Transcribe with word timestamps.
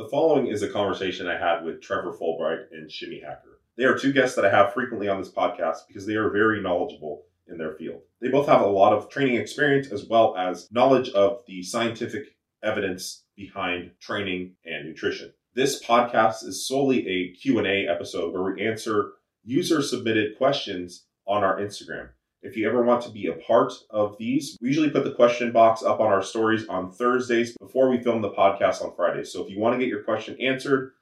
The 0.00 0.08
following 0.08 0.46
is 0.46 0.62
a 0.62 0.68
conversation 0.70 1.26
I 1.26 1.36
had 1.36 1.62
with 1.62 1.82
Trevor 1.82 2.14
Fulbright 2.14 2.72
and 2.72 2.90
Shimmy 2.90 3.20
Hacker. 3.20 3.60
They 3.76 3.84
are 3.84 3.98
two 3.98 4.14
guests 4.14 4.34
that 4.34 4.46
I 4.46 4.50
have 4.50 4.72
frequently 4.72 5.08
on 5.08 5.20
this 5.20 5.30
podcast 5.30 5.80
because 5.86 6.06
they 6.06 6.14
are 6.14 6.30
very 6.30 6.62
knowledgeable 6.62 7.24
in 7.46 7.58
their 7.58 7.74
field. 7.74 8.00
They 8.18 8.30
both 8.30 8.46
have 8.46 8.62
a 8.62 8.66
lot 8.66 8.94
of 8.94 9.10
training 9.10 9.34
experience 9.34 9.92
as 9.92 10.06
well 10.06 10.34
as 10.38 10.72
knowledge 10.72 11.10
of 11.10 11.42
the 11.46 11.62
scientific 11.62 12.34
evidence 12.62 13.24
behind 13.36 13.90
training 14.00 14.54
and 14.64 14.88
nutrition. 14.88 15.34
This 15.54 15.84
podcast 15.84 16.46
is 16.46 16.66
solely 16.66 17.06
a 17.06 17.34
Q&A 17.34 17.86
episode 17.86 18.32
where 18.32 18.54
we 18.54 18.66
answer 18.66 19.12
user 19.44 19.82
submitted 19.82 20.38
questions 20.38 21.04
on 21.26 21.44
our 21.44 21.60
Instagram. 21.60 22.08
If 22.42 22.56
you 22.56 22.66
ever 22.66 22.82
want 22.82 23.02
to 23.02 23.10
be 23.10 23.26
a 23.26 23.34
part 23.34 23.70
of 23.90 24.16
these, 24.18 24.56
we 24.62 24.68
usually 24.68 24.88
put 24.88 25.04
the 25.04 25.12
question 25.12 25.52
box 25.52 25.82
up 25.82 26.00
on 26.00 26.06
our 26.06 26.22
stories 26.22 26.66
on 26.68 26.90
Thursdays 26.90 27.54
before 27.58 27.90
we 27.90 28.02
film 28.02 28.22
the 28.22 28.30
podcast 28.30 28.82
on 28.82 28.94
Fridays. 28.96 29.30
So 29.30 29.44
if 29.44 29.50
you 29.50 29.60
want 29.60 29.74
to 29.74 29.78
get 29.78 29.90
your 29.90 30.04
question 30.04 30.40
answered 30.40 30.92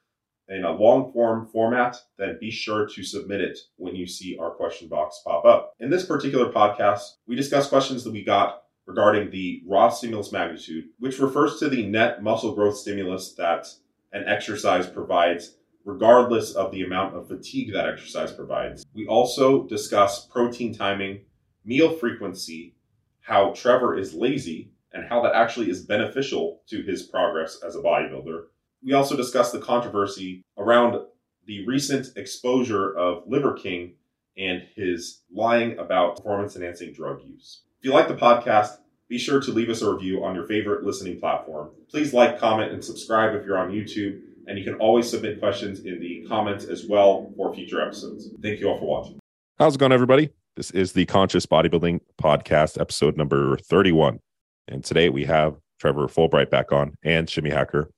in 0.49 0.65
a 0.65 0.73
long 0.73 1.13
form 1.13 1.47
format, 1.47 1.95
then 2.17 2.37
be 2.41 2.51
sure 2.51 2.89
to 2.89 3.03
submit 3.03 3.39
it 3.39 3.57
when 3.77 3.95
you 3.95 4.05
see 4.05 4.37
our 4.37 4.51
question 4.51 4.89
box 4.89 5.21
pop 5.25 5.45
up. 5.45 5.75
In 5.79 5.89
this 5.89 6.05
particular 6.05 6.51
podcast, 6.51 7.03
we 7.25 7.37
discuss 7.37 7.69
questions 7.69 8.03
that 8.03 8.11
we 8.11 8.21
got 8.21 8.63
regarding 8.85 9.31
the 9.31 9.61
raw 9.65 9.87
stimulus 9.87 10.33
magnitude, 10.33 10.89
which 10.99 11.19
refers 11.19 11.57
to 11.59 11.69
the 11.69 11.85
net 11.85 12.21
muscle 12.21 12.53
growth 12.53 12.75
stimulus 12.75 13.33
that 13.35 13.65
an 14.11 14.25
exercise 14.27 14.87
provides 14.87 15.55
regardless 15.85 16.53
of 16.53 16.71
the 16.71 16.81
amount 16.81 17.15
of 17.15 17.29
fatigue 17.29 17.71
that 17.73 17.87
exercise 17.87 18.33
provides. 18.33 18.85
We 18.93 19.07
also 19.07 19.63
discuss 19.67 20.25
protein 20.27 20.73
timing 20.73 21.21
meal 21.65 21.93
frequency, 21.95 22.75
how 23.21 23.51
Trevor 23.51 23.97
is 23.97 24.13
lazy, 24.13 24.71
and 24.93 25.07
how 25.07 25.21
that 25.21 25.35
actually 25.35 25.69
is 25.69 25.85
beneficial 25.85 26.61
to 26.67 26.81
his 26.81 27.03
progress 27.03 27.59
as 27.65 27.75
a 27.75 27.79
bodybuilder. 27.79 28.45
We 28.83 28.93
also 28.93 29.15
discussed 29.15 29.51
the 29.51 29.59
controversy 29.59 30.43
around 30.57 30.99
the 31.45 31.65
recent 31.67 32.17
exposure 32.17 32.95
of 32.97 33.23
Liver 33.27 33.53
King 33.53 33.93
and 34.37 34.63
his 34.75 35.21
lying 35.33 35.77
about 35.77 36.15
performance 36.17 36.55
enhancing 36.55 36.93
drug 36.93 37.21
use. 37.23 37.63
If 37.79 37.85
you 37.85 37.93
like 37.93 38.07
the 38.07 38.15
podcast, 38.15 38.77
be 39.09 39.17
sure 39.17 39.41
to 39.41 39.51
leave 39.51 39.69
us 39.69 39.81
a 39.81 39.91
review 39.91 40.23
on 40.23 40.35
your 40.35 40.45
favorite 40.45 40.83
listening 40.83 41.19
platform. 41.19 41.71
Please 41.89 42.13
like, 42.13 42.39
comment, 42.39 42.71
and 42.71 42.83
subscribe 42.83 43.35
if 43.35 43.45
you're 43.45 43.57
on 43.57 43.71
YouTube, 43.71 44.21
and 44.47 44.57
you 44.57 44.63
can 44.63 44.75
always 44.75 45.09
submit 45.09 45.39
questions 45.39 45.81
in 45.81 45.99
the 45.99 46.25
comments 46.27 46.65
as 46.65 46.85
well 46.85 47.31
for 47.35 47.53
future 47.53 47.81
episodes. 47.81 48.29
Thank 48.41 48.59
you 48.59 48.69
all 48.69 48.77
for 48.77 48.85
watching. 48.85 49.19
How's 49.57 49.75
it 49.75 49.79
going, 49.79 49.91
everybody? 49.91 50.29
This 50.59 50.71
is 50.71 50.91
the 50.91 51.05
Conscious 51.05 51.45
Bodybuilding 51.45 52.01
Podcast, 52.21 52.81
episode 52.81 53.15
number 53.15 53.55
31. 53.55 54.19
And 54.67 54.83
today 54.83 55.07
we 55.07 55.23
have 55.23 55.55
Trevor 55.79 56.09
Fulbright 56.09 56.49
back 56.49 56.73
on 56.73 56.95
and 57.01 57.29
Shimmy 57.29 57.49
Hacker 57.49 57.89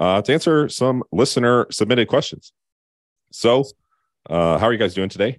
uh, 0.00 0.20
to 0.20 0.32
answer 0.32 0.68
some 0.68 1.04
listener 1.12 1.68
submitted 1.70 2.08
questions. 2.08 2.52
So, 3.30 3.66
uh, 4.28 4.58
how 4.58 4.66
are 4.66 4.72
you 4.72 4.80
guys 4.80 4.94
doing 4.94 5.10
today? 5.10 5.38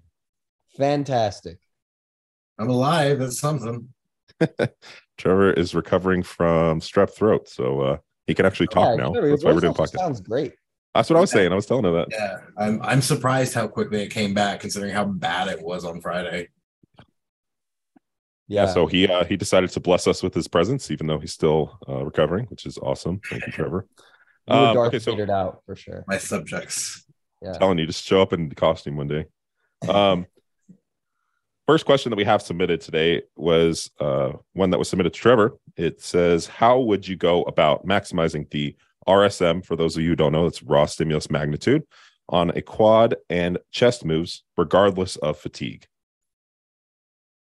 Fantastic. 0.77 1.57
I'm 2.57 2.69
alive. 2.69 3.19
That's 3.19 3.41
something. 3.41 3.89
Trevor 5.17 5.51
is 5.51 5.75
recovering 5.75 6.23
from 6.23 6.79
strep 6.79 7.13
throat, 7.13 7.49
so 7.49 7.81
uh, 7.81 7.97
he 8.25 8.33
can 8.33 8.45
actually 8.45 8.67
talk 8.67 8.97
Yeah, 8.97 9.03
now. 9.03 9.11
Trevor, 9.11 9.31
That's 9.31 9.43
why 9.43 9.51
we're 9.51 9.59
doing 9.59 9.73
podcast. 9.73 9.97
Sounds 9.97 10.21
great. 10.21 10.53
That's 10.95 11.09
what 11.09 11.17
I 11.17 11.21
was 11.21 11.31
saying. 11.31 11.51
I 11.51 11.55
was 11.55 11.65
telling 11.65 11.83
her 11.85 11.91
that. 11.91 12.07
Yeah, 12.11 12.37
I'm. 12.57 12.79
I'm 12.83 13.01
surprised 13.01 13.53
how 13.53 13.67
quickly 13.67 14.01
it 14.03 14.11
came 14.11 14.33
back, 14.33 14.61
considering 14.61 14.93
how 14.93 15.03
bad 15.03 15.49
it 15.49 15.61
was 15.61 15.83
on 15.83 15.99
Friday. 15.99 16.49
Yeah. 18.47 18.65
Yeah. 18.65 18.73
so 18.73 18.87
he 18.87 19.07
uh, 19.07 19.23
he 19.23 19.37
decided 19.37 19.69
to 19.71 19.79
bless 19.79 20.07
us 20.07 20.21
with 20.21 20.33
his 20.33 20.47
presence, 20.47 20.91
even 20.91 21.07
though 21.07 21.19
he's 21.19 21.33
still 21.33 21.79
uh, 21.87 22.03
recovering, 22.03 22.45
which 22.47 22.65
is 22.65 22.77
awesome. 22.77 23.21
Thank 23.29 23.45
you, 23.47 23.53
Trevor. 23.53 23.87
you 24.47 24.55
were 24.55 24.67
Um, 24.67 24.75
Darth 24.75 24.87
okay, 24.89 24.99
so 24.99 25.15
Vadered 25.15 25.29
out 25.29 25.61
for 25.65 25.75
sure. 25.75 26.03
My 26.07 26.17
subjects. 26.17 27.05
Yeah. 27.41 27.53
telling 27.53 27.77
you, 27.77 27.85
just 27.85 28.05
show 28.05 28.21
up 28.21 28.31
in 28.31 28.49
costume 28.51 28.95
one 28.95 29.07
day. 29.07 29.25
Um, 29.89 30.25
first 31.67 31.85
question 31.85 32.09
that 32.09 32.15
we 32.15 32.23
have 32.23 32.41
submitted 32.41 32.79
today 32.81 33.23
was 33.35 33.91
uh, 33.99 34.33
one 34.53 34.69
that 34.69 34.77
was 34.77 34.89
submitted 34.89 35.13
to 35.13 35.19
Trevor. 35.19 35.57
It 35.75 36.01
says, 36.01 36.47
"How 36.47 36.79
would 36.79 37.07
you 37.07 37.15
go 37.15 37.43
about 37.43 37.85
maximizing 37.85 38.49
the 38.49 38.75
RSM? 39.07 39.65
For 39.65 39.75
those 39.75 39.97
of 39.97 40.03
you 40.03 40.09
who 40.09 40.15
don't 40.15 40.31
know, 40.31 40.45
it's 40.45 40.63
raw 40.63 40.85
stimulus 40.85 41.29
magnitude 41.29 41.83
on 42.29 42.49
a 42.51 42.61
quad 42.61 43.15
and 43.29 43.57
chest 43.71 44.05
moves, 44.05 44.43
regardless 44.57 45.15
of 45.17 45.37
fatigue." 45.37 45.87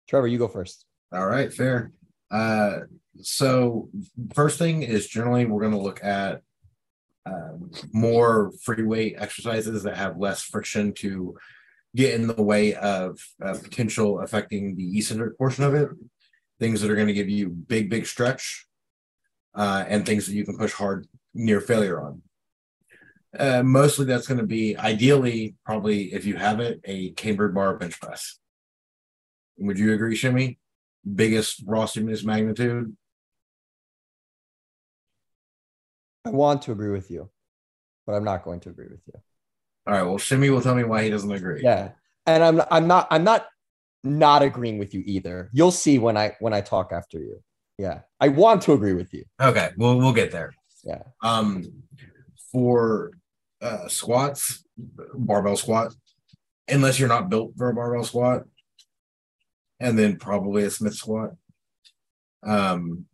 Trevor, 0.09 0.27
you 0.27 0.39
go 0.39 0.49
first. 0.49 0.87
All 1.13 1.27
right, 1.27 1.53
fair. 1.53 1.93
Uh, 2.31 2.81
so 3.21 3.89
first 4.35 4.59
thing 4.59 4.83
is 4.83 5.09
generally 5.09 5.47
we're 5.47 5.63
going 5.63 5.73
to 5.73 5.79
look 5.79 6.05
at 6.05 6.43
um, 7.25 7.71
more 7.93 8.53
free 8.63 8.85
weight 8.85 9.17
exercises 9.19 9.83
that 9.83 9.97
have 9.97 10.19
less 10.19 10.43
friction 10.43 10.93
to 10.95 11.37
get 11.97 12.15
in 12.15 12.27
the 12.27 12.43
way 12.43 12.75
of 12.75 13.19
uh, 13.43 13.55
potential 13.55 14.21
affecting 14.21 14.77
the 14.77 14.99
eccentric 14.99 15.39
portion 15.39 15.65
of 15.65 15.75
it. 15.75 15.89
Things 16.61 16.81
that 16.81 16.91
are 16.91 16.97
going 16.97 17.07
to 17.07 17.15
give 17.15 17.29
you 17.29 17.49
big, 17.49 17.89
big 17.89 18.07
stretch, 18.07 18.67
uh, 19.55 19.85
and 19.89 20.05
things 20.05 20.27
that 20.27 20.35
you 20.35 20.45
can 20.45 20.59
push 20.59 20.73
hard 20.73 21.07
near 21.35 21.61
failure 21.61 22.01
on. 22.01 22.23
Uh, 23.39 23.63
mostly 23.63 24.05
that's 24.05 24.27
going 24.27 24.41
to 24.41 24.47
be 24.47 24.77
ideally, 24.77 25.55
probably 25.65 26.13
if 26.13 26.25
you 26.25 26.37
have 26.37 26.61
it, 26.61 26.81
a 26.85 27.11
cambered 27.11 27.55
bar 27.55 27.77
bench 27.77 28.01
press. 28.01 28.39
Would 29.59 29.79
you 29.79 29.93
agree, 29.93 30.17
Shimmy? 30.17 30.59
Biggest 31.15 31.63
raw 31.67 31.87
stimulus 31.87 32.25
magnitude. 32.25 32.97
I 36.25 36.31
want 36.31 36.63
to 36.63 36.73
agree 36.73 36.91
with 36.91 37.11
you, 37.11 37.31
but 38.07 38.13
I'm 38.13 38.25
not 38.25 38.45
going 38.45 38.61
to 38.61 38.69
agree 38.71 38.89
with 38.91 39.01
you. 39.07 39.15
All 39.87 39.95
right. 39.95 40.03
Well, 40.03 40.19
Shimmy 40.19 40.51
will 40.51 40.61
tell 40.61 40.75
me 40.75 40.85
why 40.85 41.03
he 41.05 41.11
doesn't 41.11 41.33
agree. 41.33 41.63
Yeah. 41.63 41.93
And 42.27 42.45
I'm 42.45 42.61
I'm 42.71 42.87
not 42.87 43.09
I'm 43.11 43.25
not 43.25 43.47
not 44.05 44.43
agreeing 44.43 44.79
with 44.79 44.93
you 44.93 45.03
either. 45.07 45.49
You'll 45.53 45.71
see 45.71 45.99
when 45.99 46.17
I 46.17 46.37
when 46.41 46.53
I 46.53 46.61
talk 46.61 46.93
after 46.93 47.19
you. 47.19 47.43
Yeah. 47.79 48.01
I 48.21 48.29
want 48.29 48.61
to 48.63 48.73
agree 48.73 48.93
with 48.93 49.15
you. 49.15 49.25
Okay. 49.41 49.71
Well, 49.79 49.97
we'll 49.97 50.13
get 50.13 50.31
there. 50.31 50.53
Yeah. 50.85 51.03
Um, 51.23 51.65
for 52.53 53.13
uh, 53.63 53.89
squats, 53.89 54.65
barbell 54.77 55.57
squat, 55.57 55.95
unless 56.69 56.99
you're 56.99 57.09
not 57.09 57.31
built 57.31 57.53
for 57.57 57.71
a 57.71 57.75
barbell 57.75 58.05
squat, 58.05 58.45
and 59.81 59.99
then 59.99 60.17
probably 60.17 60.65
a 60.65 60.71
Smith 60.71 60.95
squat. 60.95 61.31
Um, 62.43 63.07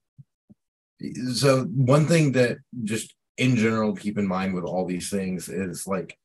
so 1.35 1.65
one 1.65 2.07
thing 2.07 2.33
that 2.33 2.59
just 2.85 3.15
in 3.37 3.57
general 3.57 3.95
keep 3.95 4.17
in 4.17 4.27
mind 4.27 4.55
with 4.55 4.65
all 4.65 4.87
these 4.87 5.11
things 5.11 5.49
is 5.49 5.87
like 5.87 6.17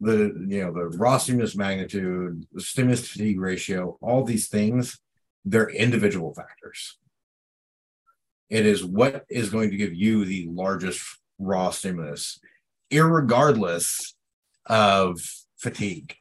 the 0.00 0.34
you 0.48 0.62
know 0.62 0.72
the 0.72 0.96
raw 0.96 1.16
stimulus 1.16 1.56
magnitude, 1.56 2.46
the 2.52 2.60
stimulus 2.60 3.08
fatigue 3.08 3.40
ratio, 3.40 3.96
all 4.00 4.24
these 4.24 4.48
things, 4.48 4.98
they're 5.44 5.70
individual 5.70 6.34
factors. 6.34 6.98
It 8.50 8.66
is 8.66 8.84
what 8.84 9.24
is 9.30 9.50
going 9.50 9.70
to 9.70 9.76
give 9.76 9.94
you 9.94 10.24
the 10.24 10.48
largest 10.50 11.02
raw 11.38 11.70
stimulus, 11.70 12.38
irregardless 12.90 14.12
of 14.66 15.20
fatigue. 15.56 16.16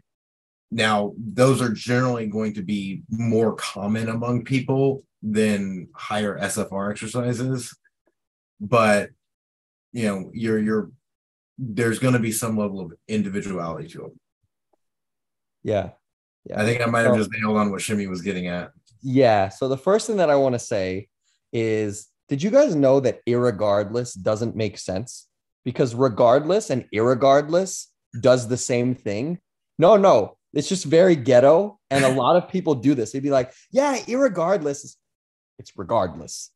Now, 0.72 1.14
those 1.18 1.62
are 1.62 1.70
generally 1.70 2.28
going 2.28 2.54
to 2.54 2.62
be 2.62 3.04
more 3.10 3.54
common 3.56 4.08
among 4.10 4.46
people 4.46 5.04
than 5.22 5.90
higher 5.94 6.40
SFR 6.40 6.92
exercises, 6.92 7.76
but 8.60 9.10
you 9.92 10.06
know, 10.06 10.32
you're 10.34 10.60
you're 10.60 10.92
there's 11.58 12.00
going 12.00 12.14
to 12.14 12.20
be 12.20 12.32
some 12.32 12.58
level 12.58 12.80
of 12.80 12.94
individuality 13.08 13.88
to 13.90 13.98
them. 14.00 14.20
Yeah. 15.64 15.90
Yeah. 16.46 16.62
I 16.62 16.66
think 16.66 16.82
I 16.82 16.86
might 16.86 17.02
have 17.02 17.14
So- 17.14 17.18
just 17.20 17.32
nailed 17.38 17.58
on 17.58 17.70
what 17.70 17.82
Shimmy 17.82 18.08
was 18.08 18.22
getting 18.22 18.48
at. 18.48 18.72
Yeah. 19.02 19.50
So 19.50 19.68
the 19.68 19.78
first 19.78 20.08
thing 20.08 20.18
that 20.18 20.30
I 20.30 20.36
want 20.36 20.54
to 20.54 20.60
say 20.60 21.08
is 21.54 22.08
did 22.30 22.42
you 22.42 22.50
guys 22.50 22.76
know 22.76 23.00
that 23.02 23.20
irregardless 23.28 24.20
doesn't 24.20 24.56
make 24.56 24.78
sense? 24.78 25.28
Because 25.66 25.94
regardless 25.94 26.70
and 26.70 26.86
irregardless 26.94 27.88
does 28.22 28.48
the 28.48 28.58
same 28.58 28.96
thing. 28.96 29.40
No, 29.78 29.98
no, 29.98 30.38
it's 30.54 30.70
just 30.70 30.86
very 30.86 31.16
ghetto. 31.16 31.80
And 31.90 32.06
a 32.06 32.10
lot 32.14 32.36
of 32.36 32.50
people 32.50 32.76
do 32.76 32.96
this. 32.96 33.12
They'd 33.12 33.24
be 33.24 33.32
like, 33.32 33.54
yeah, 33.72 33.98
irregardless. 33.98 34.96
It's 35.60 35.72
regardless. 35.78 36.52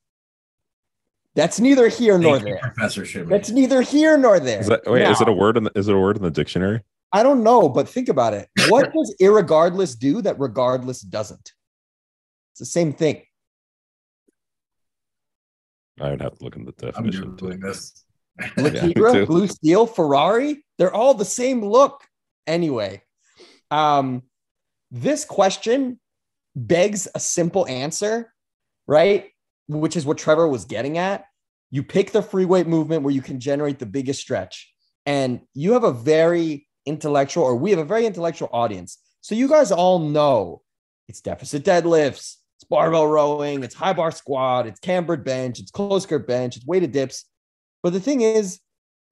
That's 1.36 1.60
neither 1.60 1.90
here 1.90 2.18
nor 2.18 2.38
Thank 2.38 2.48
you, 2.48 2.54
there. 2.54 2.62
Professor 2.62 3.06
Shimmy. 3.06 3.28
That's 3.28 3.50
neither 3.52 3.82
here 3.82 4.18
nor 4.18 4.40
there. 4.40 4.62
Is 4.62 4.68
that 4.68 4.84
wait? 4.86 5.08
Is 5.08 5.20
it 5.20 5.28
a 5.28 5.34
word 5.34 5.58
in 5.58 5.66
the, 5.66 5.72
is 5.76 5.90
it 5.90 5.96
a 5.96 6.00
word 6.00 6.16
in 6.16 6.24
the 6.24 6.32
dictionary? 6.32 6.82
I 7.12 7.24
don't 7.24 7.44
know, 7.44 7.70
but 7.70 7.88
think 7.88 8.10
about 8.10 8.34
it. 8.34 8.50
What 8.70 8.92
does 8.94 9.16
irregardless 9.22 9.98
do 9.98 10.22
that 10.22 10.40
regardless 10.40 11.02
doesn't? 11.02 11.54
It's 12.54 12.60
the 12.60 12.66
same 12.66 12.94
thing. 12.94 13.22
I 16.00 16.10
would 16.10 16.22
have 16.22 16.38
to 16.38 16.44
look 16.44 16.56
in 16.56 16.66
the 16.66 16.72
definition. 16.72 17.24
I'm 17.24 17.36
doing 17.36 17.60
this. 17.60 18.06
Yeah, 18.40 18.50
me 18.58 18.64
Le 18.64 18.72
Tigre, 18.72 19.12
too. 19.14 19.26
Blue 19.26 19.48
Steel, 19.48 19.86
Ferrari, 19.86 20.66
they're 20.78 20.94
all 20.94 21.14
the 21.14 21.26
same 21.26 21.64
look. 21.64 22.04
Anyway, 22.48 23.02
um, 23.72 24.24
this 24.92 25.26
question 25.26 26.00
begs 26.56 27.08
a 27.14 27.20
simple 27.20 27.68
answer, 27.68 28.34
right? 28.88 29.30
Which 29.68 29.96
is 29.96 30.06
what 30.06 30.18
Trevor 30.18 30.48
was 30.48 30.66
getting 30.66 30.98
at. 30.98 31.26
You 31.72 31.84
pick 31.84 32.12
the 32.12 32.22
free 32.22 32.46
weight 32.46 32.68
movement 32.68 33.04
where 33.04 33.14
you 33.14 33.22
can 33.22 33.40
generate 33.40 33.80
the 33.80 33.86
biggest 33.86 34.22
stretch. 34.22 34.72
And 35.06 35.42
you 35.54 35.74
have 35.74 35.84
a 35.84 35.92
very 35.92 36.68
intellectual, 36.86 37.44
or 37.44 37.56
we 37.56 37.72
have 37.72 37.80
a 37.80 37.86
very 37.86 38.06
intellectual 38.06 38.50
audience. 38.52 38.98
So 39.22 39.36
you 39.36 39.48
guys 39.48 39.72
all 39.72 40.00
know 40.00 40.62
it's 41.08 41.22
deficit 41.22 41.64
deadlifts, 41.64 42.38
it's 42.58 42.64
barbell 42.70 43.08
rowing, 43.08 43.64
it's 43.64 43.76
high 43.76 43.94
bar 43.94 44.12
squat, 44.12 44.68
it's 44.68 44.80
cambered 44.80 45.24
bench, 45.24 45.60
it's 45.60 45.72
close 45.72 46.06
grip 46.06 46.28
bench, 46.28 46.56
it's 46.56 46.66
weighted 46.66 46.92
dips. 46.92 47.26
But 47.84 47.94
the 47.94 48.00
thing 48.00 48.22
is, 48.22 48.60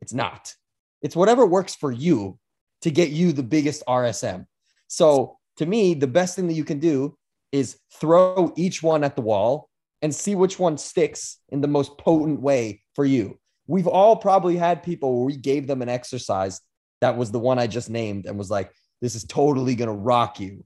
it's 0.01 0.13
not. 0.13 0.53
It's 1.01 1.15
whatever 1.15 1.45
works 1.45 1.75
for 1.75 1.91
you 1.91 2.39
to 2.83 2.91
get 2.91 3.09
you 3.09 3.31
the 3.31 3.43
biggest 3.43 3.83
RSM. 3.87 4.45
So 4.87 5.37
to 5.57 5.65
me, 5.65 5.93
the 5.93 6.07
best 6.07 6.35
thing 6.35 6.47
that 6.47 6.53
you 6.53 6.65
can 6.65 6.79
do 6.79 7.17
is 7.51 7.77
throw 7.93 8.53
each 8.55 8.83
one 8.83 9.03
at 9.03 9.15
the 9.15 9.21
wall 9.21 9.69
and 10.01 10.13
see 10.13 10.35
which 10.35 10.59
one 10.59 10.77
sticks 10.77 11.37
in 11.49 11.61
the 11.61 11.67
most 11.67 11.97
potent 11.97 12.41
way 12.41 12.83
for 12.93 13.05
you. 13.05 13.39
We've 13.67 13.87
all 13.87 14.17
probably 14.17 14.57
had 14.57 14.83
people 14.83 15.15
where 15.15 15.25
we 15.25 15.37
gave 15.37 15.65
them 15.65 15.81
an 15.81 15.87
exercise 15.87 16.59
that 16.99 17.17
was 17.17 17.31
the 17.31 17.39
one 17.39 17.59
I 17.59 17.67
just 17.67 17.89
named 17.89 18.25
and 18.25 18.37
was 18.37 18.51
like, 18.51 18.71
this 19.01 19.15
is 19.15 19.23
totally 19.23 19.75
going 19.75 19.89
to 19.89 19.93
rock 19.93 20.39
you. 20.39 20.63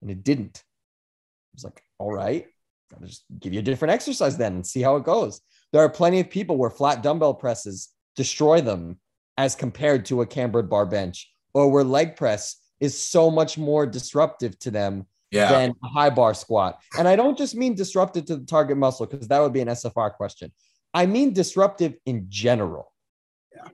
And 0.00 0.10
it 0.10 0.22
didn't. 0.22 0.62
I 0.62 1.54
was 1.54 1.64
like, 1.64 1.82
all 1.98 2.12
right, 2.12 2.46
I'll 2.94 3.06
just 3.06 3.24
give 3.38 3.52
you 3.52 3.58
a 3.58 3.62
different 3.62 3.92
exercise 3.92 4.36
then 4.36 4.54
and 4.54 4.66
see 4.66 4.80
how 4.80 4.96
it 4.96 5.04
goes. 5.04 5.40
There 5.72 5.82
are 5.82 5.90
plenty 5.90 6.20
of 6.20 6.30
people 6.30 6.56
where 6.56 6.70
flat 6.70 7.02
dumbbell 7.02 7.34
presses 7.34 7.90
destroy 8.16 8.60
them 8.60 8.98
as 9.36 9.54
compared 9.54 10.06
to 10.06 10.22
a 10.22 10.26
cambered 10.26 10.70
bar 10.70 10.86
bench 10.86 11.30
or 11.54 11.70
where 11.70 11.84
leg 11.84 12.16
press 12.16 12.56
is 12.80 13.00
so 13.00 13.30
much 13.30 13.56
more 13.56 13.86
disruptive 13.86 14.58
to 14.58 14.70
them 14.70 15.06
Yeah. 15.30 15.50
than 15.50 15.74
a 15.82 15.88
high 15.88 16.10
bar 16.10 16.34
squat. 16.34 16.80
And 16.98 17.08
I 17.08 17.16
don't 17.16 17.38
just 17.38 17.54
mean 17.54 17.74
disruptive 17.74 18.26
to 18.26 18.36
the 18.36 18.44
target 18.44 18.76
muscle 18.76 19.06
because 19.06 19.28
that 19.28 19.40
would 19.40 19.52
be 19.52 19.60
an 19.60 19.68
SFR 19.68 20.14
question. 20.14 20.52
I 20.92 21.06
mean 21.06 21.32
disruptive 21.32 21.94
in 22.04 22.26
general. 22.28 22.92
Yeah. 23.54 23.68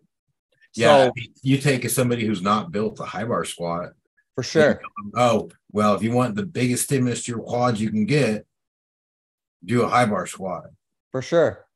So 0.72 1.12
yeah. 1.16 1.24
you 1.42 1.58
take 1.58 1.88
somebody 1.90 2.24
who's 2.26 2.42
not 2.42 2.70
built 2.70 3.00
a 3.00 3.04
high 3.04 3.24
bar 3.24 3.44
squat. 3.44 3.90
for 4.36 4.42
sure. 4.44 4.80
Oh, 5.16 5.50
well, 5.72 5.94
if 5.94 6.02
you 6.02 6.12
want 6.12 6.34
the 6.36 6.46
biggest 6.46 6.84
stimulus 6.84 7.24
to 7.24 7.32
your 7.32 7.42
quads 7.42 7.80
you 7.80 7.90
can 7.90 8.06
get, 8.06 8.46
do 9.64 9.82
a 9.82 9.88
high 9.88 10.06
bar 10.06 10.26
squat. 10.26 10.64
For 11.10 11.20
sure. 11.20 11.66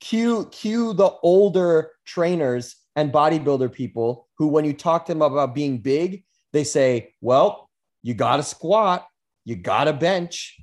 Cue 0.00 0.46
cue 0.50 0.92
the 0.94 1.10
older 1.22 1.92
trainers 2.04 2.76
and 2.96 3.12
bodybuilder 3.12 3.72
people 3.72 4.25
who, 4.38 4.48
when 4.48 4.64
you 4.64 4.72
talk 4.72 5.06
to 5.06 5.12
them 5.12 5.22
about 5.22 5.54
being 5.54 5.78
big, 5.78 6.24
they 6.52 6.64
say, 6.64 7.14
Well, 7.20 7.70
you 8.02 8.14
gotta 8.14 8.42
squat, 8.42 9.06
you 9.44 9.56
gotta 9.56 9.92
bench, 9.92 10.58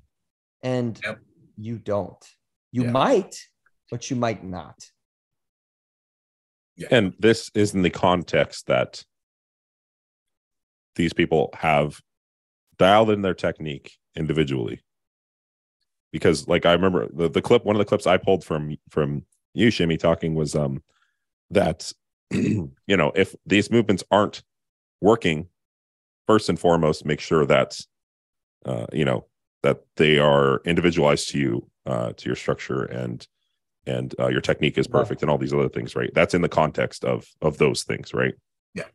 and 0.62 1.00
Yep. 1.04 1.20
you 1.58 1.78
don't. 1.78 2.24
You 2.72 2.84
Yeah. 2.84 2.92
might, 2.92 3.36
but 3.92 4.10
you 4.10 4.16
might 4.16 4.44
not. 4.44 4.76
And 6.90 7.14
this 7.20 7.52
is 7.54 7.74
in 7.74 7.84
the 7.84 7.90
context 7.90 8.68
that 8.68 9.04
these 10.96 11.14
people 11.14 11.50
have 11.54 12.02
dialed 12.78 13.12
in 13.12 13.22
their 13.22 13.34
technique 13.36 13.94
individually. 14.16 14.82
Because 16.12 16.48
like 16.48 16.66
I 16.66 16.74
remember 16.74 17.08
the, 17.12 17.30
the 17.30 17.42
clip, 17.42 17.66
one 17.66 17.76
of 17.76 17.80
the 17.80 17.86
clips 17.86 18.08
I 18.08 18.18
pulled 18.18 18.44
from 18.44 18.76
from 18.90 19.26
you, 19.54 19.70
Shimmy, 19.70 19.98
talking 19.98 20.36
was 20.36 20.56
um 20.56 20.84
that 21.52 21.92
you 22.88 22.98
know, 22.98 23.12
if 23.16 23.36
these 23.46 23.70
movements 23.72 24.04
aren't 24.12 24.44
working, 25.02 25.48
first 26.28 26.50
and 26.50 26.60
foremost, 26.60 27.06
make 27.06 27.20
sure 27.20 27.46
that 27.46 27.80
uh, 28.66 28.86
you 28.94 29.06
know, 29.06 29.26
that 29.62 29.82
they 29.98 30.20
are 30.20 30.62
individualized 30.66 31.30
to 31.30 31.40
you, 31.40 31.70
uh, 31.86 32.14
to 32.14 32.30
your 32.30 32.36
structure 32.36 32.84
and 32.84 33.28
and 33.86 34.16
uh, 34.20 34.30
your 34.30 34.40
technique 34.42 34.78
is 34.78 34.88
Yeah. 34.88 35.00
perfect 35.00 35.22
and 35.22 35.30
all 35.30 35.38
these 35.38 35.54
other 35.54 35.68
things 35.68 35.94
right 35.96 36.10
that's 36.14 36.34
in 36.34 36.42
the 36.42 36.48
context 36.50 37.04
of 37.04 37.28
of 37.42 37.58
those 37.58 37.84
things 37.84 38.14
right 38.14 38.34
Yeah. 38.74 38.86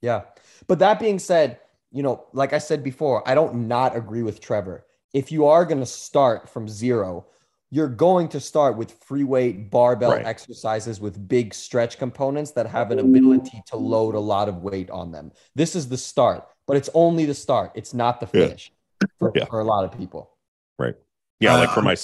Yeah. 0.00 0.22
But 0.68 0.78
that 0.78 1.00
being 1.00 1.18
said, 1.18 1.58
you 1.90 2.02
know, 2.02 2.24
like 2.32 2.52
I 2.52 2.58
said 2.58 2.84
before, 2.84 3.28
I 3.28 3.34
don't 3.34 3.66
not 3.66 3.96
agree 3.96 4.22
with 4.22 4.40
Trevor. 4.40 4.86
If 5.12 5.32
you 5.32 5.46
are 5.46 5.64
going 5.64 5.80
to 5.80 5.86
start 5.86 6.48
from 6.48 6.68
zero, 6.68 7.26
you're 7.70 7.88
going 7.88 8.28
to 8.28 8.40
start 8.40 8.76
with 8.76 8.90
free 9.04 9.22
weight 9.24 9.70
barbell 9.70 10.10
Right. 10.12 10.26
exercises 10.26 11.00
with 11.00 11.28
big 11.28 11.54
stretch 11.54 11.98
components 11.98 12.50
that 12.52 12.66
have 12.66 12.90
an 12.90 12.98
ability 12.98 13.62
to 13.68 13.76
load 13.76 14.14
a 14.14 14.20
lot 14.20 14.48
of 14.48 14.56
weight 14.62 14.90
on 14.90 15.12
them. 15.12 15.30
This 15.54 15.76
is 15.76 15.88
the 15.88 15.96
start, 15.96 16.46
but 16.66 16.76
it's 16.76 16.90
only 16.94 17.26
the 17.26 17.34
start. 17.34 17.70
It's 17.74 17.94
not 17.94 18.18
the 18.20 18.26
Yeah. 18.36 18.46
finish 18.46 18.72
for, 19.18 19.32
Yeah. 19.34 19.44
for 19.44 19.60
a 19.60 19.64
lot 19.64 19.84
of 19.84 19.96
people. 19.96 20.36
Right. 20.78 20.96
Yeah 21.38 21.54
like 21.56 21.70
for 21.70 21.78
Um, 21.80 21.84
my 21.86 21.96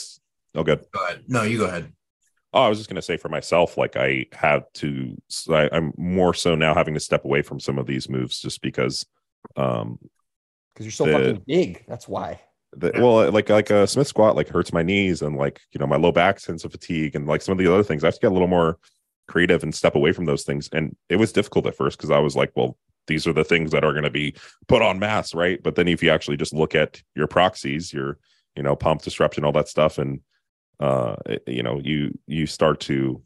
oh 0.55 0.63
good 0.63 0.87
Go 0.93 1.05
ahead. 1.05 1.25
No, 1.29 1.43
you 1.43 1.59
go 1.59 1.67
ahead. 1.67 1.93
oh 2.55 2.63
i 2.63 2.69
was 2.69 2.79
just 2.79 2.89
going 2.89 2.97
to 2.97 3.03
say 3.03 3.17
for 3.19 3.29
myself 3.29 3.77
like 3.77 3.97
i 3.97 4.25
have 4.33 4.65
to 4.75 5.15
I'm 5.51 5.93
more 5.99 6.33
so 6.33 6.55
now 6.55 6.73
having 6.75 6.95
to 6.95 7.01
step 7.01 7.25
away 7.27 7.43
from 7.43 7.61
some 7.61 7.79
of 7.79 7.87
these 7.87 8.09
moves 8.09 8.41
just 8.41 8.63
because 8.63 9.05
um 9.57 9.99
Because 10.73 10.87
you're 10.87 10.93
so 10.93 11.05
The- 11.07 11.13
fucking 11.13 11.43
big. 11.47 11.85
That's 11.89 12.07
why. 12.09 12.41
The, 12.77 12.93
well 12.97 13.31
like 13.33 13.49
like 13.49 13.71
a 13.71 13.87
smith 13.87 14.07
squat 14.07 14.37
like 14.37 14.49
hurts 14.49 14.73
my 14.73 14.83
knees 14.83 15.23
and 15.23 15.37
like 15.37 15.61
you 15.73 15.79
know 15.79 15.87
my 15.87 15.97
low 15.97 16.13
back 16.13 16.39
sense 16.41 16.65
of 16.65 16.73
fatigue 16.73 17.15
and 17.17 17.27
like 17.27 17.43
some 17.43 17.53
of 17.53 17.59
the 17.59 17.73
other 17.73 17.83
things. 17.83 18.05
I 18.05 18.09
have 18.09 18.15
to 18.15 18.21
get 18.21 18.31
a 18.31 18.35
little 18.35 18.49
more 18.49 18.79
creative 19.29 19.63
and 19.63 19.75
step 19.75 19.95
away 19.97 20.13
from 20.13 20.27
those 20.27 20.45
things. 20.45 20.69
And 20.73 20.95
it 21.09 21.17
was 21.17 21.33
difficult 21.33 21.67
at 21.67 21.77
first 21.77 21.97
because 21.99 22.11
i 22.11 22.19
was 22.19 22.37
like 22.37 22.53
well 22.55 22.77
these 23.07 23.27
are 23.27 23.33
the 23.33 23.45
things 23.45 23.71
that 23.71 23.85
are 23.85 23.93
going 23.93 24.05
to 24.05 24.11
be 24.11 24.35
put 24.69 24.83
on 24.83 24.99
mass 24.99 25.35
right? 25.35 25.63
But 25.63 25.77
then 25.77 25.89
if 25.89 26.03
you 26.03 26.11
actually 26.11 26.37
just 26.37 26.53
look 26.53 26.75
at 26.75 27.03
your 27.15 27.27
proxies 27.27 27.93
your 27.93 28.19
you 28.57 28.63
know 28.63 28.77
pump 28.77 29.03
disruption 29.03 29.45
all 29.45 29.53
that 29.53 29.69
stuff 29.69 29.99
and 29.99 30.21
uh 30.81 31.17
it- 31.27 31.45
you 31.47 31.63
know 31.63 31.81
you 31.83 32.17
you 32.27 32.47
start 32.47 32.81
to 32.81 33.23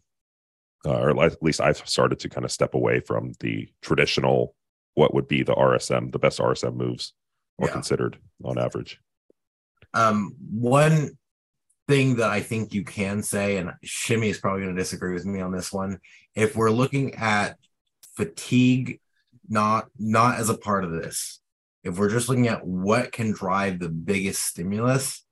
uh, 0.87 0.99
or 0.99 1.23
at 1.25 1.43
least 1.43 1.61
i've 1.61 1.79
started 1.89 2.19
to 2.21 2.29
kind 2.29 2.45
of 2.45 2.53
step 2.53 2.75
away 2.75 3.01
from 3.01 3.33
the 3.41 3.69
traditional 3.83 4.55
what 4.95 5.13
would 5.15 5.27
be 5.29 5.43
the 5.43 5.55
rsm 5.55 6.11
the 6.13 6.19
best 6.19 6.39
rsm 6.39 6.75
moves 6.75 7.13
or 7.59 7.67
Yeah. 7.67 7.73
considered 7.73 8.19
on 8.45 8.59
average 8.59 9.01
Um, 9.95 10.35
one 10.51 11.11
thing 11.89 12.17
that 12.17 12.31
I 12.31 12.41
think 12.41 12.73
you 12.73 12.85
can 12.85 13.23
say, 13.23 13.57
and 13.57 13.73
Shimmy 13.83 14.29
is 14.29 14.39
probably 14.39 14.63
going 14.63 14.75
to 14.75 14.81
disagree 14.81 15.13
with 15.13 15.27
me 15.27 15.41
on 15.41 15.53
this 15.53 15.73
one. 15.73 15.99
If 16.35 16.55
we're 16.55 16.71
looking 16.71 17.15
at 17.17 17.57
fatigue, 18.17 19.01
not 19.49 19.89
not 19.99 20.39
as 20.39 20.49
a 20.49 20.57
part 20.57 20.85
of 20.85 20.93
this, 20.93 21.41
if 21.83 21.99
we're 21.99 22.11
just 22.11 22.29
looking 22.29 22.49
at 22.49 22.65
what 22.65 23.11
can 23.11 23.33
drive 23.33 23.81
the 23.81 23.89
biggest 23.89 24.45
stimulus, 24.45 25.25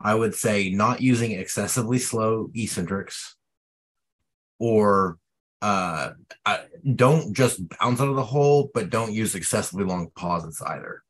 I 0.00 0.14
would 0.14 0.34
say 0.34 0.70
not 0.70 1.00
using 1.00 1.32
excessively 1.32 1.98
slow 1.98 2.50
eccentrics, 2.54 3.36
or 4.58 5.18
uh, 5.62 6.10
don't 6.96 7.32
just 7.32 7.60
bounce 7.78 8.00
out 8.00 8.08
of 8.08 8.16
the 8.16 8.24
hole, 8.24 8.70
but 8.74 8.90
don't 8.90 9.12
use 9.12 9.34
excessively 9.34 9.84
long 9.84 10.10
pauses 10.16 10.60
either 10.66 11.02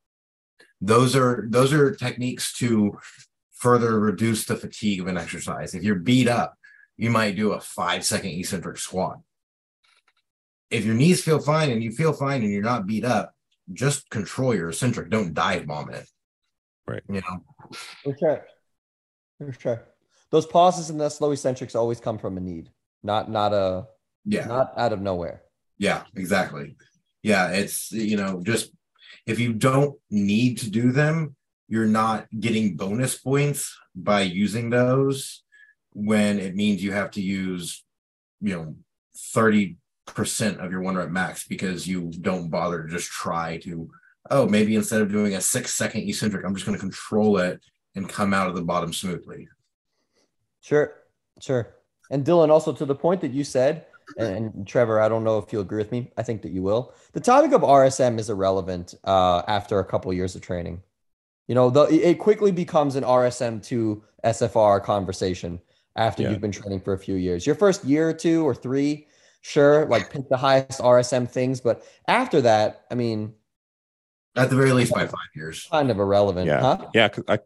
those 0.80 1.14
are 1.16 1.46
those 1.48 1.72
are 1.72 1.94
techniques 1.94 2.52
to 2.54 2.98
further 3.52 3.98
reduce 4.00 4.44
the 4.46 4.56
fatigue 4.56 5.00
of 5.00 5.06
an 5.06 5.18
exercise 5.18 5.74
if 5.74 5.82
you're 5.82 5.96
beat 5.96 6.28
up 6.28 6.54
you 6.96 7.10
might 7.10 7.36
do 7.36 7.52
a 7.52 7.60
five 7.60 8.04
second 8.04 8.30
eccentric 8.30 8.78
squat 8.78 9.18
if 10.70 10.84
your 10.84 10.94
knees 10.94 11.22
feel 11.22 11.38
fine 11.40 11.70
and 11.70 11.82
you 11.82 11.90
feel 11.90 12.12
fine 12.12 12.42
and 12.42 12.52
you're 12.52 12.62
not 12.62 12.86
beat 12.86 13.04
up 13.04 13.34
just 13.72 14.08
control 14.10 14.54
your 14.54 14.70
eccentric 14.70 15.10
don't 15.10 15.34
dive 15.34 15.66
bomb 15.66 15.90
it 15.90 16.06
Right. 16.86 17.02
you 17.08 17.20
know 17.20 17.44
For 18.02 18.16
sure. 18.18 18.46
For 19.38 19.52
sure. 19.52 19.82
Those 20.30 20.46
pauses 20.46 20.90
and 20.90 21.00
the 21.00 21.08
slow 21.08 21.30
eccentrics 21.32 21.74
always 21.74 22.00
come 22.00 22.18
from 22.18 22.36
a 22.36 22.40
need, 22.40 22.70
not 23.02 23.30
not 23.30 23.52
a 23.52 23.86
yeah 24.24 24.46
not 24.46 24.72
out 24.76 24.92
of 24.92 25.00
nowhere. 25.00 25.42
Yeah, 25.78 26.02
exactly. 26.16 26.76
Yeah, 27.22 27.50
it's 27.50 27.90
you 27.92 28.16
know, 28.16 28.42
just 28.42 28.72
if 29.26 29.38
you 29.38 29.52
don't 29.52 29.98
need 30.10 30.58
to 30.58 30.70
do 30.70 30.92
them, 30.92 31.36
you're 31.68 31.86
not 31.86 32.26
getting 32.38 32.76
bonus 32.76 33.16
points 33.16 33.78
by 33.94 34.22
using 34.22 34.70
those 34.70 35.44
when 35.92 36.38
it 36.38 36.54
means 36.54 36.82
you 36.82 36.92
have 36.92 37.10
to 37.12 37.20
use, 37.20 37.84
you 38.40 38.56
know, 38.56 38.74
30% 39.34 39.76
of 40.58 40.70
your 40.70 40.80
one 40.80 40.96
rep 40.96 41.10
max 41.10 41.46
because 41.46 41.86
you 41.86 42.10
don't 42.20 42.50
bother 42.50 42.82
to 42.82 42.88
just 42.88 43.10
try 43.10 43.58
to, 43.58 43.88
oh, 44.30 44.48
maybe 44.48 44.74
instead 44.74 45.00
of 45.00 45.12
doing 45.12 45.34
a 45.34 45.40
six 45.40 45.74
second 45.74 46.08
eccentric, 46.08 46.44
I'm 46.44 46.54
just 46.54 46.66
going 46.66 46.76
to 46.76 46.82
control 46.82 47.38
it 47.38 47.60
and 47.94 48.08
come 48.08 48.34
out 48.34 48.48
of 48.48 48.54
the 48.54 48.62
bottom 48.62 48.92
smoothly. 48.92 49.48
Sure, 50.60 50.94
sure. 51.40 51.74
And 52.10 52.24
Dylan, 52.24 52.50
also 52.50 52.72
to 52.72 52.84
the 52.84 52.94
point 52.94 53.20
that 53.20 53.32
you 53.32 53.44
said, 53.44 53.86
and, 54.18 54.54
and 54.54 54.66
Trevor, 54.66 55.00
I 55.00 55.08
don't 55.08 55.24
know 55.24 55.38
if 55.38 55.52
you'll 55.52 55.62
agree 55.62 55.78
with 55.78 55.92
me. 55.92 56.10
I 56.16 56.22
think 56.22 56.42
that 56.42 56.50
you 56.52 56.62
will. 56.62 56.94
The 57.12 57.20
topic 57.20 57.52
of 57.52 57.62
RSM 57.62 58.18
is 58.18 58.30
irrelevant 58.30 58.94
uh, 59.04 59.42
after 59.48 59.78
a 59.78 59.84
couple 59.84 60.12
years 60.12 60.34
of 60.34 60.42
training. 60.42 60.82
You 61.48 61.54
know, 61.54 61.70
the, 61.70 61.82
it 61.84 62.18
quickly 62.18 62.52
becomes 62.52 62.96
an 62.96 63.04
RSM 63.04 63.62
to 63.64 64.02
SFR 64.24 64.82
conversation 64.82 65.60
after 65.96 66.22
Yeah. 66.22 66.30
you've 66.30 66.40
been 66.40 66.52
training 66.52 66.80
for 66.80 66.92
a 66.92 66.98
few 66.98 67.16
years. 67.16 67.46
Your 67.46 67.56
first 67.56 67.84
year 67.84 68.08
or 68.10 68.12
two 68.12 68.44
or 68.46 68.54
three, 68.54 69.06
sure, 69.40 69.86
like 69.86 70.10
pick 70.10 70.28
the 70.28 70.36
highest 70.36 70.80
RSM 70.80 71.28
things, 71.28 71.60
but 71.60 71.82
after 72.06 72.40
that, 72.42 72.84
I 72.90 72.94
mean, 72.94 73.34
At 74.36 74.50
the 74.50 74.56
very 74.56 74.72
least, 74.72 74.92
by 74.92 75.06
five 75.06 75.28
years. 75.34 75.66
kind 75.70 75.90
of 75.90 75.98
irrelevant, 75.98 76.46
Yeah. 76.46 76.60
huh? 76.60 76.88
Yeah, 76.94 77.08
'cause 77.08 77.24
I. 77.26 77.40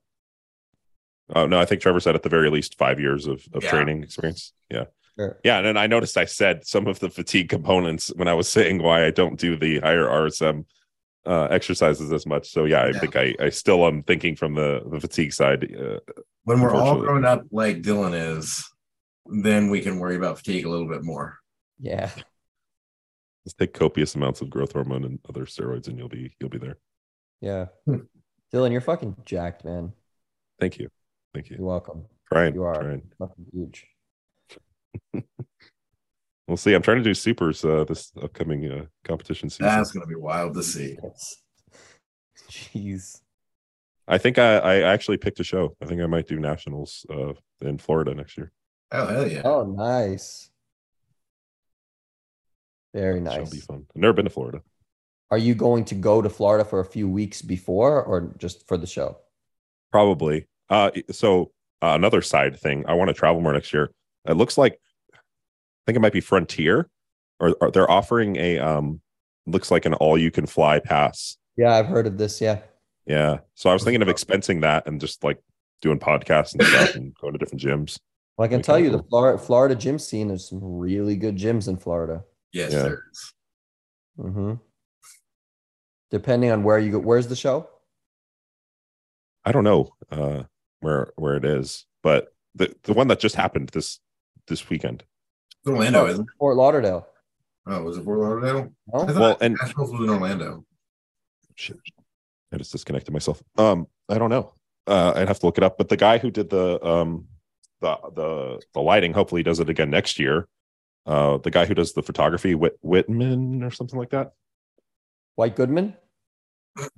Oh 1.35 1.47
no, 1.47 1.59
I 1.59 1.65
think 1.65 1.81
Trevor 1.81 2.01
said 2.01 2.15
at 2.15 2.23
the 2.23 2.29
very 2.29 2.51
least 2.51 2.77
five 2.77 3.01
years 3.01 3.27
of, 3.27 3.43
of 3.55 3.63
Yeah. 3.65 3.71
training 3.71 4.03
experience. 4.03 4.53
Yeah, 4.71 4.85
Sure. 5.19 5.39
Yeah, 5.45 5.59
and 5.59 5.67
then 5.67 5.77
I 5.77 5.87
noticed 5.87 6.17
I 6.17 6.25
said 6.25 6.67
some 6.67 6.87
of 6.87 6.99
the 6.99 7.09
fatigue 7.11 7.49
components 7.49 8.13
when 8.17 8.27
I 8.29 8.35
was 8.35 8.49
saying 8.57 8.83
why 8.83 9.07
I 9.07 9.11
don't 9.11 9.39
do 9.39 9.57
the 9.57 9.81
higher 9.81 10.07
RSM 10.07 10.65
uh, 11.27 11.45
exercises 11.51 12.13
as 12.13 12.27
much. 12.27 12.49
So 12.51 12.65
yeah, 12.65 12.83
I 12.83 12.87
Yeah. 12.91 12.99
think 13.01 13.17
I, 13.17 13.35
I 13.41 13.49
still 13.51 13.87
am 13.87 14.03
thinking 14.03 14.37
from 14.37 14.55
the, 14.55 14.83
the 14.91 15.01
fatigue 15.01 15.33
side. 15.33 15.65
Uh, 15.75 15.99
When 16.45 16.61
we're 16.61 16.71
all 16.75 16.81
Unfortunately. 16.99 17.07
grown 17.07 17.25
up 17.25 17.45
like 17.51 17.83
Dylan 17.83 18.37
is, 18.39 18.69
then 19.27 19.71
we 19.71 19.81
can 19.81 19.99
worry 20.01 20.17
about 20.17 20.39
fatigue 20.39 20.67
a 20.67 20.69
little 20.69 20.89
bit 20.89 21.03
more. 21.03 21.39
Yeah. 21.79 22.11
just 23.45 23.57
take 23.59 23.73
copious 23.73 24.15
amounts 24.17 24.41
of 24.41 24.51
growth 24.51 24.73
hormone 24.73 25.05
and 25.05 25.19
other 25.29 25.45
steroids, 25.47 25.89
and 25.89 25.97
you'll 25.99 26.09
be 26.09 26.35
you'll 26.41 26.51
be 26.51 26.59
there. 26.59 26.79
Yeah. 27.41 27.67
Hmm. 27.87 28.01
Dylan, 28.53 28.73
you're 28.73 28.81
fucking 28.81 29.17
jacked, 29.25 29.65
man. 29.65 29.93
Thank 30.61 30.79
you, 30.79 30.89
thank 31.33 31.51
you. 31.51 31.57
You're 31.59 31.67
welcome. 31.67 32.05
Trying, 32.33 32.55
You 32.55 32.63
are. 32.65 32.75
trying. 32.75 33.03
Fucking 33.19 33.47
huge. 33.53 33.87
We'll 36.47 36.59
see. 36.59 36.75
I'm 36.75 36.83
trying 36.83 36.99
to 36.99 37.03
do 37.03 37.15
supers 37.15 37.65
uh, 37.65 37.85
this 37.85 38.13
upcoming 38.23 38.71
uh, 38.71 38.85
competition 39.03 39.49
season. 39.49 39.67
That's 39.67 39.93
gonna 39.93 40.07
be 40.07 40.15
wild 40.15 40.55
to 40.55 40.63
see. 40.63 40.99
Jeez. 42.51 43.21
I 44.07 44.19
think 44.19 44.39
I, 44.39 44.59
I 44.59 44.81
actually 44.83 45.17
picked 45.17 45.41
a 45.41 45.45
show. 45.45 45.75
I 45.81 45.87
think 45.87 46.03
I 46.03 46.07
might 46.07 46.29
do 46.29 46.39
nationals 46.39 47.07
uh, 47.11 47.33
in 47.63 47.79
Florida 47.79 48.15
next 48.15 48.37
year. 48.37 48.53
Oh 48.93 49.07
hell 49.07 49.27
yeah! 49.27 49.41
Oh, 49.43 49.65
nice. 49.65 50.51
Very 52.93 53.25
Shall 53.25 53.39
nice. 53.39 53.51
be 53.51 53.61
fun. 53.61 53.87
I've 53.95 54.01
never 54.03 54.13
been 54.13 54.27
to 54.27 54.31
Florida. 54.31 54.61
Are 55.31 55.39
you 55.39 55.55
going 55.55 55.87
to 55.87 55.95
go 55.95 56.21
to 56.21 56.29
Florida 56.29 56.65
for 56.65 56.81
a 56.81 56.85
few 56.85 57.09
weeks 57.09 57.41
before 57.41 58.03
or 58.05 58.35
just 58.39 58.69
for 58.69 58.77
the 58.77 58.87
show? 58.87 59.17
Probably. 59.91 60.47
Uh, 60.69 60.91
so 61.11 61.51
uh, 61.83 61.95
another 61.95 62.23
side 62.23 62.61
thing, 62.61 62.85
I 62.87 62.95
want 62.95 63.09
to 63.09 63.15
travel 63.15 63.41
more 63.41 63.53
next 63.53 63.73
year. 63.73 63.91
It 64.27 64.35
looks 64.35 64.57
like 64.59 64.79
I 65.15 65.19
think 65.87 65.97
it 65.97 66.01
might 66.01 66.13
be 66.13 66.21
Frontier, 66.21 66.89
or, 67.41 67.55
or 67.61 67.71
they're 67.71 67.91
offering 67.91 68.37
a 68.37 68.59
um, 68.59 69.01
looks 69.47 69.71
like 69.71 69.85
an 69.85 69.95
all 69.95 70.17
you 70.17 70.31
can 70.31 70.47
fly 70.47 70.79
pass. 70.79 71.37
Yeah, 71.57 71.75
I've 71.75 71.87
heard 71.87 72.07
of 72.07 72.17
this. 72.19 72.41
Yeah. 72.41 72.61
Yeah. 73.07 73.39
So 73.55 73.69
I 73.71 73.75
was 73.75 73.85
thinking 73.85 74.01
of 74.03 74.09
expensing 74.09 74.63
that 74.63 74.87
and 74.87 75.01
just 75.01 75.23
like 75.23 75.39
doing 75.83 75.99
podcasts 75.99 76.55
and 76.55 76.63
stuff 76.65 76.95
and 76.95 77.15
going 77.21 77.35
to 77.35 77.39
different 77.39 77.61
gyms. 77.61 77.99
Well, 78.39 78.47
I 78.47 78.49
can 78.49 78.57
Okay, 78.57 78.63
tell 78.63 78.79
you 78.79 78.91
the. 78.91 79.03
Florida, 79.03 79.39
Florida 79.39 79.75
gym 79.75 79.99
scene, 79.99 80.29
there's 80.29 80.49
some 80.49 80.61
really 80.63 81.17
good 81.17 81.37
gyms 81.37 81.69
in 81.69 81.77
Florida. 81.77 82.25
Yes, 82.53 82.73
Yeah. 82.73 82.83
there 82.83 83.03
is. 83.13 83.33
hmm 84.19 84.55
Depending 86.11 86.51
on 86.51 86.63
where 86.63 86.79
you 86.79 86.93
go, 86.93 86.99
where's 86.99 87.27
the 87.27 87.37
show? 87.37 87.69
I 89.45 89.53
don't 89.53 89.65
know 89.65 89.91
uh, 90.11 90.45
where 90.81 91.13
where 91.17 91.37
it 91.37 91.45
is, 91.45 91.87
but 92.03 92.29
the 92.55 92.75
the 92.85 92.93
one 92.93 93.09
that 93.09 93.21
just 93.21 93.35
happened 93.35 93.69
this 93.71 94.01
this 94.47 94.69
weekend. 94.69 95.05
It's 95.63 95.71
Orlando, 95.71 96.05
Oh, 96.05 96.07
isn't 96.07 96.23
it? 96.23 96.35
Fort 96.39 96.57
Lauderdale. 96.57 97.07
Oh, 97.67 97.83
was 97.83 97.97
it 97.97 98.05
Fort 98.05 98.19
Lauderdale? 98.19 98.73
I 98.93 98.99
No? 98.99 99.07
thought 99.07 99.17
Well, 99.21 99.37
and 99.41 99.57
Nationals 99.61 99.91
was 99.93 100.01
in 100.03 100.11
Orlando. 100.11 100.65
shit, 101.55 101.79
I 102.53 102.57
just 102.59 102.73
disconnected 102.73 103.13
myself. 103.13 103.43
Um, 103.57 103.87
I 104.09 104.19
don't 104.19 104.31
know. 104.31 104.55
Uh, 104.87 105.13
I'd 105.17 105.29
have 105.29 105.39
to 105.41 105.47
look 105.47 105.57
it 105.59 105.65
up. 105.65 105.79
But 105.79 105.89
the 105.89 105.97
guy 105.97 106.19
who 106.19 106.31
did 106.31 106.51
the 106.51 106.85
um 106.85 107.27
the 107.81 107.97
the 108.15 108.61
the 108.75 108.81
lighting, 108.81 109.15
hopefully 109.15 109.43
does 109.43 109.61
it 109.61 109.71
again 109.71 109.91
next 109.91 110.19
year. 110.19 110.47
Uh, 111.07 111.39
the 111.39 111.51
guy 111.51 111.65
who 111.65 111.75
does 111.75 111.93
the 111.95 112.03
photography, 112.03 112.55
Whit- 112.55 112.79
Whitman 112.83 113.63
or 113.63 113.71
something 113.71 113.99
like 113.99 114.11
that. 114.11 114.33
White 115.37 115.57
Goodman? 115.57 115.97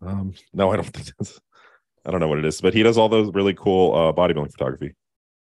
Um, 0.03 0.35
no, 0.53 0.71
I 0.73 0.77
don't 0.77 0.85
think 0.87 1.13
that's. 1.19 1.41
I 2.05 2.11
don't 2.11 2.21
know 2.21 2.29
what 2.29 2.39
it 2.39 2.45
is, 2.45 2.61
but 2.61 2.73
he 2.75 2.83
does 2.85 2.99
all 2.99 3.09
those 3.09 3.33
really 3.35 3.55
cool 3.55 3.95
uh, 3.95 4.13
bodybuilding 4.13 4.53
photography. 4.53 4.95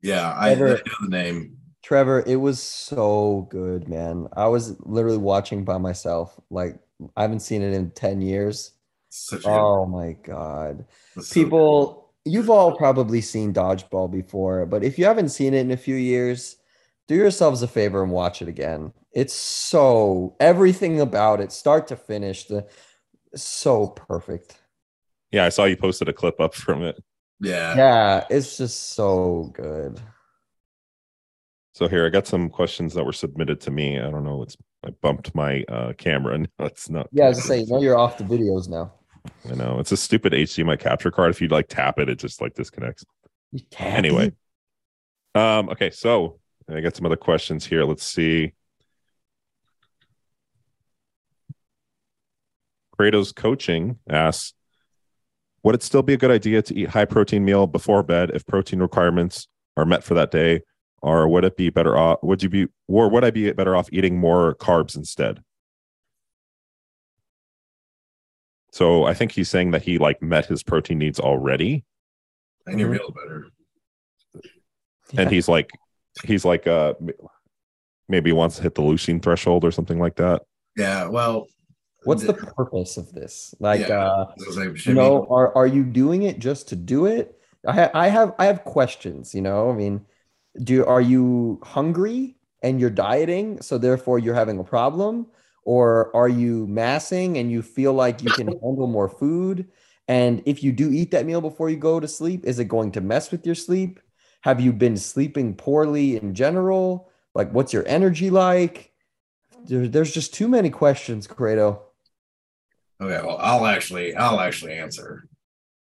Yeah, 0.02 0.32
I, 0.32 0.52
I 0.52 0.56
know 0.56 0.78
the 1.02 1.08
name. 1.08 1.58
Trevor, 1.82 2.24
it 2.28 2.36
was 2.36 2.62
so 2.62 3.48
good, 3.50 3.88
man. 3.88 4.28
I 4.34 4.48
was 4.48 4.80
literally 4.82 5.18
watching 5.18 5.64
by 5.64 5.78
myself. 5.78 6.40
Like, 6.50 6.80
I 7.16 7.22
haven't 7.22 7.40
seen 7.40 7.62
it 7.62 7.74
in 7.74 7.92
10 7.92 8.22
years. 8.22 8.72
Such 9.10 9.46
a 9.46 9.50
Oh 9.50 9.86
my 9.86 10.14
God. 10.24 10.86
good, 11.16 11.26
so 11.26 11.34
People, 11.34 12.14
you've 12.26 12.50
all 12.50 12.76
probably 12.76 13.22
seen 13.22 13.54
Dodgeball 13.54 14.12
before, 14.12 14.66
but 14.66 14.84
if 14.84 15.00
you 15.00 15.06
haven't 15.06 15.30
seen 15.30 15.54
it 15.54 15.62
in 15.62 15.72
a 15.72 15.78
few 15.78 15.96
years, 15.96 16.58
do 17.08 17.16
yourselves 17.16 17.62
a 17.64 17.68
favor 17.68 18.04
and 18.04 18.12
watch 18.12 18.42
it 18.42 18.48
again. 18.48 18.94
It's 19.14 19.34
so, 19.34 20.36
everything 20.40 21.02
about 21.02 21.42
it, 21.42 21.52
start 21.52 21.88
to 21.88 21.96
finish, 21.96 22.46
the 22.46 22.68
so 23.36 23.88
perfect. 23.88 24.60
Yeah, 25.32 25.46
I 25.46 25.50
saw 25.50 25.66
you 25.66 25.78
posted 25.78 26.10
a 26.10 26.14
clip 26.14 26.40
up 26.40 26.54
from 26.54 26.84
it. 26.84 27.02
Yeah. 27.40 27.76
Yeah, 27.76 28.26
it's 28.30 28.58
just 28.58 28.92
so 28.92 29.52
good. 29.54 30.00
So 31.80 31.88
here, 31.88 32.06
I 32.06 32.10
got 32.10 32.28
some 32.28 32.50
questions 32.50 32.94
that 32.96 33.06
were 33.06 33.14
submitted 33.14 33.62
to 33.62 33.72
me. 33.72 33.98
I 33.98 34.12
don't 34.12 34.26
know. 34.26 34.44
It's 34.44 34.58
I 34.86 34.90
bumped 34.90 35.34
my 35.34 35.64
uh, 35.70 35.94
camera, 35.94 36.34
and 36.36 36.50
it's 36.60 36.90
not. 36.90 37.08
Yeah, 37.14 37.28
I 37.28 37.30
was 37.30 37.38
gonna 37.38 37.48
say, 37.48 37.60
you 37.62 37.68
know, 37.68 37.82
you're 37.82 37.98
off 37.98 38.18
the 38.18 38.26
videos 38.26 38.68
now. 38.68 38.92
I 39.50 39.56
know 39.56 39.80
it's 39.80 39.94
a 39.94 39.96
stupid 39.96 40.34
HDMI 40.34 40.78
capture 40.78 41.10
card. 41.10 41.30
If 41.30 41.40
you 41.40 41.48
like 41.48 41.70
tap 41.70 41.98
it, 41.98 42.10
it 42.10 42.20
just 42.20 42.42
like 42.42 42.54
disconnects. 42.54 43.06
Anyway, 43.78 44.34
um, 45.36 45.70
okay, 45.70 45.90
so 45.90 46.42
I 46.70 46.82
got 46.82 46.98
some 46.98 47.06
other 47.06 47.16
questions 47.16 47.66
here. 47.66 47.86
Let's 47.86 48.06
see. 48.06 48.52
Kratos 53.00 53.34
coaching 53.34 54.00
asks, 54.10 54.54
would 55.64 55.76
it 55.76 55.84
still 55.84 56.04
be 56.04 56.14
a 56.14 56.18
good 56.18 56.30
idea 56.30 56.62
to 56.62 56.76
eat 56.76 56.90
high 56.90 57.06
protein 57.06 57.46
meal 57.46 57.68
before 57.68 58.04
bed 58.04 58.32
if 58.34 58.46
protein 58.46 58.80
requirements 58.80 59.48
are 59.78 59.86
met 59.86 60.04
for 60.04 60.16
that 60.16 60.32
day, 60.32 60.64
or 61.02 61.28
would 61.28 61.44
it 61.46 61.56
be 61.58 61.70
better 61.70 61.98
off? 61.98 62.20
Would 62.24 62.44
you 62.44 62.50
be, 62.50 62.68
or 62.88 63.10
would 63.10 63.24
I 63.24 63.32
be 63.32 63.52
better 63.54 63.76
off 63.76 63.90
eating 63.92 64.18
more 64.18 64.56
carbs 64.56 64.96
instead? 64.96 65.42
So 68.72 69.06
I 69.06 69.14
think 69.14 69.32
he's 69.32 69.50
saying 69.50 69.72
that 69.72 69.82
he 69.84 69.98
like 69.98 70.22
met 70.22 70.46
his 70.46 70.64
protein 70.64 71.00
needs 71.00 71.20
already, 71.20 71.84
And 72.68 72.80
your 72.80 72.90
Mhm. 72.90 72.94
meal 72.94 73.12
better. 73.16 73.46
Yeah. 75.12 75.22
and 75.22 75.32
he's 75.32 75.48
like, 75.48 75.72
he's 76.24 76.46
like, 76.46 76.68
uh, 76.68 76.94
maybe 78.08 78.30
he 78.30 78.34
wants 78.34 78.58
to 78.58 78.62
hit 78.62 78.76
the 78.76 78.84
leucine 78.84 79.24
threshold 79.24 79.64
or 79.66 79.72
something 79.72 79.98
like 80.00 80.18
that. 80.18 80.44
Yeah. 80.78 81.08
Well, 81.08 81.48
What's 82.06 82.24
the 82.24 82.34
purpose 82.34 82.96
of 82.96 83.12
this? 83.12 83.54
Like, 83.60 83.82
Yeah. 83.88 84.06
uh, 84.06 84.34
like, 84.56 84.86
you 84.86 84.94
know, 84.94 85.22
we- 85.22 85.28
are 85.36 85.54
are 85.58 85.68
you 85.68 85.84
doing 85.84 86.24
it 86.24 86.40
just 86.40 86.70
to 86.70 86.76
do 86.78 87.08
it? 87.08 87.38
I 87.68 87.74
ha- 87.74 87.92
I 87.94 88.08
have 88.08 88.36
I 88.40 88.46
have 88.46 88.64
questions. 88.64 89.34
You 89.36 89.42
know, 89.42 89.70
I 89.70 89.74
mean, 89.74 90.06
do 90.64 90.86
are 90.86 91.02
you 91.02 91.60
hungry 91.64 92.36
and 92.62 92.80
you're 92.80 92.90
dieting, 92.90 93.62
so 93.62 93.78
therefore 93.78 94.20
you're 94.20 94.36
having 94.36 94.60
a 94.60 94.64
problem, 94.64 95.28
or 95.64 96.16
are 96.16 96.30
you 96.30 96.68
massing 96.68 97.38
and 97.38 97.52
you 97.52 97.62
feel 97.62 97.94
like 97.94 98.24
you 98.24 98.32
can 98.32 98.48
handle 98.64 98.88
more 98.88 99.10
food? 99.10 99.70
And 100.08 100.42
if 100.46 100.64
you 100.64 100.72
do 100.72 100.92
eat 100.92 101.12
that 101.12 101.26
meal 101.26 101.42
before 101.42 101.70
you 101.70 101.78
go 101.78 102.00
to 102.00 102.08
sleep, 102.08 102.46
is 102.46 102.60
it 102.60 102.66
going 102.66 102.92
to 102.94 103.02
mess 103.02 103.32
with 103.32 103.46
your 103.46 103.56
sleep? 103.56 104.00
Have 104.42 104.60
you 104.60 104.74
been 104.74 104.98
sleeping 104.98 105.56
poorly 105.56 106.16
in 106.16 106.34
general? 106.34 107.12
Like, 107.36 107.52
what's 107.52 107.74
your 107.74 107.88
energy 107.88 108.30
like? 108.30 108.92
There, 109.66 109.88
there's 109.88 110.14
just 110.14 110.34
too 110.34 110.48
many 110.48 110.70
questions, 110.70 111.28
Credo. 111.28 111.84
Okay. 113.00 113.26
Well, 113.26 113.38
I'll 113.40 113.66
actually, 113.66 114.16
I'll 114.16 114.40
actually 114.40 114.74
answer. 114.74 115.28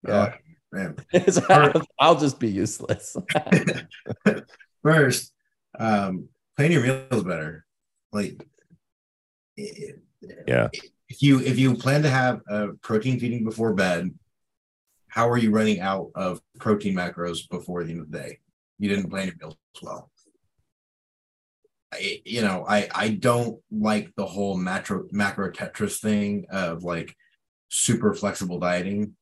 Yeah. 0.08 0.14
Uh, 0.14 0.32
man. 0.74 0.96
I'll 2.00 2.20
just 2.20 2.40
be 2.40 2.50
useless. 2.50 3.16
First, 4.84 5.32
um, 5.80 6.28
plan 6.58 6.72
your 6.72 6.82
meals 6.84 7.24
better. 7.24 7.66
Like, 8.12 8.46
Yeah. 9.56 10.68
if 11.10 11.22
you 11.22 11.40
if 11.40 11.58
you 11.60 11.76
plan 11.76 12.02
to 12.04 12.10
have 12.10 12.42
a 12.48 12.70
protein 12.82 13.20
feeding 13.20 13.44
before 13.44 13.74
bed, 13.74 14.10
how 15.08 15.30
are 15.30 15.38
you 15.38 15.52
running 15.52 15.80
out 15.80 16.10
of 16.16 16.42
protein 16.60 16.96
macros 16.96 17.48
before 17.50 17.84
the 17.84 17.92
end 17.92 18.02
of 18.02 18.12
the 18.12 18.18
day? 18.18 18.40
You 18.80 18.90
didn't 18.90 19.10
plan 19.10 19.28
your 19.28 19.36
meals 19.40 19.58
well. 19.82 20.10
I, 21.94 22.22
you 22.26 22.42
know, 22.42 22.66
I 22.68 22.90
I 22.94 23.10
don't 23.10 23.62
like 23.72 24.12
the 24.16 24.26
whole 24.26 24.58
macro 24.58 25.06
macro 25.12 25.52
Tetris 25.52 26.00
thing 26.00 26.46
of 26.50 26.84
like 26.84 27.16
super 27.70 28.14
flexible 28.14 28.60
dieting. 28.60 29.16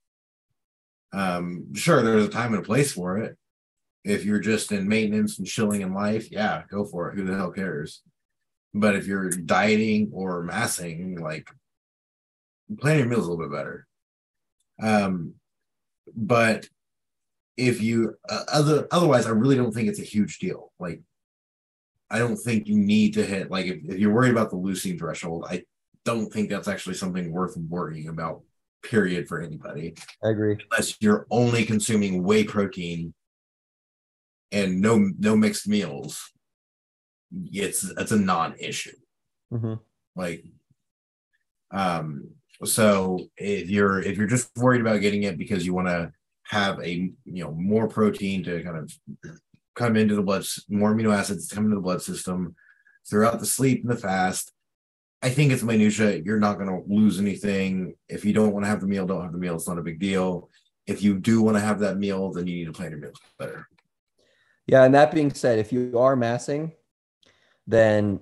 Um, 1.13 1.73
sure, 1.73 2.01
there's 2.01 2.25
a 2.25 2.29
time 2.29 2.53
and 2.53 2.63
a 2.63 2.65
place 2.65 2.93
for 2.93 3.17
it. 3.17 3.37
If 4.03 4.25
you're 4.25 4.39
just 4.39 4.71
in 4.71 4.87
maintenance 4.87 5.37
and 5.37 5.47
chilling 5.47 5.81
in 5.81 5.93
life, 5.93 6.31
yeah, 6.31 6.63
go 6.69 6.85
for 6.85 7.09
it. 7.09 7.15
Who 7.15 7.25
the 7.25 7.35
hell 7.35 7.51
cares? 7.51 8.01
But 8.73 8.95
if 8.95 9.05
you're 9.05 9.29
dieting 9.29 10.11
or 10.13 10.43
massing, 10.43 11.19
like 11.19 11.49
plan 12.79 12.99
your 12.99 13.07
meals 13.07 13.27
a 13.27 13.31
little 13.31 13.45
bit 13.45 13.55
better. 13.55 13.87
Um, 14.81 15.35
but 16.15 16.67
if 17.57 17.81
you 17.81 18.15
uh, 18.27 18.43
other 18.51 18.87
otherwise, 18.91 19.27
I 19.27 19.31
really 19.31 19.55
don't 19.55 19.71
think 19.71 19.89
it's 19.89 19.99
a 19.99 20.03
huge 20.03 20.39
deal. 20.39 20.71
Like, 20.79 21.01
I 22.09 22.17
don't 22.17 22.37
think 22.37 22.67
you 22.67 22.77
need 22.77 23.13
to 23.15 23.25
hit 23.25 23.51
like 23.51 23.65
if, 23.65 23.83
if 23.87 23.99
you're 23.99 24.13
worried 24.13 24.31
about 24.31 24.49
the 24.49 24.57
leucine 24.57 24.97
threshold, 24.97 25.45
I 25.47 25.63
don't 26.05 26.31
think 26.31 26.49
that's 26.49 26.67
actually 26.67 26.95
something 26.95 27.31
worth 27.31 27.55
worrying 27.57 28.07
about. 28.07 28.41
Period 28.83 29.27
for 29.27 29.41
anybody, 29.41 29.93
I 30.23 30.29
agree. 30.29 30.57
unless 30.71 30.95
you're 31.01 31.27
only 31.29 31.65
consuming 31.65 32.23
whey 32.23 32.43
protein 32.43 33.13
and 34.51 34.81
no 34.81 35.11
no 35.19 35.35
mixed 35.35 35.67
meals. 35.67 36.31
it's 37.53 37.83
it's 37.97 38.11
a 38.11 38.17
non-issue. 38.19 38.95
Mhm. 39.53 39.79
Like, 40.15 40.43
um, 41.71 42.31
so 42.65 43.19
if 43.37 43.69
you're 43.69 44.01
if 44.01 44.17
you're 44.17 44.27
just 44.27 44.49
worried 44.57 44.81
about 44.81 45.01
getting 45.01 45.23
it 45.23 45.37
because 45.37 45.65
you 45.65 45.73
want 45.73 45.87
to 45.87 46.11
have 46.43 46.79
a 46.81 46.91
you 47.25 47.43
know 47.43 47.51
more 47.51 47.87
protein 47.87 48.43
to 48.43 48.61
kind 48.63 48.77
of 48.77 48.91
come 49.75 49.95
into 49.95 50.15
the 50.15 50.21
blood, 50.23 50.43
more 50.69 50.93
amino 50.93 51.15
acids 51.15 51.51
come 51.51 51.65
into 51.65 51.75
the 51.75 51.81
blood 51.81 52.01
system 52.01 52.55
throughout 53.09 53.39
the 53.39 53.45
sleep 53.45 53.81
and 53.83 53.91
the 53.91 53.95
fast. 53.95 54.51
I 55.21 55.29
think 55.29 55.51
it's 55.51 55.63
minutia. 55.63 56.17
You're 56.17 56.39
not 56.39 56.57
going 56.57 56.69
to 56.69 56.81
lose 56.91 57.19
anything. 57.19 57.95
If 58.09 58.25
you 58.25 58.33
don't 58.33 58.53
want 58.53 58.65
to 58.65 58.69
have 58.69 58.81
the 58.81 58.87
meal, 58.87 59.05
don't 59.05 59.21
have 59.21 59.31
the 59.31 59.37
meal. 59.37 59.55
It's 59.55 59.67
not 59.67 59.77
a 59.77 59.83
big 59.83 59.99
deal. 59.99 60.49
If 60.87 61.03
you 61.03 61.19
do 61.19 61.41
want 61.41 61.57
to 61.57 61.61
have 61.61 61.79
that 61.79 61.97
meal, 61.97 62.31
then 62.31 62.47
you 62.47 62.55
need 62.55 62.65
to 62.65 62.71
plan 62.71 62.91
your 62.91 62.99
meals 62.99 63.19
better. 63.37 63.67
Yeah, 64.65 64.83
and 64.83 64.95
that 64.95 65.11
being 65.11 65.33
said, 65.33 65.59
if 65.59 65.71
you 65.71 65.99
are 65.99 66.15
massing, 66.15 66.71
then 67.67 68.19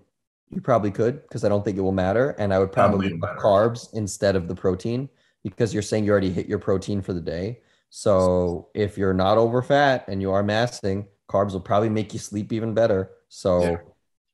you 0.50 0.62
probably 0.62 0.92
could 0.92 1.22
because 1.22 1.46
I 1.46 1.50
don't 1.50 1.64
think 1.64 1.78
it 1.78 1.82
will 1.82 1.92
matter. 1.92 2.32
And 2.32 2.54
I 2.54 2.60
would 2.60 2.72
probably 2.72 3.12
carbs 3.40 3.94
instead 3.94 4.36
of 4.36 4.48
the 4.48 4.56
protein 4.56 5.10
because 5.44 5.74
you're 5.74 5.84
saying 5.84 6.04
you 6.06 6.12
already 6.12 6.32
hit 6.32 6.48
your 6.48 6.60
protein 6.60 7.02
for 7.02 7.14
the 7.14 7.22
day. 7.22 7.62
So 7.90 8.70
if 8.74 8.98
you're 8.98 9.14
not 9.14 9.38
over 9.38 9.62
fat 9.62 10.06
and 10.08 10.22
you 10.22 10.32
are 10.32 10.44
massing, 10.44 11.08
carbs 11.30 11.54
will 11.54 11.62
probably 11.62 11.90
make 11.90 12.14
you 12.14 12.20
sleep 12.20 12.52
even 12.52 12.74
better. 12.74 13.12
So 13.30 13.62
Yeah. 13.62 13.78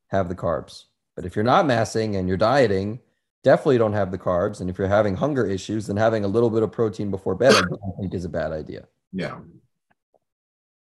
have 0.08 0.30
the 0.30 0.36
carbs. 0.36 0.86
But 1.16 1.26
if 1.26 1.36
you're 1.36 1.46
not 1.46 1.66
massing 1.66 2.16
and 2.16 2.28
you're 2.28 2.38
dieting, 2.38 3.00
definitely 3.44 3.78
don't 3.78 3.94
have 3.94 4.12
the 4.12 4.18
carbs. 4.18 4.60
And 4.60 4.70
if 4.70 4.78
you're 4.78 4.88
having 4.88 5.16
hunger 5.16 5.46
issues, 5.46 5.88
then 5.88 5.98
having 5.98 6.26
a 6.26 6.28
little 6.28 6.50
bit 6.50 6.64
of 6.64 6.72
protein 6.72 7.12
before 7.12 7.36
bed, 7.36 7.54
I 7.54 7.62
don't 7.62 7.98
think 8.00 8.14
is 8.14 8.26
a 8.26 8.30
bad 8.30 8.52
idea. 8.52 8.88
Yeah. 9.14 9.40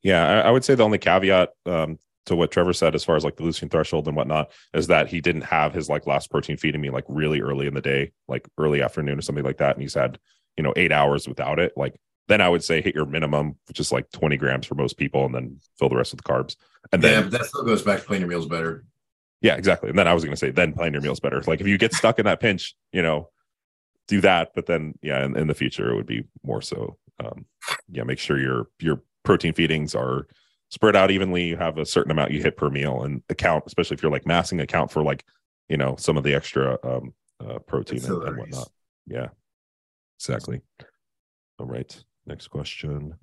Yeah, 0.03 0.27
I, 0.27 0.49
I 0.49 0.51
would 0.51 0.65
say 0.65 0.75
the 0.75 0.85
only 0.85 0.99
caveat 0.99 1.51
um, 1.67 1.99
to 2.27 2.37
what 2.37 2.51
Trevor 2.51 2.73
said, 2.73 2.95
as 2.95 3.05
far 3.05 3.17
as 3.17 3.25
like 3.25 3.37
the 3.37 3.43
leucine 3.43 3.71
threshold 3.71 4.07
and 4.07 4.17
whatnot, 4.17 4.51
is 4.73 4.87
that 4.89 5.09
he 5.09 5.21
didn't 5.21 5.45
have 5.45 5.73
his 5.73 5.89
like 5.89 6.07
last 6.07 6.31
protein 6.31 6.57
feeding 6.57 6.81
me 6.81 6.91
like 6.91 7.05
really 7.09 7.41
early 7.41 7.67
in 7.67 7.75
the 7.75 7.81
day, 7.81 8.13
like 8.29 8.49
early 8.59 8.83
afternoon 8.83 9.19
or 9.19 9.23
something 9.23 9.45
like 9.45 9.59
that, 9.59 9.77
and 9.77 9.83
he's 9.83 9.95
had 9.95 10.19
you 10.57 10.63
know 10.63 10.73
eight 10.77 10.93
hours 10.93 11.29
without 11.29 11.59
it. 11.59 11.73
Like 11.77 11.99
then 12.29 12.41
I 12.41 12.49
would 12.49 12.65
say 12.65 12.81
hit 12.81 12.95
your 12.95 13.07
minimum, 13.07 13.57
which 13.67 13.81
is 13.81 13.93
like 13.93 14.11
twenty 14.11 14.37
grams 14.37 14.67
for 14.67 14.75
most 14.75 14.97
people, 14.99 15.25
and 15.27 15.35
then 15.35 15.61
fill 15.79 15.89
the 15.89 15.97
rest 15.97 16.13
with 16.13 16.25
carbs. 16.25 16.57
And 16.93 17.03
yeah, 17.03 17.21
then 17.21 17.31
that 17.31 17.47
still 17.47 17.65
goes 17.65 17.83
back 17.83 18.01
to 18.01 18.07
planning 18.07 18.23
your 18.23 18.31
meals 18.31 18.47
better. 18.47 18.85
Yeah, 19.45 19.57
exactly. 19.57 19.91
And 19.91 19.99
then 19.99 20.09
I 20.09 20.15
was 20.15 20.25
going 20.25 20.33
to 20.33 20.39
say 20.39 20.51
then 20.51 20.73
plan 20.73 20.95
your 20.95 21.03
meals 21.03 21.21
better. 21.21 21.43
Like 21.43 21.61
if 21.61 21.67
you 21.67 21.77
get 21.77 21.93
stuck 21.93 22.19
in 22.19 22.25
that 22.25 22.41
pinch, 22.41 22.75
you 22.93 23.03
know, 23.03 23.29
do 24.09 24.23
that. 24.23 24.53
But 24.55 24.65
then 24.65 24.95
yeah, 25.03 25.23
in, 25.23 25.37
in 25.37 25.49
the 25.49 25.55
future 25.55 25.91
it 25.91 25.97
would 25.97 26.07
be 26.07 26.25
more 26.43 26.63
so. 26.63 26.97
Um, 27.23 27.45
yeah, 27.91 28.05
make 28.05 28.19
sure 28.19 28.41
your 28.41 28.69
your 28.81 29.03
protein 29.23 29.53
feedings 29.53 29.95
are 29.95 30.29
spread 30.71 30.97
out 30.97 31.11
evenly. 31.11 31.45
You 31.45 31.59
have 31.59 31.77
a 31.77 31.85
certain 31.85 32.11
amount 32.11 32.31
you 32.31 32.43
hit 32.43 32.57
per 32.57 32.71
meal, 32.71 33.03
and 33.03 33.23
account, 33.29 33.65
especially 33.67 33.97
if 33.97 34.03
you're 34.03 34.11
like 34.11 34.27
massing, 34.27 34.61
account 34.61 34.91
for 34.91 35.03
like 35.03 35.27
you 35.69 35.77
know 35.77 35.95
some 35.99 36.17
of 36.17 36.25
the 36.25 36.33
extra 36.33 36.79
um, 36.83 37.13
uh, 37.47 37.59
protein 37.59 38.03
and, 38.03 38.23
and 38.23 38.39
whatnot. 38.39 38.71
Yeah, 39.07 39.29
exactly. 40.19 40.63
All 41.59 41.67
right, 41.67 42.03
next 42.25 42.49
question. 42.49 43.15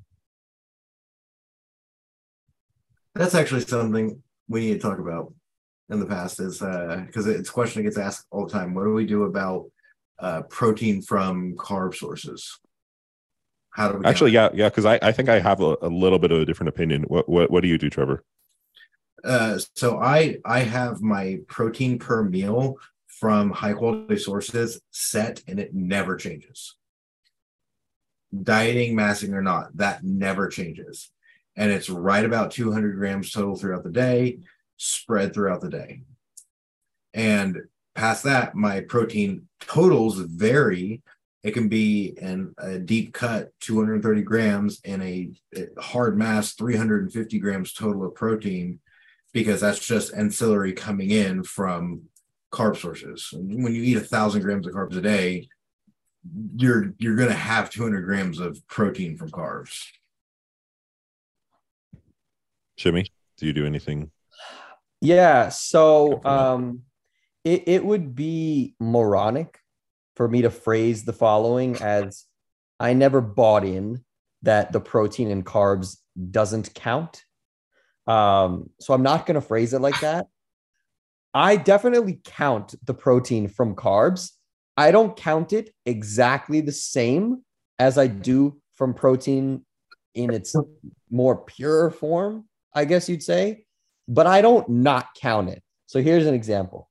That's 3.16 3.34
actually 3.34 3.62
something 3.62 4.22
we 4.48 4.60
need 4.60 4.74
to 4.74 4.80
talk 4.80 5.00
about 5.00 5.34
in 5.92 6.00
the 6.00 6.06
past 6.06 6.40
is 6.40 6.62
uh 6.62 7.04
because 7.06 7.28
it's 7.28 7.50
a 7.50 7.54
question 7.54 7.82
that 7.82 7.90
gets 7.90 7.98
asked 7.98 8.26
all 8.32 8.46
the 8.46 8.52
time. 8.52 8.74
What 8.74 8.86
do 8.86 8.94
we 8.94 9.06
do 9.06 9.24
about 9.24 9.70
uh 10.20 10.42
protein 10.44 11.02
from 11.02 11.56
carb 11.56 11.94
sources? 11.94 12.60
How 13.72 13.92
do 13.92 14.00
we 14.00 14.06
Actually, 14.06 14.32
yeah, 14.32 14.50
yeah, 14.54 14.70
because 14.70 14.86
I, 14.86 15.00
I 15.02 15.12
think 15.12 15.30
I 15.30 15.40
have 15.40 15.62
a, 15.62 15.78
a 15.82 15.88
little 15.88 16.20
bit 16.20 16.32
of 16.32 16.42
a 16.42 16.46
different 16.46 16.70
opinion. 16.70 17.04
What 17.04 17.30
what 17.30 17.52
what 17.52 17.62
do 17.62 17.68
you 17.68 17.78
do, 17.78 17.90
Trevor? 17.90 18.24
Uh, 19.24 19.60
so 19.76 20.00
I 20.00 20.38
I 20.46 20.60
have 20.60 21.02
my 21.02 21.40
protein 21.48 22.00
per 22.00 22.24
meal 22.24 22.78
from 23.08 23.52
high 23.52 23.74
quality 23.74 24.18
sources 24.18 24.82
set 24.92 25.44
and 25.48 25.60
it 25.60 25.74
never 25.74 26.16
changes. 26.16 26.76
Dieting, 28.34 28.96
massing 28.96 29.34
or 29.34 29.42
not, 29.42 29.76
that 29.78 30.04
never 30.04 30.48
changes. 30.48 31.12
And 31.56 31.70
it's 31.72 31.90
right 31.90 32.26
about 32.26 32.52
200 32.52 32.96
grams 32.96 33.32
total 33.32 33.58
throughout 33.58 33.84
the 33.84 33.92
day, 33.92 34.40
spread 34.82 35.34
throughout 35.34 35.62
the 35.62 35.70
day. 35.70 36.02
And 37.14 37.58
past 37.94 38.24
that, 38.24 38.56
my 38.56 38.82
protein 38.82 39.48
totals 39.60 40.18
vary. 40.18 41.04
It 41.44 41.52
can 41.52 41.70
be 41.70 42.18
in 42.20 42.54
a 42.58 42.80
deep 42.80 43.14
cut, 43.14 43.52
230 43.62 44.22
grams, 44.24 44.82
and 44.84 45.04
a 45.04 45.30
hard 45.80 46.18
mass, 46.18 46.54
350 46.54 47.40
grams 47.40 47.74
total 47.74 48.06
of 48.06 48.16
protein 48.16 48.80
because 49.34 49.62
that's 49.62 49.86
just 49.86 50.14
ancillary 50.14 50.74
coming 50.74 51.12
in 51.12 51.44
from 51.44 52.02
carb 52.52 52.76
sources. 52.78 53.30
When 53.34 53.74
you 53.74 53.84
eat 53.84 53.98
a 53.98 54.02
thousand 54.02 54.42
grams 54.42 54.68
of 54.68 54.74
carbs 54.74 54.98
a 54.98 55.02
day, 55.02 55.48
you're 56.56 56.94
you're 56.98 57.16
gonna 57.16 57.34
have 57.34 57.70
200 57.70 58.02
grams 58.02 58.40
of 58.40 58.68
protein 58.68 59.18
from 59.18 59.30
carbs. 59.30 59.86
Shimmy, 62.78 63.08
do 63.38 63.46
you 63.46 63.54
do 63.54 63.66
anything? 63.66 64.12
Yeah. 65.02 65.50
So 65.50 66.20
it. 66.20 66.26
um 66.26 66.82
it, 67.44 67.64
it 67.68 67.86
would 67.86 68.16
be 68.16 68.76
moronic 68.80 69.60
for 70.16 70.28
me 70.28 70.44
to 70.44 70.52
phrase 70.52 71.04
the 71.04 71.14
following 71.14 71.76
as 71.82 72.26
I 72.80 72.94
never 72.94 73.20
bought 73.22 73.66
in 73.66 74.04
that 74.44 74.72
the 74.72 74.80
protein 74.80 75.32
and 75.32 75.46
carbs 75.46 75.98
doesn't 76.30 76.74
count. 76.74 77.24
Um, 78.08 78.70
so 78.80 78.94
I'm 78.94 79.04
not 79.04 79.26
gonna 79.26 79.42
phrase 79.42 79.74
it 79.74 79.82
like 79.82 80.00
that. 80.02 80.28
I 81.34 81.56
definitely 81.56 82.20
count 82.24 82.76
the 82.84 82.94
protein 82.94 83.48
from 83.48 83.76
carbs. 83.76 84.32
I 84.76 84.92
don't 84.92 85.16
count 85.16 85.54
it 85.54 85.74
exactly 85.86 86.62
the 86.62 86.72
same 86.72 87.44
as 87.80 87.98
I 87.98 88.08
do 88.08 88.60
from 88.76 88.94
protein 88.94 89.66
in 90.14 90.34
its 90.34 90.56
more 91.10 91.38
pure 91.38 91.90
form, 91.90 92.46
I 92.74 92.86
guess 92.86 93.08
you'd 93.08 93.24
say, 93.24 93.66
but 94.12 94.28
I 94.28 94.42
don't 94.42 94.68
not 94.68 95.08
count 95.16 95.50
it. 95.50 95.64
So 95.86 96.02
here's 96.02 96.28
an 96.28 96.34
example. 96.34 96.90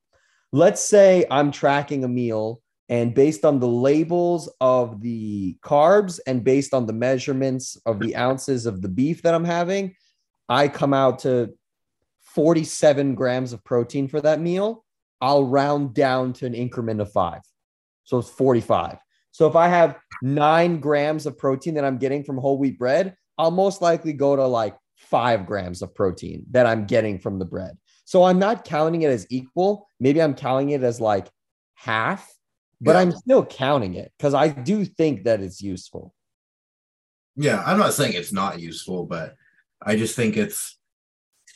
Let's 0.53 0.81
say 0.83 1.27
I'm 1.31 1.53
tracking 1.53 2.03
a 2.03 2.09
meal, 2.09 2.63
and 2.89 3.15
based 3.15 3.45
on 3.45 3.61
the 3.61 3.69
labels 3.69 4.53
of 4.61 5.01
the 5.03 5.57
carbs 5.63 6.19
and 6.27 6.43
based 6.43 6.73
on 6.73 6.87
the 6.87 6.95
measurements 6.95 7.77
of 7.85 8.01
the 8.01 8.17
ounces 8.17 8.67
of 8.67 8.81
the 8.81 8.89
beef 8.89 9.23
that 9.23 9.35
I'm 9.35 9.45
having, 9.45 9.95
I 10.49 10.69
come 10.69 10.95
out 10.95 11.21
to 11.21 11.55
47 12.35 13.15
grams 13.15 13.53
of 13.53 13.63
protein 13.65 14.09
for 14.09 14.21
that 14.23 14.41
meal. 14.41 14.85
I'll 15.21 15.45
round 15.45 15.95
down 15.95 16.33
to 16.35 16.47
an 16.47 16.55
increment 16.55 17.01
of 17.01 17.13
five. 17.13 17.43
So 18.05 18.19
it's 18.19 18.31
45. 18.31 18.97
So 19.31 19.47
if 19.47 19.55
I 19.55 19.69
have 19.69 19.97
nine 20.23 20.81
grams 20.81 21.27
of 21.27 21.39
protein 21.39 21.75
that 21.75 21.85
I'm 21.85 21.99
getting 21.99 22.25
from 22.25 22.39
whole 22.39 22.59
wheat 22.59 22.79
bread, 22.79 23.15
I'll 23.39 23.51
most 23.51 23.83
likely 23.83 24.15
go 24.15 24.35
to 24.35 24.47
like 24.47 24.77
five 25.11 25.47
grams 25.47 25.83
of 25.83 25.95
protein 25.95 26.47
that 26.53 26.67
I'm 26.67 26.87
getting 26.87 27.19
from 27.19 27.39
the 27.39 27.45
bread. 27.45 27.77
So 28.05 28.25
I'm 28.25 28.39
not 28.39 28.65
counting 28.65 29.03
it 29.03 29.11
as 29.11 29.27
equal. 29.31 29.89
Maybe 29.99 30.23
I'm 30.23 30.35
counting 30.35 30.71
it 30.71 30.83
as 30.83 31.01
like 31.01 31.29
half, 31.75 32.29
but 32.81 32.93
Yeah. 32.93 33.01
I'm 33.01 33.13
still 33.13 33.45
counting 33.45 33.95
it 33.95 34.13
because 34.17 34.35
I 34.35 34.49
do 34.49 34.85
think 34.85 35.25
that 35.25 35.41
it's 35.41 35.63
useful. 35.63 36.15
Yeah, 37.37 37.63
I'm 37.65 37.79
not 37.79 37.95
saying 37.95 38.15
it's 38.15 38.33
not 38.33 38.61
useful, 38.61 39.07
but 39.07 39.35
I 39.83 39.97
just 39.97 40.17
think 40.17 40.37
it's 40.37 40.79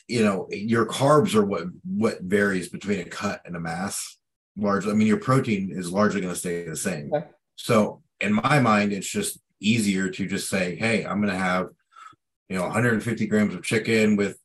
you 0.07 0.23
know 0.23 0.47
your 0.51 0.85
carbs 0.85 1.33
are 1.35 1.45
what 1.45 1.65
what 1.83 2.21
varies 2.21 2.69
between 2.69 2.99
a 2.99 3.05
cut 3.05 3.41
and 3.45 3.55
a 3.55 3.59
mass. 3.59 4.17
Largely, 4.57 4.91
I 4.91 4.95
mean 4.95 5.07
your 5.07 5.19
protein 5.19 5.71
is 5.73 5.91
largely 5.91 6.21
going 6.21 6.33
to 6.33 6.39
stay 6.39 6.67
the 6.67 6.75
same. 6.75 7.13
Okay. 7.13 7.27
So 7.55 8.01
in 8.21 8.33
my 8.33 8.59
mind, 8.59 8.93
it's 8.93 9.09
just 9.09 9.39
easier 9.59 10.09
to 10.09 10.25
just 10.25 10.49
say, 10.49 10.75
hey, 10.75 11.05
I'm 11.05 11.21
going 11.21 11.33
to 11.33 11.39
have 11.39 11.69
you 12.49 12.55
know 12.57 12.63
150 12.63 13.27
grams 13.27 13.53
of 13.55 13.63
chicken 13.63 14.15
with 14.15 14.37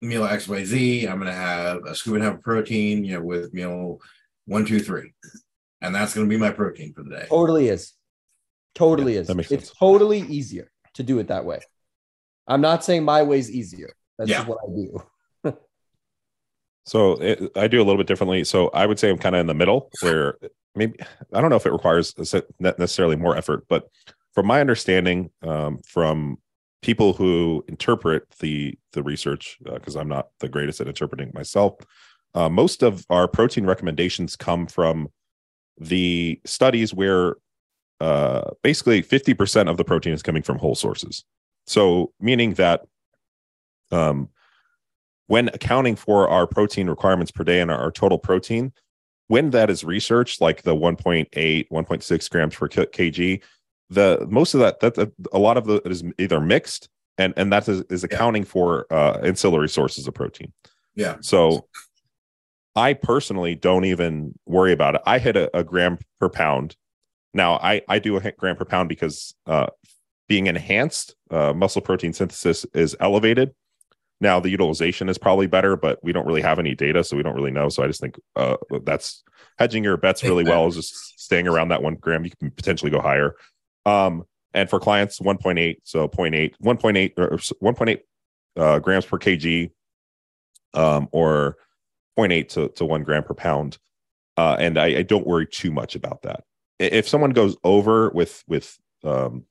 meal 0.00 0.22
XYZ. 0.22 1.08
I'm 1.08 1.16
going 1.18 1.26
to 1.26 1.32
have 1.32 1.78
a 1.86 1.94
scoop 1.94 2.14
and 2.14 2.22
a 2.22 2.26
half 2.26 2.36
of 2.36 2.42
protein, 2.42 3.04
you 3.04 3.14
know, 3.14 3.22
with 3.24 3.52
meal 3.52 3.98
one, 4.46 4.64
two, 4.64 4.78
three, 4.80 5.12
and 5.80 5.94
that's 5.94 6.14
going 6.14 6.26
to 6.26 6.30
be 6.30 6.40
my 6.40 6.50
protein 6.50 6.92
for 6.94 7.02
the 7.02 7.10
day. 7.10 7.26
Totally 7.28 7.68
is. 7.68 7.94
Totally 8.74 9.14
Yeah, 9.14 9.20
is. 9.20 9.26
that 9.28 9.34
makes 9.34 9.50
it's 9.50 9.66
sense. 9.68 9.78
totally 9.78 10.20
easier 10.20 10.70
to 10.94 11.02
do 11.02 11.18
it 11.18 11.28
that 11.28 11.44
way. 11.44 11.60
I'm 12.46 12.60
not 12.60 12.84
saying 12.84 13.04
my 13.04 13.22
way's 13.22 13.50
easier. 13.50 13.92
That's 14.18 14.30
Yeah. 14.30 14.38
just 14.38 14.48
what 14.48 14.58
I 14.64 14.74
do. 14.74 15.04
So 16.86 17.12
it, 17.20 17.52
I 17.54 17.68
do 17.68 17.78
a 17.78 17.84
little 17.84 17.98
bit 17.98 18.06
differently. 18.06 18.44
So 18.44 18.68
I 18.68 18.86
would 18.86 18.98
say 18.98 19.10
I'm 19.10 19.18
kind 19.18 19.34
of 19.34 19.40
in 19.42 19.46
the 19.46 19.52
middle 19.54 19.90
where 20.00 20.38
maybe 20.74 20.98
I 21.34 21.40
don't 21.42 21.50
know 21.50 21.56
if 21.56 21.66
it 21.66 21.72
requires 21.72 22.14
a 22.16 22.24
se- 22.24 22.42
not 22.58 22.78
necessarily 22.78 23.16
more 23.16 23.36
effort, 23.36 23.66
but 23.68 23.88
from 24.32 24.46
my 24.46 24.60
understanding, 24.62 25.30
um, 25.42 25.80
from 25.86 26.38
people 26.82 27.12
who 27.12 27.64
interpret 27.68 28.28
the 28.40 28.78
the 28.92 29.02
research, 29.02 29.58
because 29.62 29.96
I'm 29.96 30.08
not 30.08 30.28
the 30.40 30.48
greatest 30.48 30.80
at 30.80 30.88
interpreting 30.88 31.30
myself, 31.34 31.74
uh, 32.34 32.48
most 32.48 32.82
of 32.82 33.04
our 33.10 33.26
protein 33.28 33.66
recommendations 33.66 34.36
come 34.36 34.66
from 34.66 35.08
the 35.78 36.40
studies 36.44 36.92
where 36.92 37.36
uh, 38.00 38.50
basically 38.62 39.02
50% 39.02 39.68
of 39.68 39.76
the 39.76 39.84
protein 39.84 40.12
is 40.12 40.22
coming 40.22 40.42
from 40.42 40.58
whole 40.58 40.74
sources. 40.74 41.24
So 41.66 42.12
meaning 42.20 42.54
that 42.54 42.82
um, 43.90 44.28
when 45.26 45.48
accounting 45.48 45.96
for 45.96 46.28
our 46.28 46.46
protein 46.46 46.88
requirements 46.88 47.30
per 47.30 47.44
day 47.44 47.60
and 47.60 47.70
our, 47.70 47.78
our 47.78 47.90
total 47.90 48.18
protein, 48.18 48.72
when 49.26 49.50
that 49.50 49.68
is 49.68 49.84
researched, 49.84 50.40
like 50.40 50.62
the 50.62 50.74
1.8, 50.74 51.28
1.6 51.68 52.30
grams 52.30 52.54
per 52.54 52.68
kg, 52.68 53.42
the 53.90 54.26
most 54.28 54.54
of 54.54 54.60
that, 54.60 54.80
that, 54.80 54.94
that 54.94 55.12
a 55.32 55.38
lot 55.38 55.56
of 55.56 55.66
the 55.66 55.80
is 55.88 56.04
either 56.18 56.40
mixed 56.40 56.88
and 57.18 57.34
and 57.36 57.52
that 57.52 57.68
is, 57.68 57.82
is 57.90 58.04
accounting 58.04 58.44
for 58.44 58.86
uh, 58.90 59.18
ancillary 59.22 59.68
sources 59.68 60.06
of 60.06 60.14
protein. 60.14 60.52
Yeah. 60.94 61.16
So 61.20 61.66
I 62.74 62.94
personally 62.94 63.54
don't 63.54 63.84
even 63.84 64.38
worry 64.46 64.72
about 64.72 64.94
it. 64.94 65.02
I 65.04 65.18
hit 65.18 65.36
a, 65.36 65.56
a 65.56 65.64
gram 65.64 65.98
per 66.20 66.28
pound. 66.28 66.76
Now 67.34 67.54
I 67.54 67.82
I 67.88 67.98
do 67.98 68.16
a 68.16 68.32
gram 68.32 68.56
per 68.56 68.64
pound 68.64 68.88
because 68.88 69.34
uh, 69.46 69.66
being 70.28 70.46
enhanced 70.46 71.14
uh, 71.30 71.52
muscle 71.52 71.82
protein 71.82 72.12
synthesis 72.12 72.64
is 72.74 72.96
elevated. 73.00 73.54
Now 74.20 74.40
the 74.40 74.50
utilization 74.50 75.08
is 75.08 75.18
probably 75.18 75.46
better, 75.46 75.76
but 75.76 75.98
we 76.02 76.12
don't 76.12 76.26
really 76.26 76.42
have 76.42 76.58
any 76.58 76.74
data, 76.74 77.04
so 77.04 77.16
we 77.16 77.22
don't 77.22 77.34
really 77.34 77.50
know. 77.50 77.68
So 77.68 77.82
I 77.82 77.86
just 77.86 78.00
think 78.00 78.16
uh, 78.36 78.56
that's 78.82 79.22
hedging 79.58 79.84
your 79.84 79.96
bets 79.96 80.22
really 80.22 80.44
well 80.48 80.66
is 80.66 80.76
just 80.76 81.20
staying 81.20 81.46
around 81.46 81.68
that 81.68 81.82
one 81.82 81.94
gram. 81.94 82.24
You 82.24 82.30
can 82.38 82.50
potentially 82.50 82.90
go 82.90 83.00
higher. 83.00 83.34
Um, 83.86 84.24
and 84.54 84.68
for 84.68 84.80
clients, 84.80 85.20
1.8, 85.20 85.76
so 85.84 86.08
0.8, 86.08 86.54
1.8 86.62 87.12
or 87.18 87.36
1.8 87.36 88.00
uh, 88.56 88.78
grams 88.78 89.06
per 89.06 89.18
kg, 89.18 89.70
um, 90.74 91.08
or 91.12 91.56
0.8 92.18 92.48
to, 92.48 92.68
to 92.68 92.84
one 92.84 93.02
gram 93.02 93.22
per 93.22 93.34
pound. 93.34 93.78
Uh, 94.36 94.56
and 94.58 94.78
I, 94.78 94.98
I 94.98 95.02
don't 95.02 95.26
worry 95.26 95.46
too 95.46 95.70
much 95.70 95.94
about 95.94 96.22
that. 96.22 96.44
If 96.78 97.08
someone 97.08 97.30
goes 97.30 97.56
over 97.64 98.10
with 98.10 98.44
with 98.46 98.78
um, 99.02 99.44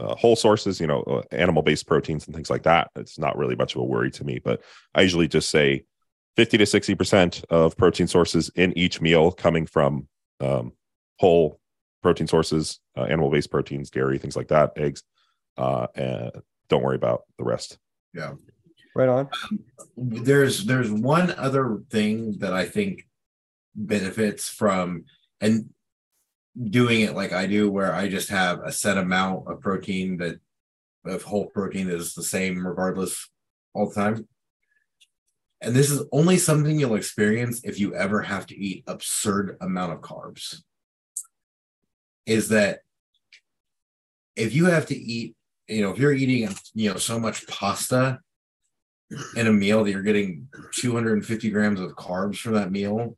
uh, 0.00 0.14
whole 0.14 0.36
sources, 0.36 0.80
you 0.80 0.86
know, 0.86 1.02
uh, 1.02 1.22
animal 1.30 1.62
based 1.62 1.86
proteins 1.86 2.26
and 2.26 2.34
things 2.34 2.50
like 2.50 2.62
that, 2.62 2.90
it's 2.96 3.18
not 3.18 3.36
really 3.36 3.54
much 3.54 3.74
of 3.74 3.82
a 3.82 3.84
worry 3.84 4.10
to 4.12 4.24
me. 4.24 4.40
But 4.42 4.62
I 4.94 5.02
usually 5.02 5.28
just 5.28 5.50
say 5.50 5.84
50 6.36 6.58
to 6.58 6.64
60% 6.64 7.44
of 7.50 7.76
protein 7.76 8.06
sources 8.06 8.50
in 8.56 8.76
each 8.76 9.00
meal 9.00 9.30
coming 9.30 9.66
from 9.66 10.08
um, 10.40 10.72
whole 11.18 11.60
protein 12.04 12.28
sources, 12.28 12.80
uh, 12.96 13.04
animal 13.04 13.30
based 13.30 13.50
proteins, 13.50 13.90
dairy, 13.90 14.18
things 14.18 14.36
like 14.36 14.48
that, 14.48 14.72
eggs. 14.76 15.02
Uh, 15.56 15.86
and 15.96 16.30
don't 16.68 16.82
worry 16.82 16.96
about 16.96 17.22
the 17.38 17.44
rest. 17.44 17.78
Yeah. 18.12 18.34
Right 18.94 19.08
on. 19.08 19.28
There's 19.96 20.66
there's 20.66 20.90
one 20.90 21.32
other 21.32 21.82
thing 21.90 22.38
that 22.38 22.52
I 22.52 22.66
think 22.66 23.08
benefits 23.74 24.48
from 24.48 25.06
and 25.40 25.70
doing 26.62 27.00
it 27.00 27.14
like 27.14 27.32
I 27.32 27.46
do, 27.46 27.68
where 27.70 27.92
I 27.92 28.08
just 28.08 28.28
have 28.28 28.60
a 28.60 28.70
set 28.70 28.98
amount 28.98 29.48
of 29.48 29.60
protein 29.60 30.18
that 30.18 30.38
of 31.06 31.22
whole 31.22 31.46
protein 31.46 31.88
that 31.88 31.96
is 31.96 32.14
the 32.14 32.22
same 32.22 32.64
regardless 32.64 33.28
all 33.72 33.88
the 33.88 33.94
time. 33.94 34.28
And 35.60 35.74
this 35.74 35.90
is 35.90 36.04
only 36.12 36.36
something 36.36 36.78
you'll 36.78 36.94
experience 36.94 37.62
if 37.64 37.80
you 37.80 37.94
ever 37.94 38.20
have 38.22 38.46
to 38.48 38.56
eat 38.56 38.84
absurd 38.86 39.56
amount 39.60 39.92
of 39.92 40.00
carbs. 40.02 40.62
Is 42.26 42.48
that 42.48 42.80
if 44.36 44.54
you 44.54 44.66
have 44.66 44.86
to 44.86 44.96
eat, 44.96 45.36
you 45.68 45.82
know, 45.82 45.90
if 45.90 45.98
you're 45.98 46.12
eating, 46.12 46.54
you 46.74 46.90
know, 46.90 46.96
so 46.96 47.18
much 47.18 47.46
pasta 47.46 48.20
in 49.36 49.46
a 49.46 49.52
meal 49.52 49.84
that 49.84 49.90
you're 49.90 50.02
getting 50.02 50.48
250 50.74 51.50
grams 51.50 51.80
of 51.80 51.92
carbs 51.92 52.36
from 52.36 52.54
that 52.54 52.72
meal, 52.72 53.14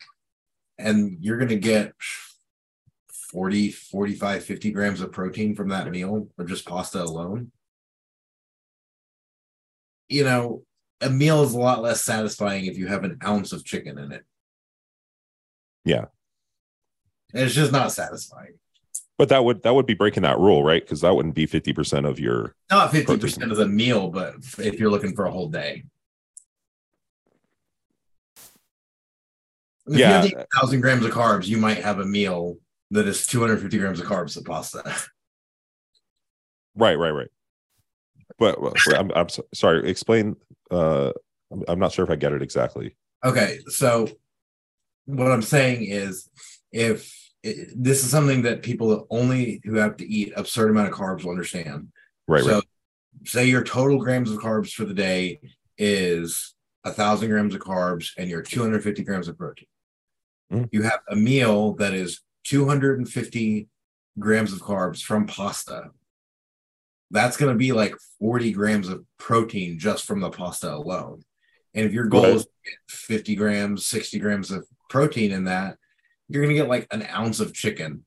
and 0.79 1.17
you're 1.21 1.39
going 1.39 1.49
to 1.49 1.57
get 1.57 1.93
40, 3.31 3.71
45, 3.71 4.45
50 4.45 4.71
grams 4.73 5.01
of 5.01 5.13
protein 5.13 5.55
from 5.55 5.69
that 5.69 5.91
meal 5.91 6.29
or 6.39 6.45
just 6.45 6.67
pasta 6.67 7.03
alone. 7.03 7.51
You 10.09 10.25
know, 10.25 10.63
a 11.01 11.11
meal 11.11 11.43
is 11.43 11.53
a 11.53 11.59
lot 11.59 11.83
less 11.83 12.03
satisfying 12.03 12.67
if 12.67 12.79
you 12.79 12.87
have 12.87 13.05
an 13.05 13.19
ounce 13.25 13.53
of 13.53 13.65
chicken 13.65 13.99
in 13.99 14.13
it. 14.13 14.25
Yeah. 15.85 16.07
And 17.35 17.45
it's 17.45 17.55
just 17.55 17.73
not 17.73 17.93
satisfying. 17.93 18.59
But 19.19 19.31
that 19.31 19.45
would 19.45 19.63
that 19.63 19.75
would 19.75 19.87
be 19.87 19.95
breaking 19.95 20.25
that 20.25 20.39
rule, 20.39 20.63
right? 20.63 20.83
Because 20.83 21.01
that 21.01 21.15
wouldn't 21.15 21.35
be 21.35 21.47
50% 21.47 22.07
of 22.07 22.21
your 22.21 22.55
Not 22.71 22.91
50% 22.91 23.51
of 23.51 23.57
the 23.57 23.67
meal, 23.67 24.11
but 24.11 24.35
if 24.59 24.79
you're 24.79 24.91
looking 24.91 25.15
for 25.15 25.25
a 25.25 25.31
whole 25.31 25.49
day. 25.49 25.85
If 29.87 29.99
Yeah. 29.99 30.25
you 30.25 30.37
have 30.37 30.47
1,000 30.53 30.81
grams 30.81 31.05
of 31.05 31.13
carbs, 31.13 31.47
you 31.47 31.59
might 31.59 31.79
have 31.79 32.01
a 32.01 32.05
meal 32.05 32.57
that 32.91 33.07
is 33.07 33.27
250 33.27 33.79
grams 33.79 34.01
of 34.01 34.07
carbs 34.07 34.37
of 34.37 34.45
pasta. 34.45 34.83
right, 36.75 36.97
right, 36.99 37.11
right. 37.11 37.29
But, 38.39 38.61
but 38.61 38.77
I'm 38.95 39.11
I'm 39.13 39.29
so- 39.31 39.47
sorry. 39.55 39.89
Explain. 39.89 40.37
Uh, 40.71 41.13
I'm 41.69 41.79
not 41.79 41.93
sure 41.93 42.05
if 42.05 42.11
I 42.11 42.17
get 42.17 42.33
it 42.33 42.43
exactly. 42.43 42.97
Okay, 43.25 43.61
so 43.69 44.09
what 45.07 45.31
I'm 45.33 45.41
saying 45.43 45.85
is, 45.85 46.29
if 46.73 47.26
it, 47.47 47.69
this 47.77 48.05
is 48.05 48.11
something 48.11 48.43
that 48.43 48.63
people 48.63 49.07
only 49.11 49.61
who 49.65 49.75
have 49.75 49.97
to 49.99 50.07
eat 50.07 50.33
absurd 50.37 50.71
amount 50.71 50.89
of 50.89 50.95
carbs 50.95 51.23
will 51.25 51.31
understand. 51.31 51.89
Right, 52.29 52.43
so, 52.45 52.55
right. 52.55 52.65
say 53.25 53.47
your 53.47 53.63
total 53.65 53.99
grams 53.99 54.31
of 54.31 54.39
carbs 54.39 54.73
for 54.73 54.85
the 54.85 54.95
day 54.95 55.41
is 55.79 56.55
a 56.85 56.93
thousand 56.93 57.29
grams 57.31 57.55
of 57.55 57.61
carbs 57.61 58.11
and 58.19 58.29
your 58.29 58.43
250 58.43 59.03
grams 59.05 59.29
of 59.29 59.39
protein. 59.39 59.69
Mhm. 60.53 60.69
You 60.73 60.83
have 60.83 61.01
a 61.09 61.17
meal 61.17 61.75
that 61.75 61.95
is 61.95 62.21
250 62.45 63.69
grams 64.19 64.53
of 64.53 64.61
carbs 64.61 65.03
from 65.03 65.27
pasta. 65.27 65.91
That's 67.11 67.37
going 67.37 67.53
to 67.53 67.59
be 67.59 67.73
like 67.73 67.95
40 68.19 68.53
grams 68.53 68.89
of 68.89 69.05
protein 69.19 69.79
just 69.79 70.05
from 70.07 70.21
the 70.21 70.31
pasta 70.31 70.73
alone. 70.75 71.23
And 71.75 71.85
if 71.87 71.93
your 71.93 72.07
goal 72.07 72.23
Right. 72.23 72.35
is 72.37 72.45
to 72.45 72.51
get 72.65 72.79
50 72.89 73.35
grams, 73.37 73.87
60 73.87 74.19
grams 74.19 74.51
of 74.51 74.67
protein 74.89 75.31
in 75.33 75.45
that, 75.45 75.79
you're 76.29 76.43
going 76.43 76.55
to 76.55 76.61
get 76.61 76.69
like 76.69 76.87
an 76.91 77.07
ounce 77.13 77.41
of 77.41 77.53
chicken 77.55 78.05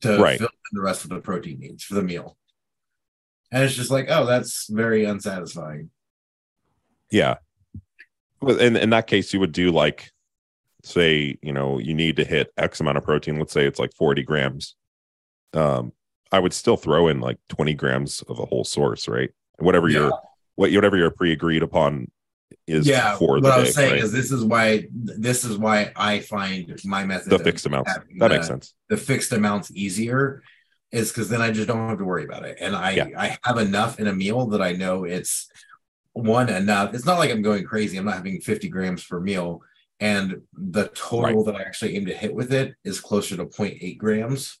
to 0.00 0.18
Right. 0.18 0.38
fill 0.38 0.48
in 0.48 0.76
the 0.76 0.82
rest 0.82 1.04
of 1.04 1.10
the 1.10 1.20
protein 1.20 1.58
needs 1.60 1.82
for 1.84 1.94
the 1.94 2.02
meal. 2.02 2.36
And 3.50 3.64
it's 3.64 3.74
just 3.74 3.90
like, 3.90 4.06
oh, 4.10 4.26
that's 4.26 4.66
very 4.68 5.04
unsatisfying. 5.04 5.90
Yeah. 7.10 7.36
Well, 8.42 8.58
in 8.58 8.76
in 8.76 8.90
that 8.90 9.06
case, 9.06 9.32
you 9.32 9.40
would 9.40 9.52
do 9.52 9.70
like, 9.72 10.10
say, 10.84 11.38
you 11.42 11.52
know, 11.52 11.78
you 11.78 11.94
need 11.94 12.16
to 12.16 12.24
hit 12.24 12.52
X 12.58 12.80
amount 12.80 12.98
of 12.98 13.04
protein. 13.04 13.38
Let's 13.38 13.52
say 13.52 13.66
it's 13.66 13.78
like 13.78 13.94
40 13.94 14.22
grams. 14.22 14.76
Um, 15.54 15.92
I 16.30 16.38
would 16.38 16.52
still 16.52 16.76
throw 16.76 17.08
in 17.08 17.20
like 17.20 17.38
20 17.48 17.72
grams 17.72 18.20
of 18.28 18.38
a 18.38 18.44
whole 18.44 18.64
source, 18.64 19.08
right? 19.08 19.30
Whatever 19.58 19.88
your 19.88 20.10
what 20.56 20.70
whatever 20.72 20.96
your 20.98 21.10
pre-agreed 21.10 21.62
upon 21.62 22.10
is 22.66 22.86
yeah, 22.86 23.16
for 23.16 23.40
what 23.40 23.46
I 23.52 23.56
day, 23.56 23.62
was 23.62 23.74
saying 23.74 23.92
right? 23.94 24.02
is 24.02 24.12
this 24.12 24.30
is 24.30 24.44
why 24.44 24.86
this 24.92 25.44
is 25.44 25.56
why 25.58 25.92
I 25.96 26.20
find 26.20 26.78
my 26.84 27.04
method 27.04 27.30
the 27.30 27.38
fixed 27.38 27.66
amounts. 27.66 27.92
That 27.94 28.04
the- 28.18 28.28
makes 28.28 28.46
sense. 28.46 28.74
the 28.88 28.96
fixed 28.96 29.32
amounts 29.32 29.70
easier 29.70 30.42
is 30.92 31.10
because 31.10 31.28
then 31.28 31.42
I 31.42 31.50
just 31.50 31.68
don't 31.68 31.88
have 31.88 31.98
to 31.98 32.04
worry 32.04 32.24
about 32.24 32.44
it. 32.44 32.58
And 32.60 32.74
I 32.76 32.90
Yeah. 32.92 33.08
I 33.16 33.38
have 33.44 33.58
enough 33.58 34.00
in 34.00 34.06
a 34.06 34.12
meal 34.14 34.46
that 34.48 34.62
I 34.62 34.72
know 34.72 35.04
it's 35.04 35.50
one 36.12 36.48
enough. 36.48 36.94
It's 36.94 37.04
not 37.06 37.18
like 37.18 37.30
I'm 37.30 37.42
going 37.42 37.64
crazy. 37.64 37.96
I'm 37.98 38.04
not 38.06 38.14
having 38.14 38.40
50 38.40 38.68
grams 38.68 39.04
per 39.04 39.20
meal. 39.20 39.62
And 40.00 40.42
the 40.54 40.88
total 40.88 41.44
that 41.44 41.56
I 41.56 41.62
actually 41.62 41.96
aim 41.96 42.06
to 42.06 42.14
hit 42.14 42.34
with 42.34 42.52
it 42.52 42.74
is 42.84 43.00
closer 43.00 43.36
to 43.36 43.46
0.8 43.46 43.98
grams. 43.98 44.58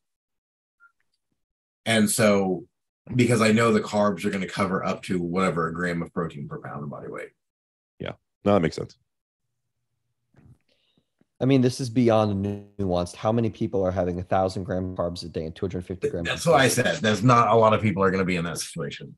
And 1.86 2.10
so 2.10 2.66
because 3.14 3.40
I 3.40 3.52
know 3.52 3.72
the 3.72 3.80
carbs 3.80 4.24
are 4.24 4.30
going 4.30 4.42
to 4.42 4.48
cover 4.48 4.84
up 4.84 5.02
to 5.04 5.20
whatever 5.22 5.68
a 5.68 5.72
gram 5.72 6.02
of 6.02 6.12
protein 6.12 6.46
per 6.48 6.58
pound 6.60 6.82
of 6.84 6.90
body 6.90 7.08
weight. 7.08 7.30
No, 8.44 8.54
that 8.54 8.60
makes 8.60 8.76
sense. 8.76 8.96
I 11.40 11.44
mean, 11.44 11.60
this 11.60 11.80
is 11.80 11.88
beyond 11.88 12.44
nuanced. 12.80 13.14
How 13.14 13.30
many 13.30 13.48
people 13.48 13.84
are 13.86 13.92
having 13.92 14.18
a 14.18 14.22
thousand 14.24 14.64
gram 14.64 14.96
carbs 14.96 15.24
a 15.24 15.28
day 15.28 15.44
and 15.44 15.54
250 15.54 16.08
grams? 16.10 16.28
That's 16.28 16.46
of 16.46 16.52
what 16.52 16.60
I 16.60 16.68
said. 16.68 16.96
There's 16.96 17.22
not 17.22 17.48
a 17.48 17.54
lot 17.54 17.74
of 17.74 17.80
people 17.80 18.02
are 18.02 18.10
going 18.10 18.20
to 18.20 18.24
be 18.24 18.36
in 18.36 18.44
that 18.44 18.58
situation. 18.58 19.16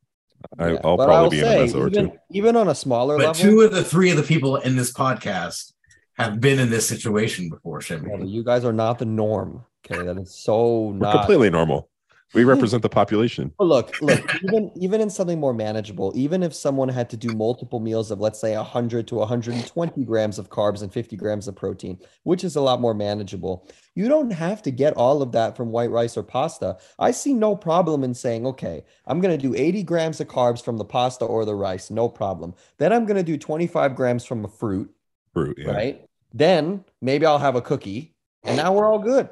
I, 0.58 0.72
Yeah, 0.72 0.80
I'll 0.84 0.96
but 0.98 1.06
probably 1.06 1.38
be 1.38 1.38
in 1.40 1.44
say, 1.44 1.58
a 1.58 1.60
mess 1.66 1.74
or 1.74 1.88
even, 1.88 2.10
two. 2.10 2.18
even 2.30 2.56
on 2.56 2.68
a 2.68 2.74
smaller 2.74 3.16
But 3.16 3.26
level, 3.38 3.42
two 3.42 3.60
of 3.62 3.72
the 3.72 3.82
three 3.82 4.10
of 4.10 4.18
the 4.18 4.22
people 4.22 4.56
in 4.56 4.76
this 4.76 4.92
podcast 4.92 5.72
have 6.18 6.40
been 6.40 6.58
in 6.58 6.68
this 6.68 6.86
situation 6.86 7.48
before, 7.48 7.80
yeah, 7.88 7.96
but 7.96 8.10
Shimmy. 8.10 8.28
you 8.28 8.44
guys 8.44 8.64
are 8.66 8.72
not 8.72 8.98
the 8.98 9.06
norm. 9.06 9.64
Okay, 9.90 10.04
that 10.04 10.18
is 10.18 10.34
so 10.38 10.88
We're 10.88 10.96
not. 10.98 11.16
completely 11.16 11.48
normal. 11.48 11.88
We 12.32 12.44
represent 12.44 12.82
the 12.82 12.88
population. 12.88 13.52
But 13.58 13.66
look, 13.66 14.00
look, 14.00 14.34
even 14.44 14.70
even 14.76 15.00
in 15.00 15.10
something 15.10 15.40
more 15.40 15.52
manageable, 15.52 16.12
even 16.14 16.42
if 16.42 16.54
someone 16.54 16.88
had 16.88 17.10
to 17.10 17.16
do 17.16 17.34
multiple 17.34 17.80
meals 17.80 18.10
of 18.10 18.20
let's 18.20 18.40
say 18.40 18.56
100 18.56 19.08
to 19.08 19.16
120 19.16 20.04
grams 20.04 20.38
of 20.38 20.48
carbs 20.48 20.82
and 20.82 20.92
50 20.92 21.16
grams 21.16 21.48
of 21.48 21.56
protein, 21.56 21.98
which 22.22 22.44
is 22.44 22.54
a 22.54 22.60
lot 22.60 22.80
more 22.80 22.94
manageable, 22.94 23.68
you 23.96 24.08
don't 24.08 24.30
have 24.30 24.62
to 24.62 24.70
get 24.70 24.96
all 24.96 25.22
of 25.22 25.32
that 25.32 25.56
from 25.56 25.72
white 25.72 25.90
rice 25.90 26.16
or 26.16 26.22
pasta. 26.22 26.78
I 26.98 27.10
see 27.10 27.34
no 27.34 27.56
problem 27.56 28.04
in 28.04 28.14
saying, 28.14 28.46
okay, 28.46 28.84
I'm 29.06 29.20
going 29.20 29.36
to 29.36 29.48
do 29.48 29.54
80 29.56 29.82
grams 29.82 30.20
of 30.20 30.28
carbs 30.28 30.64
from 30.64 30.76
the 30.76 30.84
pasta 30.84 31.24
or 31.24 31.44
the 31.44 31.56
rice, 31.56 31.90
no 31.90 32.08
problem. 32.08 32.54
Then 32.78 32.92
I'm 32.92 33.06
going 33.06 33.16
to 33.16 33.24
do 33.24 33.36
25 33.36 33.96
grams 33.96 34.24
from 34.24 34.44
a 34.44 34.48
fruit, 34.48 34.94
Fruit, 35.32 35.58
yeah. 35.58 35.70
right? 35.70 36.04
Then 36.32 36.84
maybe 37.00 37.26
I'll 37.26 37.38
have 37.38 37.56
a 37.56 37.62
cookie, 37.62 38.14
and 38.44 38.56
now 38.56 38.72
we're 38.72 38.86
all 38.86 39.00
good. 39.00 39.28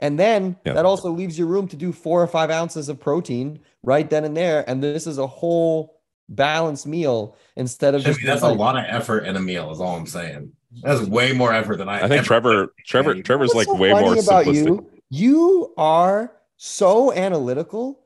And 0.00 0.18
then 0.18 0.56
Yeah. 0.64 0.74
that 0.74 0.84
also 0.86 1.10
leaves 1.10 1.38
you 1.38 1.46
room 1.46 1.66
to 1.68 1.76
do 1.76 1.92
four 1.92 2.22
or 2.22 2.26
five 2.26 2.50
ounces 2.50 2.88
of 2.88 3.00
protein 3.00 3.58
right 3.82 4.08
then 4.08 4.24
and 4.24 4.36
there. 4.36 4.68
And 4.68 4.82
this 4.82 5.06
is 5.06 5.18
a 5.18 5.26
whole 5.26 6.00
balanced 6.28 6.86
meal 6.86 7.36
instead 7.56 7.94
of 7.94 8.02
Shimmy, 8.02 8.14
just 8.14 8.26
that's 8.26 8.42
a 8.42 8.48
lot 8.48 8.76
of 8.76 8.84
effort 8.86 9.24
in 9.24 9.34
a 9.36 9.40
meal. 9.40 9.70
Is 9.70 9.80
all 9.80 9.96
I'm 9.96 10.06
saying. 10.06 10.52
That's 10.82 11.00
way 11.02 11.32
more 11.32 11.52
effort 11.52 11.76
than 11.76 11.88
I. 11.88 12.02
I 12.04 12.08
think 12.08 12.24
Trevor, 12.24 12.68
put 12.68 12.76
Trevor, 12.86 13.12
in. 13.12 13.22
Trevor's 13.22 13.54
like 13.54 13.66
so 13.66 13.74
way 13.74 13.90
funny 13.90 14.04
more 14.04 14.12
about 14.18 14.44
simplistic. 14.44 14.66
you. 14.66 14.90
You 15.10 15.74
are 15.78 16.32
so 16.58 17.12
analytical 17.12 18.00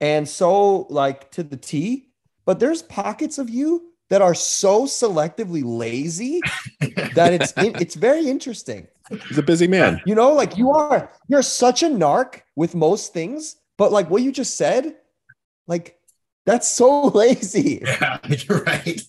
and 0.00 0.28
so 0.28 0.86
like 0.90 1.30
to 1.32 1.42
the 1.44 1.56
T, 1.56 2.08
but 2.44 2.58
there's 2.58 2.82
pockets 2.82 3.38
of 3.38 3.48
you 3.48 3.92
that 4.10 4.20
are 4.22 4.34
so 4.34 4.84
selectively 4.84 5.62
lazy 5.64 6.40
that 7.14 7.32
it's 7.32 7.52
it's 7.56 7.94
very 7.94 8.28
interesting. 8.28 8.88
He's 9.28 9.38
a 9.38 9.42
busy 9.42 9.66
man. 9.66 10.00
You 10.06 10.14
know, 10.14 10.32
like 10.32 10.56
you 10.56 10.70
are 10.70 11.10
you're 11.28 11.42
such 11.42 11.82
a 11.82 11.86
narc 11.86 12.42
with 12.56 12.74
most 12.74 13.12
things, 13.12 13.56
but 13.76 13.92
like 13.92 14.10
what 14.10 14.22
you 14.22 14.32
just 14.32 14.56
said, 14.56 14.96
like 15.66 15.98
that's 16.46 16.70
so 16.70 17.06
lazy. 17.14 17.80
Yeah, 17.82 18.18
you're 18.28 18.62
right. 18.62 19.00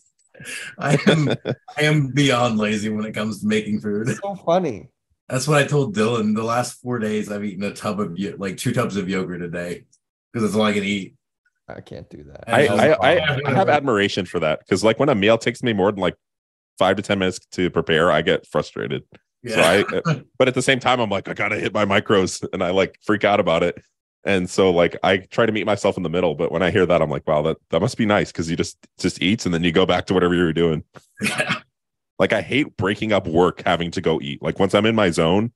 I 0.78 0.98
am. 1.08 1.30
I 1.78 1.82
am 1.84 2.08
beyond 2.08 2.58
lazy 2.58 2.90
when 2.90 3.06
it 3.06 3.14
comes 3.14 3.42
to 3.42 3.48
making 3.48 3.82
food. 3.82 4.08
so 4.22 4.36
funny. 4.36 4.90
That's 5.28 5.48
what 5.48 5.62
I 5.62 5.66
told 5.66 5.96
Dylan. 5.96 6.36
The 6.36 6.44
last 6.44 6.82
four 6.82 6.98
days, 6.98 7.32
I've 7.32 7.44
eaten 7.44 7.64
a 7.64 7.74
tub 7.74 8.00
of 8.00 8.18
like 8.38 8.58
two 8.58 8.74
tubs 8.74 8.96
of 8.96 9.10
yogurt 9.10 9.42
a 9.42 9.50
day 9.50 9.86
because 10.32 10.48
that's 10.48 10.56
all 10.56 10.66
I 10.66 10.74
can 10.74 10.84
eat. 10.84 11.16
I 11.68 11.82
can't 11.82 12.10
do 12.10 12.24
that. 12.24 12.46
I, 12.48 12.62
And 12.64 12.82
I, 12.82 12.94
I, 12.94 13.40
I 13.46 13.54
have 13.54 13.70
admiration 13.70 14.26
for 14.26 14.40
that 14.40 14.60
because 14.60 14.84
like 14.84 14.98
when 15.00 15.10
a 15.10 15.16
meal 15.16 15.38
takes 15.38 15.62
me 15.62 15.72
more 15.72 15.92
than 15.92 16.02
like 16.02 16.16
five 16.80 16.96
to 16.96 17.02
ten 17.02 17.20
minutes 17.20 17.40
to 17.52 17.70
prepare, 17.70 18.12
I 18.12 18.22
get 18.22 18.48
frustrated. 18.48 19.04
So 19.48 19.62
I, 19.62 19.82
uh, 19.82 20.20
but 20.38 20.48
at 20.48 20.54
the 20.54 20.62
same 20.62 20.80
time, 20.80 21.00
I'm 21.00 21.10
like, 21.10 21.28
I 21.30 21.34
gotta 21.34 21.58
hit 21.58 21.74
my 21.74 21.86
micros, 21.86 22.46
and 22.54 22.64
I 22.64 22.72
like 22.72 23.00
freak 23.02 23.24
out 23.24 23.40
about 23.40 23.64
it. 23.64 23.82
And 24.26 24.50
so 24.50 24.70
like 24.70 24.98
I 25.02 25.18
try 25.18 25.46
to 25.46 25.52
meet 25.52 25.66
myself 25.66 25.98
in 25.98 26.04
the 26.04 26.10
middle. 26.10 26.36
But 26.36 26.52
when 26.52 26.62
I 26.62 26.72
hear 26.72 26.86
that, 26.86 27.02
I'm 27.02 27.10
like, 27.10 27.26
wow, 27.28 27.42
that 27.44 27.58
that 27.70 27.80
must 27.80 27.98
be 27.98 28.06
nice 28.06 28.32
because 28.32 28.50
you 28.50 28.58
just 28.58 28.78
just 28.98 29.22
eats 29.22 29.46
and 29.46 29.54
then 29.54 29.64
you 29.64 29.72
go 29.72 29.86
back 29.86 30.06
to 30.08 30.14
whatever 30.14 30.36
you 30.36 30.44
were 30.44 30.54
doing. 30.54 30.84
yeah. 31.22 31.56
Like 32.18 32.34
I 32.34 32.42
hate 32.42 32.76
breaking 32.76 33.14
up 33.14 33.28
work 33.28 33.64
having 33.66 33.92
to 33.92 34.02
go 34.02 34.20
eat. 34.22 34.42
Like 34.42 34.60
once 34.60 34.76
I'm 34.76 34.86
in 34.86 34.94
my 34.94 35.10
zone, 35.10 35.54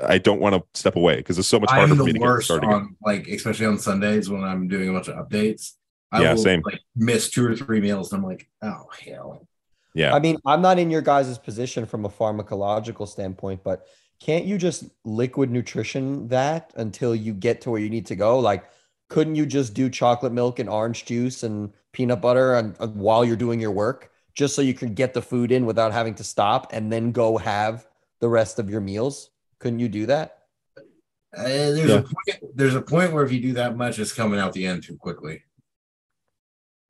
I 0.00 0.16
don't 0.16 0.40
want 0.40 0.54
to 0.54 0.62
step 0.72 0.96
away 0.96 1.16
because 1.16 1.38
it's 1.38 1.48
so 1.48 1.60
much 1.60 1.70
harder 1.70 1.94
for 1.94 2.04
me 2.04 2.14
to 2.14 2.18
get 2.18 2.42
started. 2.42 2.66
again. 2.66 2.74
on 2.80 2.96
like 3.04 3.28
especially 3.28 3.66
on 3.66 3.78
Sundays 3.78 4.30
when 4.30 4.42
I'm 4.42 4.68
doing 4.68 4.88
a 4.88 4.92
bunch 4.92 5.08
of 5.08 5.16
updates. 5.16 5.72
I 6.10 6.22
Yeah, 6.22 6.32
will, 6.34 6.42
same. 6.42 6.62
Like 6.64 6.80
miss 6.96 7.30
two 7.30 7.46
or 7.46 7.54
three 7.54 7.80
meals, 7.80 8.12
and 8.12 8.22
I'm 8.22 8.28
like, 8.28 8.48
oh 8.62 8.86
hell. 9.04 9.46
Yeah, 9.94 10.14
I 10.14 10.18
mean, 10.18 10.38
I'm 10.46 10.62
not 10.62 10.78
in 10.78 10.90
your 10.90 11.02
guys' 11.02 11.36
position 11.38 11.86
from 11.86 12.04
a 12.04 12.08
pharmacological 12.08 13.06
standpoint, 13.06 13.62
but 13.62 13.86
can't 14.20 14.44
you 14.44 14.56
just 14.56 14.84
liquid 15.04 15.50
nutrition 15.50 16.28
that 16.28 16.72
until 16.76 17.14
you 17.14 17.34
get 17.34 17.60
to 17.62 17.70
where 17.70 17.80
you 17.80 17.90
need 17.90 18.06
to 18.06 18.14
go? 18.16 18.38
Like, 18.38 18.64
couldn't 19.10 19.34
you 19.34 19.44
just 19.44 19.74
do 19.74 19.90
chocolate 19.90 20.32
milk 20.32 20.58
and 20.58 20.68
orange 20.68 21.04
juice 21.04 21.42
and 21.42 21.72
peanut 21.92 22.22
butter 22.22 22.54
and, 22.54 22.74
and 22.80 22.96
while 22.96 23.24
you're 23.24 23.36
doing 23.36 23.60
your 23.60 23.72
work, 23.72 24.10
just 24.34 24.54
so 24.54 24.62
you 24.62 24.72
can 24.72 24.94
get 24.94 25.12
the 25.12 25.20
food 25.20 25.52
in 25.52 25.66
without 25.66 25.92
having 25.92 26.14
to 26.14 26.24
stop 26.24 26.72
and 26.72 26.90
then 26.90 27.12
go 27.12 27.36
have 27.36 27.86
the 28.20 28.28
rest 28.28 28.58
of 28.58 28.70
your 28.70 28.80
meals? 28.80 29.28
Couldn't 29.58 29.80
you 29.80 29.88
do 29.88 30.06
that? 30.06 30.38
Uh, 31.36 31.42
there's 31.42 31.90
Yeah. 31.90 31.98
a 31.98 32.02
point, 32.02 32.56
there's 32.56 32.74
a 32.74 32.82
point 32.82 33.12
where 33.12 33.24
if 33.24 33.32
you 33.32 33.40
do 33.40 33.52
that 33.54 33.76
much, 33.76 33.98
it's 33.98 34.12
coming 34.12 34.38
out 34.40 34.52
the 34.52 34.66
end 34.66 34.84
too 34.84 34.96
quickly. 34.96 35.42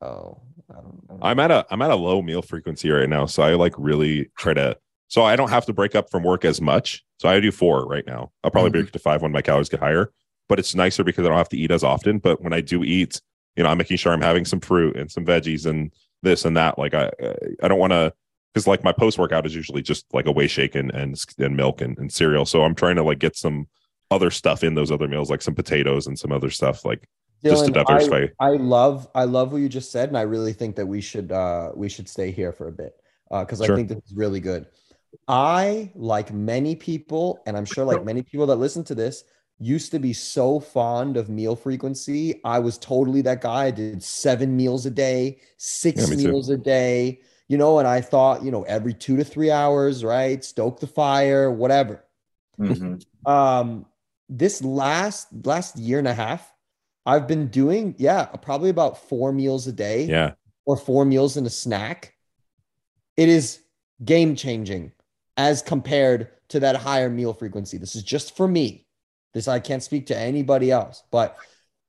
Oh, 0.01 0.41
I 0.73 0.81
don't 0.81 1.09
know. 1.09 1.19
I'm 1.23 1.39
at 1.39 1.51
a 1.51 1.67
I'm 1.71 1.83
at 1.83 1.91
a 1.91 1.97
low 1.97 2.23
meal 2.23 2.43
frequency 2.43 2.91
right 2.91 3.09
now, 3.09 3.27
so 3.27 3.43
I 3.43 3.55
like 3.55 3.75
really 3.79 4.31
try 4.39 4.55
to. 4.55 4.77
So 5.09 5.23
I 5.23 5.37
don't 5.37 5.51
have 5.51 5.67
to 5.67 5.73
break 5.75 5.95
up 5.95 6.11
from 6.11 6.23
work 6.23 6.45
as 6.45 6.61
much. 6.61 7.05
So 7.19 7.29
I 7.29 7.39
do 7.39 7.53
four 7.53 7.87
right 7.87 8.07
now. 8.07 8.33
I'll 8.43 8.51
probably 8.51 8.71
break 8.71 8.87
mm-hmm. 8.87 8.93
to 8.93 8.99
five 8.99 9.21
when 9.21 9.33
my 9.33 9.43
calories 9.43 9.69
get 9.69 9.81
higher. 9.81 10.11
But 10.49 10.59
it's 10.59 10.75
nicer 10.75 11.05
because 11.05 11.27
I 11.27 11.29
don't 11.29 11.37
have 11.37 11.51
to 11.51 11.59
eat 11.59 11.71
as 11.71 11.85
often. 11.85 12.19
But 12.19 12.41
when 12.41 12.53
I 12.53 12.63
do 12.63 12.83
eat, 12.83 13.21
you 13.57 13.63
know, 13.63 13.69
I'm 13.69 13.79
making 13.79 13.99
sure 13.99 14.13
I'm 14.13 14.23
having 14.23 14.47
some 14.47 14.61
fruit 14.61 14.97
and 14.97 15.11
some 15.11 15.27
veggies 15.27 15.67
and 15.67 15.93
this 16.23 16.45
and 16.45 16.57
that. 16.57 16.79
Like 16.79 16.95
I 16.95 17.11
I 17.63 17.69
don't 17.69 17.79
want 17.79 17.93
to 17.93 18.15
because 18.53 18.67
like 18.67 18.85
my 18.85 18.93
post 18.93 19.19
workout 19.19 19.47
is 19.47 19.55
usually 19.55 19.83
just 19.83 20.07
like 20.13 20.27
a 20.27 20.33
whey 20.33 20.47
shake 20.47 20.75
and 20.75 20.91
and, 20.95 21.23
and 21.39 21.57
milk 21.57 21.81
and, 21.81 21.99
and 21.99 22.13
cereal. 22.13 22.47
So 22.47 22.63
I'm 22.63 22.75
trying 22.75 22.97
to 22.97 23.03
like 23.03 23.19
get 23.19 23.37
some 23.37 23.67
other 24.11 24.31
stuff 24.31 24.63
in 24.63 24.75
those 24.75 24.91
other 24.91 25.09
meals, 25.09 25.31
like 25.31 25.43
some 25.43 25.55
potatoes 25.55 26.07
and 26.07 26.19
some 26.19 26.33
other 26.33 26.51
stuff, 26.51 26.85
like 26.85 27.09
just 27.45 27.65
to 27.67 27.71
diversify. 27.73 28.27
I, 28.41 28.47
I 28.47 28.51
love 28.57 29.09
I 29.15 29.25
love 29.25 29.53
what 29.53 29.59
you 29.63 29.69
just 29.69 29.91
said, 29.93 30.09
and 30.09 30.19
I 30.19 30.23
really 30.23 30.53
think 30.53 30.77
that 30.77 30.87
we 30.87 31.01
should 31.01 31.33
uh 31.33 31.73
we 31.75 31.89
should 31.89 32.09
stay 32.09 32.31
here 32.31 32.53
for 32.53 32.69
a 32.69 32.73
bit 32.73 32.95
because 33.31 33.61
Sure. 33.61 33.73
I 33.73 33.77
think 33.77 33.89
this 33.89 33.99
is 33.99 34.13
really 34.15 34.41
good. 34.41 34.67
I 35.29 35.93
like 35.95 36.33
many 36.33 36.75
people, 36.77 37.41
and 37.47 37.57
I'm 37.57 37.65
sure 37.65 37.85
like 37.85 38.05
many 38.05 38.23
people 38.23 38.47
that 38.47 38.57
listen 38.57 38.85
to 38.85 38.95
this, 38.95 39.25
used 39.59 39.91
to 39.93 39.99
be 39.99 40.13
so 40.13 40.59
fond 40.61 41.17
of 41.17 41.29
meal 41.29 41.55
frequency. 41.55 42.41
I 42.45 42.59
was 42.59 42.79
totally 42.79 43.23
that 43.23 43.41
guy. 43.41 43.67
I 43.67 43.71
did 43.71 44.03
seven 44.03 44.57
meals 44.57 44.87
a 44.87 44.91
day, 44.91 45.41
six 45.57 46.01
Yeah, 46.01 46.07
me 46.07 46.23
too. 46.23 46.29
meals 46.29 46.49
a 46.49 46.57
day, 46.57 47.21
you 47.49 47.57
know, 47.59 47.79
and 47.79 47.87
I 47.87 48.01
thought, 48.01 48.43
you 48.43 48.51
know, 48.51 48.63
every 48.65 48.95
two 48.95 49.17
to 49.17 49.25
three 49.25 49.51
hours, 49.51 50.05
right? 50.05 50.43
Stoke 50.45 50.81
the 50.81 50.87
fire, 50.87 51.51
whatever 51.51 52.05
Mhm. 52.61 53.03
um 53.27 53.87
this 54.29 54.63
last 54.63 55.29
last 55.47 55.77
year 55.79 55.99
and 55.99 56.09
a 56.09 56.15
half 56.15 56.52
i've 57.07 57.27
been 57.27 57.49
doing 57.49 57.95
yeah 57.99 58.25
probably 58.27 58.71
about 58.71 58.97
four 59.09 59.33
meals 59.33 59.67
a 59.67 59.73
day 59.73 60.05
Yeah. 60.05 60.33
or 60.65 60.77
four 60.77 61.05
meals 61.05 61.37
and 61.37 61.47
a 61.47 61.51
snack 61.51 62.15
it 63.17 63.29
is 63.29 63.61
game 64.05 64.35
changing 64.37 64.93
as 65.37 65.63
compared 65.63 66.29
to 66.49 66.61
that 66.61 66.77
higher 66.77 67.09
meal 67.11 67.33
frequency 67.33 67.79
this 67.79 67.97
is 67.97 68.03
just 68.03 68.37
for 68.37 68.47
me 68.49 68.87
this 69.35 69.49
i 69.49 69.59
can't 69.59 69.83
speak 69.83 70.07
to 70.07 70.17
anybody 70.17 70.71
else 70.71 71.03
but 71.11 71.37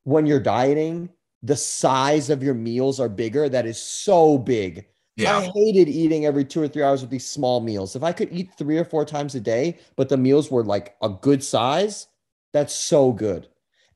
when 0.03 0.25
you're 0.25 0.39
dieting 0.39 1.09
the 1.43 1.55
size 1.55 2.29
of 2.29 2.41
your 2.41 2.53
meals 2.53 2.99
are 2.99 3.09
bigger 3.09 3.49
that 3.49 3.65
is 3.65 3.81
so 3.81 4.37
big 4.37 4.85
Yeah. 5.17 5.37
I 5.37 5.41
hated 5.53 5.89
eating 5.89 6.25
every 6.25 6.45
two 6.45 6.61
or 6.61 6.67
three 6.67 6.81
hours 6.83 7.01
with 7.01 7.11
these 7.11 7.27
small 7.27 7.59
meals. 7.61 7.95
If 7.95 8.01
I 8.01 8.11
could 8.13 8.29
eat 8.31 8.49
three 8.57 8.79
or 8.79 8.85
four 8.85 9.05
times 9.05 9.35
a 9.35 9.39
day, 9.39 9.77
but 9.95 10.09
the 10.09 10.17
meals 10.17 10.49
were 10.49 10.63
like 10.63 10.95
a 11.03 11.09
good 11.09 11.43
size, 11.43 12.07
that's 12.51 12.73
so 12.73 13.11
good. 13.11 13.47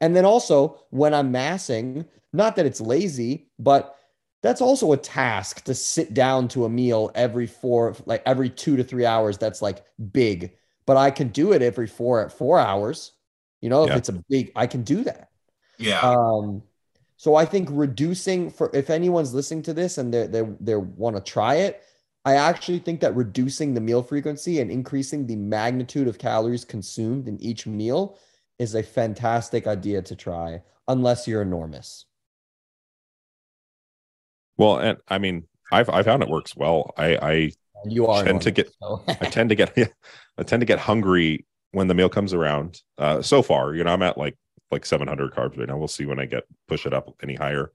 And 0.01 0.15
then 0.15 0.25
also 0.25 0.79
when 0.89 1.13
I'm 1.13 1.31
massing, 1.31 2.05
not 2.33 2.55
that 2.55 2.65
it's 2.65 2.81
lazy, 2.81 3.49
but 3.57 3.95
that's 4.43 4.61
also 4.61 4.91
a 4.91 4.97
task 4.97 5.63
to 5.65 5.73
sit 5.73 6.13
down 6.13 6.47
to 6.49 6.65
a 6.65 6.69
meal 6.69 7.11
every 7.15 7.47
four, 7.47 7.95
like 8.05 8.21
every 8.25 8.49
two 8.49 8.77
to 8.77 8.83
three 8.83 9.05
hours. 9.05 9.37
That's 9.37 9.61
like 9.61 9.83
big, 10.11 10.53
but 10.85 10.97
I 10.97 11.11
can 11.11 11.29
do 11.29 11.53
it 11.53 11.61
every 11.61 11.87
four 11.87 12.23
at 12.23 12.31
four 12.31 12.59
hours. 12.59 13.13
You 13.61 13.69
know, 13.69 13.85
if 13.85 13.95
it's 13.95 14.09
a 14.09 14.23
big, 14.29 14.51
I 14.55 14.67
can 14.67 14.83
do 14.83 15.03
that. 15.03 15.29
Yeah. 15.79 15.99
Um, 16.01 16.61
so 17.17 17.35
I 17.35 17.45
think 17.45 17.69
reducing 17.71 18.51
for 18.51 18.69
if 18.73 18.91
anyone's 18.91 19.33
listening 19.33 19.63
to 19.63 19.73
this 19.73 19.97
and 19.97 20.13
they 20.13 20.27
they 20.27 20.43
they 20.59 20.75
want 20.75 21.15
to 21.15 21.21
try 21.21 21.55
it, 21.55 21.81
I 22.23 22.35
actually 22.35 22.79
think 22.79 22.99
that 23.01 23.15
reducing 23.15 23.73
the 23.73 23.81
meal 23.81 24.03
frequency 24.03 24.59
and 24.59 24.69
increasing 24.69 25.25
the 25.25 25.35
magnitude 25.35 26.07
of 26.07 26.19
calories 26.19 26.63
consumed 26.63 27.27
in 27.27 27.41
each 27.41 27.65
meal 27.65 28.19
is 28.59 28.75
a 28.75 28.83
fantastic 28.83 29.67
idea 29.67 30.01
to 30.03 30.15
try, 30.15 30.61
unless 30.87 31.27
you're 31.27 31.41
enormous. 31.41 32.05
Well, 34.57 34.77
and 34.79 34.97
I 35.07 35.17
mean, 35.19 35.43
I've 35.71 35.89
I 35.89 36.03
found 36.03 36.23
it 36.23 36.29
works 36.29 36.55
well. 36.55 36.93
I 36.97 37.15
I 37.17 37.51
You 37.85 38.07
are 38.07 38.23
Tend 38.23 38.41
to 38.41 38.51
get- 38.51 38.71
so- 38.81 39.03
I 39.07 39.25
tend 39.29 39.49
to 39.49 39.55
get 39.55 39.77
I 40.37 40.43
tend 40.43 40.61
to 40.61 40.65
get 40.65 40.79
hungry 40.79 41.45
when 41.71 41.87
the 41.87 41.93
meal 41.93 42.09
comes 42.09 42.33
around. 42.33 42.81
Uh, 42.97 43.21
so 43.21 43.41
far, 43.41 43.73
you 43.75 43.83
know, 43.83 43.91
I'm 43.93 44.01
at 44.03 44.17
like 44.17 44.35
like 44.71 44.85
700 44.85 45.31
carbs 45.33 45.57
right 45.57 45.67
now. 45.67 45.77
We'll 45.77 45.87
see 45.87 46.05
when 46.05 46.19
I 46.19 46.25
get 46.25 46.43
push 46.67 46.85
it 46.85 46.93
up 46.93 47.13
any 47.21 47.35
higher. 47.35 47.71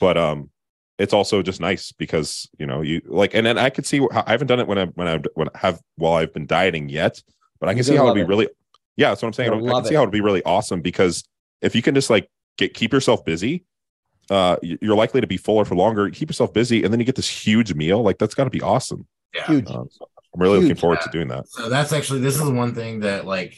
But 0.00 0.16
um, 0.16 0.50
it's 0.98 1.12
also 1.12 1.42
just 1.42 1.60
nice 1.60 1.92
because 1.92 2.48
you 2.58 2.66
know 2.66 2.80
you 2.80 3.02
like, 3.04 3.34
and 3.34 3.44
then 3.44 3.58
I 3.58 3.68
could 3.70 3.84
see 3.84 4.00
I 4.12 4.30
haven't 4.30 4.46
done 4.46 4.60
it 4.60 4.66
when 4.66 4.78
I 4.78 4.86
when 4.86 5.08
I 5.08 5.18
when 5.34 5.48
I 5.54 5.58
have 5.58 5.80
while 5.96 6.14
I've 6.14 6.32
been 6.32 6.46
dieting 6.46 6.88
yet, 6.88 7.22
but 7.60 7.68
I 7.68 7.72
can 7.72 7.78
You're 7.78 7.84
see 7.84 7.96
how 7.96 8.04
it'd 8.04 8.14
be 8.14 8.20
it. 8.22 8.28
really. 8.28 8.48
Yeah, 8.96 9.08
that's 9.10 9.22
what 9.22 9.28
I'm 9.28 9.32
saying. 9.32 9.48
You're 9.48 9.56
I 9.56 9.60
can 9.60 9.68
love 9.68 9.86
see 9.86 9.94
it. 9.94 9.96
how 9.96 10.02
it'd 10.02 10.12
be 10.12 10.20
really 10.20 10.42
awesome 10.44 10.80
because 10.80 11.24
if 11.60 11.74
you 11.74 11.82
can 11.82 11.94
just 11.94 12.10
like 12.10 12.28
get 12.58 12.74
keep 12.74 12.92
yourself 12.92 13.24
busy, 13.24 13.64
uh, 14.30 14.56
you- 14.62 14.78
you're 14.80 14.96
likely 14.96 15.20
to 15.20 15.26
be 15.26 15.36
fuller 15.36 15.64
for 15.64 15.74
longer. 15.74 16.08
Keep 16.10 16.30
yourself 16.30 16.52
busy, 16.52 16.82
and 16.84 16.92
then 16.92 17.00
you 17.00 17.06
get 17.06 17.16
this 17.16 17.28
huge 17.28 17.74
meal. 17.74 18.02
Like 18.02 18.18
that's 18.18 18.34
got 18.34 18.44
to 18.44 18.50
be 18.50 18.62
awesome. 18.62 19.06
yeah. 19.34 19.46
huge. 19.46 19.68
Um, 19.70 19.88
so 19.90 20.06
I'm 20.34 20.40
really 20.40 20.54
looking 20.56 20.68
Huge. 20.70 20.80
forward 20.80 21.00
to 21.02 21.10
doing 21.10 21.28
that. 21.28 21.48
So 21.48 21.68
that's 21.68 21.92
actually 21.92 22.20
this 22.20 22.36
is 22.40 22.48
one 22.48 22.74
thing 22.74 23.00
that 23.00 23.24
like 23.26 23.54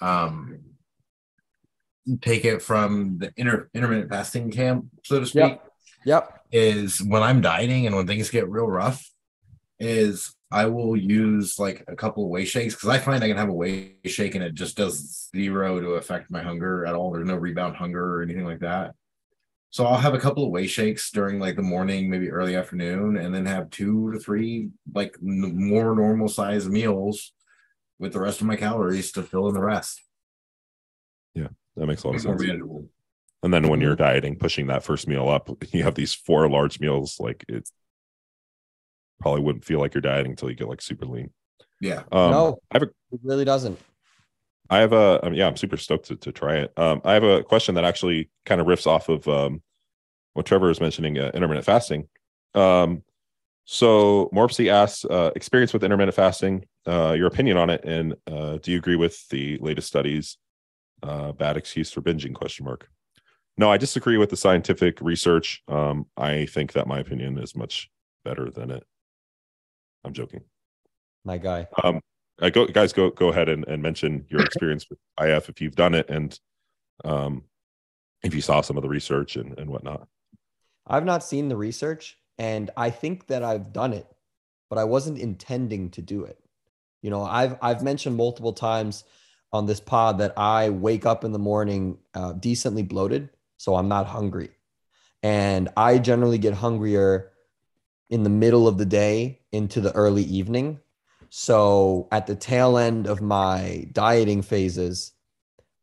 um 0.00 0.60
take 2.20 2.44
it 2.44 2.60
from 2.62 3.18
the 3.18 3.32
inter 3.36 3.68
intermittent 3.74 4.10
fasting 4.10 4.50
camp, 4.50 4.86
so 5.04 5.20
to 5.20 5.26
speak, 5.26 5.42
Yep. 5.44 5.72
Yep. 6.04 6.40
is 6.50 7.00
when 7.02 7.22
I'm 7.22 7.40
dieting 7.40 7.86
and 7.86 7.94
when 7.94 8.06
things 8.08 8.28
get 8.30 8.48
real 8.48 8.66
rough, 8.66 9.08
is 9.78 10.34
I 10.52 10.66
will 10.66 10.96
use 10.96 11.58
like 11.58 11.82
a 11.88 11.96
couple 11.96 12.24
of 12.24 12.30
whey 12.30 12.44
shakes 12.44 12.74
because 12.74 12.90
I 12.90 12.98
find 12.98 13.24
I 13.24 13.28
can 13.28 13.38
have 13.38 13.48
a 13.48 13.54
whey 13.54 13.94
shake 14.04 14.34
and 14.34 14.44
it 14.44 14.54
just 14.54 14.76
does 14.76 15.30
zero 15.34 15.80
to 15.80 15.92
affect 15.92 16.30
my 16.30 16.42
hunger 16.42 16.84
at 16.84 16.94
all. 16.94 17.10
There's 17.10 17.26
no 17.26 17.36
rebound 17.36 17.76
hunger 17.76 18.16
or 18.16 18.22
anything 18.22 18.44
like 18.44 18.60
that. 18.60 18.94
So 19.70 19.86
I'll 19.86 19.98
have 19.98 20.12
a 20.12 20.18
couple 20.18 20.44
of 20.44 20.50
whey 20.50 20.66
shakes 20.66 21.10
during 21.10 21.40
like 21.40 21.56
the 21.56 21.62
morning, 21.62 22.10
maybe 22.10 22.30
early 22.30 22.54
afternoon, 22.54 23.16
and 23.16 23.34
then 23.34 23.46
have 23.46 23.70
two 23.70 24.12
to 24.12 24.18
three 24.18 24.68
like 24.94 25.16
n- 25.22 25.56
more 25.56 25.96
normal 25.96 26.28
size 26.28 26.68
meals 26.68 27.32
with 27.98 28.12
the 28.12 28.20
rest 28.20 28.42
of 28.42 28.46
my 28.46 28.56
calories 28.56 29.10
to 29.12 29.22
fill 29.22 29.48
in 29.48 29.54
the 29.54 29.64
rest. 29.64 30.02
Yeah, 31.34 31.48
that 31.76 31.86
makes 31.86 32.02
a 32.02 32.08
lot 32.08 32.16
of 32.16 32.20
sense. 32.20 32.42
manageable. 32.42 32.86
And 33.42 33.54
then 33.54 33.68
when 33.68 33.80
you're 33.80 33.94
mm-hmm. 33.94 34.02
dieting, 34.02 34.36
pushing 34.36 34.66
that 34.66 34.84
first 34.84 35.08
meal 35.08 35.30
up, 35.30 35.48
you 35.72 35.82
have 35.84 35.94
these 35.94 36.12
four 36.12 36.50
large 36.50 36.78
meals. 36.78 37.18
Like 37.18 37.42
it 37.48 37.70
probably 39.22 39.40
wouldn't 39.40 39.64
feel 39.64 39.78
like 39.78 39.94
you're 39.94 40.02
dieting 40.02 40.32
until 40.32 40.50
you 40.50 40.56
get 40.56 40.68
like 40.68 40.82
super 40.82 41.06
lean. 41.06 41.30
Yeah. 41.80 42.02
Um, 42.12 42.30
no, 42.30 42.58
I 42.70 42.76
have 42.76 42.82
a 42.82 42.86
it 43.12 43.20
really 43.22 43.44
doesn't. 43.44 43.78
I 44.68 44.78
have 44.78 44.92
a 44.92 45.20
I 45.22 45.28
mean, 45.28 45.38
yeah, 45.38 45.46
I'm 45.46 45.56
super 45.56 45.76
stoked 45.76 46.06
to, 46.06 46.16
to 46.16 46.32
try 46.32 46.56
it. 46.56 46.72
Um, 46.76 47.00
I 47.04 47.14
have 47.14 47.24
a 47.24 47.42
question 47.42 47.74
that 47.76 47.84
actually 47.84 48.30
kind 48.44 48.60
of 48.60 48.66
riffs 48.66 48.86
off 48.86 49.08
of 49.08 49.26
um, 49.28 49.62
what 50.34 50.46
Trevor 50.46 50.68
was 50.68 50.80
mentioning, 50.80 51.18
uh, 51.18 51.30
intermittent 51.34 51.66
fasting. 51.66 52.08
Um, 52.54 53.02
so 53.64 54.28
Morpsey 54.34 54.70
asks, 54.70 55.04
uh, 55.04 55.30
experience 55.36 55.72
with 55.72 55.84
intermittent 55.84 56.16
fasting, 56.16 56.64
uh, 56.86 57.12
your 57.12 57.28
opinion 57.28 57.56
on 57.56 57.70
it, 57.70 57.84
and 57.84 58.14
uh, 58.26 58.58
do 58.58 58.72
you 58.72 58.78
agree 58.78 58.96
with 58.96 59.28
the 59.28 59.58
latest 59.58 59.88
studies? 59.88 60.36
Uh, 61.02 61.32
bad 61.32 61.56
excuse 61.56 61.90
for 61.90 62.00
binging? 62.00 62.34
Question 62.34 62.64
mark. 62.64 62.88
No, 63.56 63.70
I 63.70 63.76
disagree 63.76 64.16
with 64.16 64.30
the 64.30 64.36
scientific 64.36 65.00
research. 65.00 65.62
Um, 65.68 66.06
I 66.16 66.46
think 66.46 66.72
that 66.72 66.86
my 66.86 66.98
opinion 66.98 67.38
is 67.38 67.54
much 67.54 67.90
better 68.24 68.50
than 68.50 68.70
it. 68.70 68.84
I'm 70.04 70.12
joking. 70.12 70.42
My 71.24 71.38
guy. 71.38 71.68
Um, 71.82 72.00
I 72.40 72.50
go, 72.50 72.66
guys, 72.66 72.92
go 72.92 73.10
go 73.10 73.28
ahead 73.28 73.48
and, 73.48 73.66
and 73.68 73.82
mention 73.82 74.26
your 74.28 74.40
experience 74.44 74.86
with 74.88 74.98
IF 75.20 75.48
if 75.48 75.60
you've 75.60 75.76
done 75.76 75.94
it 75.94 76.08
and 76.08 76.38
um, 77.04 77.44
if 78.22 78.34
you 78.34 78.40
saw 78.40 78.60
some 78.60 78.76
of 78.76 78.82
the 78.82 78.88
research 78.88 79.36
and, 79.36 79.58
and 79.58 79.70
whatnot. 79.70 80.06
I've 80.86 81.04
not 81.04 81.22
seen 81.22 81.48
the 81.48 81.56
research 81.56 82.16
and 82.38 82.70
I 82.76 82.90
think 82.90 83.28
that 83.28 83.42
I've 83.42 83.72
done 83.72 83.92
it, 83.92 84.06
but 84.68 84.78
I 84.78 84.84
wasn't 84.84 85.18
intending 85.18 85.90
to 85.90 86.02
do 86.02 86.24
it. 86.24 86.38
You 87.02 87.10
know, 87.10 87.22
I've 87.22 87.56
I've 87.60 87.82
mentioned 87.82 88.16
multiple 88.16 88.52
times 88.52 89.04
on 89.52 89.66
this 89.66 89.80
pod 89.80 90.18
that 90.18 90.36
I 90.38 90.70
wake 90.70 91.04
up 91.04 91.24
in 91.24 91.32
the 91.32 91.38
morning 91.38 91.98
uh, 92.14 92.32
decently 92.32 92.82
bloated, 92.82 93.30
so 93.58 93.74
I'm 93.74 93.88
not 93.88 94.06
hungry, 94.06 94.50
and 95.22 95.68
I 95.76 95.98
generally 95.98 96.38
get 96.38 96.54
hungrier 96.54 97.31
in 98.12 98.22
the 98.22 98.30
middle 98.30 98.68
of 98.68 98.78
the 98.78 98.86
day 98.86 99.40
into 99.50 99.80
the 99.80 99.92
early 99.92 100.22
evening. 100.22 100.78
So 101.30 102.06
at 102.12 102.28
the 102.28 102.36
tail 102.36 102.78
end 102.78 103.08
of 103.08 103.20
my 103.20 103.88
dieting 103.92 104.42
phases, 104.42 105.12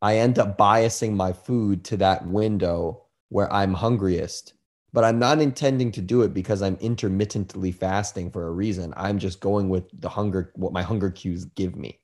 I 0.01 0.17
end 0.17 0.39
up 0.39 0.57
biasing 0.57 1.15
my 1.15 1.33
food 1.33 1.83
to 1.85 1.97
that 1.97 2.25
window 2.25 3.03
where 3.27 3.51
I'm 3.51 3.73
hungriest 3.73 4.53
but 4.91 5.03
I'm 5.03 5.19
not 5.19 5.39
intending 5.39 5.91
to 5.93 6.01
do 6.01 6.23
it 6.23 6.33
because 6.33 6.61
I'm 6.61 6.77
intermittently 6.81 7.71
fasting 7.71 8.31
for 8.31 8.47
a 8.47 8.51
reason. 8.51 8.93
I'm 8.97 9.19
just 9.19 9.39
going 9.39 9.69
with 9.69 9.85
the 10.01 10.09
hunger, 10.09 10.51
what 10.55 10.73
my 10.73 10.81
hunger 10.81 11.11
cues 11.11 11.45
give 11.45 11.75
me. 11.75 11.99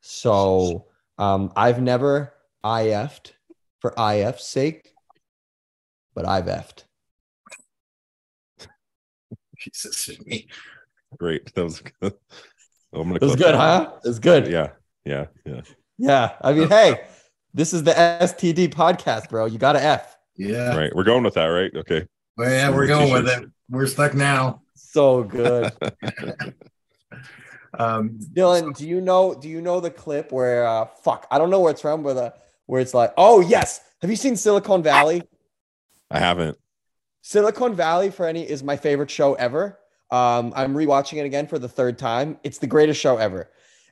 So 0.00 0.86
um, 1.18 1.52
I've 1.54 1.80
never 1.80 2.34
IF'd 2.64 3.32
for 3.78 3.94
IF's 3.96 4.46
sake, 4.46 4.94
but 6.14 6.26
I've 6.26 6.46
effed. 6.46 6.84
Jesus, 9.60 10.18
me. 10.26 10.48
Great. 11.18 11.52
That 11.54 11.64
was 11.64 11.80
good. 11.80 12.14
I'm 12.92 13.02
gonna 13.02 13.14
It 13.16 13.22
was 13.22 13.36
good, 13.36 13.54
that. 13.54 13.56
huh? 13.56 13.92
It 14.04 14.08
was 14.08 14.18
good. 14.18 14.46
Yeah, 14.48 14.70
yeah, 15.04 15.26
yeah. 15.44 15.60
Yeah. 15.98 16.32
I 16.40 16.52
mean, 16.52 16.68
hey, 16.76 17.02
this 17.54 17.72
is 17.72 17.82
the 17.82 17.92
STD 17.92 18.68
podcast, 18.72 19.28
bro. 19.28 19.46
You 19.46 19.58
got 19.58 19.72
to 19.74 19.82
F. 19.82 20.16
Yeah. 20.36 20.76
Right. 20.76 20.94
We're 20.94 21.04
going 21.04 21.22
with 21.22 21.34
that, 21.34 21.46
right? 21.46 21.70
Okay. 21.74 22.06
Well, 22.36 22.50
yeah, 22.50 22.70
we're 22.70 22.86
going 22.86 23.12
with 23.12 23.26
t-shirts. 23.26 23.46
it. 23.46 23.50
We're 23.68 23.86
stuck 23.86 24.14
now. 24.14 24.62
So 24.74 25.22
good. 25.24 25.72
Um, 27.78 28.18
Dylan, 28.34 28.76
do 28.76 28.86
you 28.86 29.00
know 29.00 29.32
do 29.32 29.48
you 29.48 29.60
know 29.62 29.78
the 29.78 29.90
clip 29.90 30.32
where 30.32 30.66
uh 30.66 30.86
fuck, 30.86 31.26
I 31.30 31.38
don't 31.38 31.50
know 31.50 31.60
where 31.60 31.70
it's 31.70 31.80
from, 31.80 32.02
where 32.02 32.14
the 32.14 32.34
where 32.66 32.80
it's 32.80 32.94
like, 32.94 33.12
oh 33.16 33.40
yes. 33.40 33.80
Have 34.02 34.10
you 34.10 34.16
seen 34.16 34.34
Silicon 34.36 34.82
Valley? 34.82 35.22
I 36.10 36.18
haven't. 36.18 36.58
Silicon 37.22 37.74
Valley 37.74 38.10
for 38.10 38.26
any 38.26 38.48
is 38.48 38.62
my 38.62 38.76
favorite 38.76 39.10
show 39.10 39.34
ever. 39.34 39.78
Um, 40.10 40.52
I'm 40.56 40.74
rewatching 40.74 41.18
it 41.18 41.26
again 41.26 41.46
for 41.46 41.58
the 41.58 41.68
third 41.68 41.98
time. 41.98 42.38
It's 42.42 42.58
the 42.58 42.66
greatest 42.66 43.00
show 43.00 43.16
ever. 43.16 43.50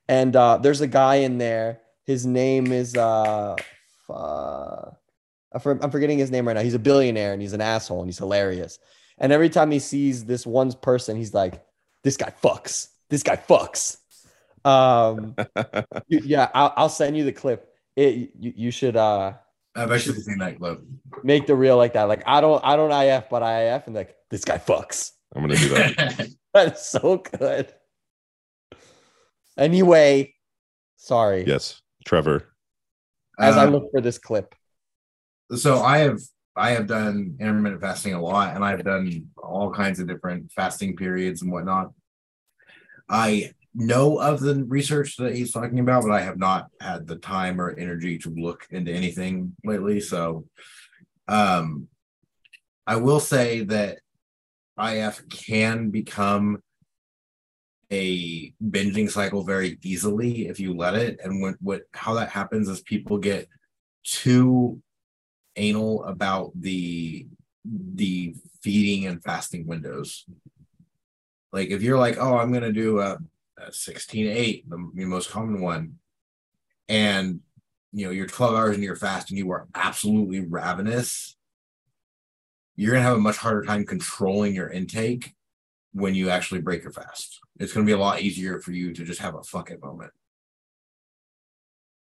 And 0.09 0.35
uh, 0.35 0.59
there's 0.59 0.81
a 0.81 0.87
guy 0.87 1.17
in 1.17 1.38
there. 1.38 1.81
His 2.05 2.27
name 2.27 2.73
is 2.73 2.97
uh, 2.97 3.57
uh, 4.09 4.91
I'm 5.53 5.91
forgetting 5.91 6.19
his 6.19 6.31
name 6.31 6.47
right 6.47 6.55
now. 6.55 6.62
He's 6.62 6.75
a 6.75 6.79
billionaire 6.79 7.33
and 7.33 7.43
he's 7.43 7.53
an 7.53 7.61
asshole 7.61 8.01
and 8.01 8.09
he's 8.09 8.19
hilarious. 8.19 8.79
And 9.19 9.33
every 9.33 9.51
time 9.51 9.71
he 9.71 9.79
sees 9.79 10.25
this 10.25 10.47
one 10.47 10.73
person, 10.73 11.17
he's 11.17 11.35
like, 11.35 11.62
"This 12.05 12.17
guy 12.17 12.33
fucks. 12.43 12.88
This 13.09 13.23
guy 13.23 13.37
fucks." 13.37 13.99
Um, 14.64 15.35
yeah, 16.09 16.49
I'll, 16.55 16.73
I'll 16.77 16.88
send 16.88 17.17
you 17.17 17.25
the 17.25 17.33
clip. 17.33 17.69
It 17.97 18.31
you, 18.38 18.53
you 18.57 18.71
should 18.71 18.97
uh 18.97 19.35
I've 19.75 19.93
actually 19.93 20.21
seen 20.21 20.39
that 20.39 20.59
clip. 20.59 20.81
make 21.23 21.47
the 21.47 21.55
reel 21.55 21.77
like 21.77 21.93
that. 21.95 22.05
Like 22.05 22.23
I 22.27 22.41
don't 22.41 22.63
I 22.65 22.77
don't 22.77 22.91
IF, 22.93 23.29
but 23.31 23.43
I 23.43 23.75
IF 23.77 23.87
and 23.87 23.95
like 23.97 24.15
this 24.31 24.45
guy 24.45 24.59
fucks. 24.59 25.13
I'm 25.35 25.43
gonna 25.43 25.57
do 25.57 25.69
that. 25.71 26.29
That's 26.55 26.89
so 26.91 27.19
good. 27.39 27.73
Anyway, 29.57 30.35
sorry. 30.97 31.45
yes, 31.47 31.81
Trevor. 32.05 32.45
As 33.39 33.57
I 33.57 33.67
Uh, 33.67 33.71
look 33.71 33.91
for 33.93 34.01
this 34.01 34.19
clip. 34.19 34.55
so 35.55 35.79
I 35.83 35.99
have 35.99 36.19
I 36.57 36.71
have 36.71 36.87
done 36.89 37.37
intermittent 37.41 37.81
fasting 37.81 38.15
a 38.15 38.21
lot, 38.23 38.55
and 38.57 38.65
I've 38.65 38.85
done 38.85 39.29
all 39.37 39.73
kinds 39.73 40.01
of 40.01 40.09
different 40.09 40.51
fasting 40.53 40.97
periods 40.97 41.43
and 41.43 41.53
whatnot. 41.53 41.93
I 43.09 43.53
know 43.75 44.19
of 44.19 44.41
the 44.41 44.65
research 44.65 45.17
that 45.17 45.35
he's 45.35 45.53
talking 45.53 45.81
about, 45.81 46.03
but 46.03 46.13
I 46.13 46.21
have 46.21 46.39
not 46.39 46.69
had 46.81 47.07
the 47.07 47.17
time 47.17 47.61
or 47.61 47.71
energy 47.71 48.19
to 48.19 48.31
look 48.31 48.67
into 48.71 48.93
anything 48.93 49.55
lately. 49.65 50.01
So, 50.01 50.47
um, 51.29 51.89
I 52.87 52.97
will 52.97 53.21
say 53.21 53.65
that 53.65 53.99
IF 54.81 55.29
can 55.29 55.91
become 55.91 56.63
a 57.91 58.53
binging 58.63 59.11
cycle 59.11 59.45
very 59.45 59.79
easily 59.83 60.49
if 60.49 60.61
you 60.61 60.75
let 60.75 60.95
it. 60.95 61.21
And 61.23 61.43
when 61.43 61.57
what 61.61 61.83
how 61.93 62.15
that 62.15 62.31
happens 62.31 62.69
is 62.69 62.81
people 62.83 63.19
get 63.19 63.49
too 64.05 64.81
anal 65.57 66.05
about 66.05 66.53
the 66.55 67.27
the 67.65 68.35
feeding 68.63 69.07
and 69.07 69.23
fasting 69.23 69.67
windows. 69.67 70.25
Like 71.53 71.71
if 71.71 71.83
you're 71.83 71.99
like, 71.99 72.19
oh, 72.19 72.37
I'm 72.37 72.53
gonna 72.53 72.73
do 72.73 73.01
a, 73.01 73.19
a 73.66 73.73
16 73.73 74.27
to 74.27 74.31
8, 74.31 74.71
the, 74.71 74.90
the 74.94 75.05
most 75.05 75.31
common 75.31 75.61
one, 75.61 75.94
and 76.88 77.40
you 77.92 78.07
know 78.07 78.12
you're 78.12 78.27
12 78.27 78.55
hours 78.55 78.75
into 78.75 78.87
your 78.87 78.97
fast 78.97 79.31
and 79.31 79.38
you 79.38 79.51
are 79.51 79.68
absolutely 79.75 80.40
ravenous, 80.40 81.37
you're 82.77 82.92
gonna 82.92 83.03
have 83.03 83.16
a 83.16 83.21
much 83.21 83.37
harder 83.37 83.62
time 83.62 83.85
controlling 83.85 84.55
your 84.55 84.71
intake 84.71 85.35
when 85.92 86.14
you 86.14 86.31
actually 86.31 86.61
break 86.61 86.83
your 86.83 86.92
fast. 86.92 87.40
It's 87.59 87.73
gonna 87.73 87.87
be 87.87 87.92
a 87.92 87.99
lot 87.99 88.21
easier 88.21 88.61
for 88.61 88.73
you 88.73 88.92
to 88.94 89.05
just 89.05 89.21
have 89.21 89.35
a 89.35 89.42
fuck 89.42 89.71
it 89.71 89.83
moment. 89.83 90.12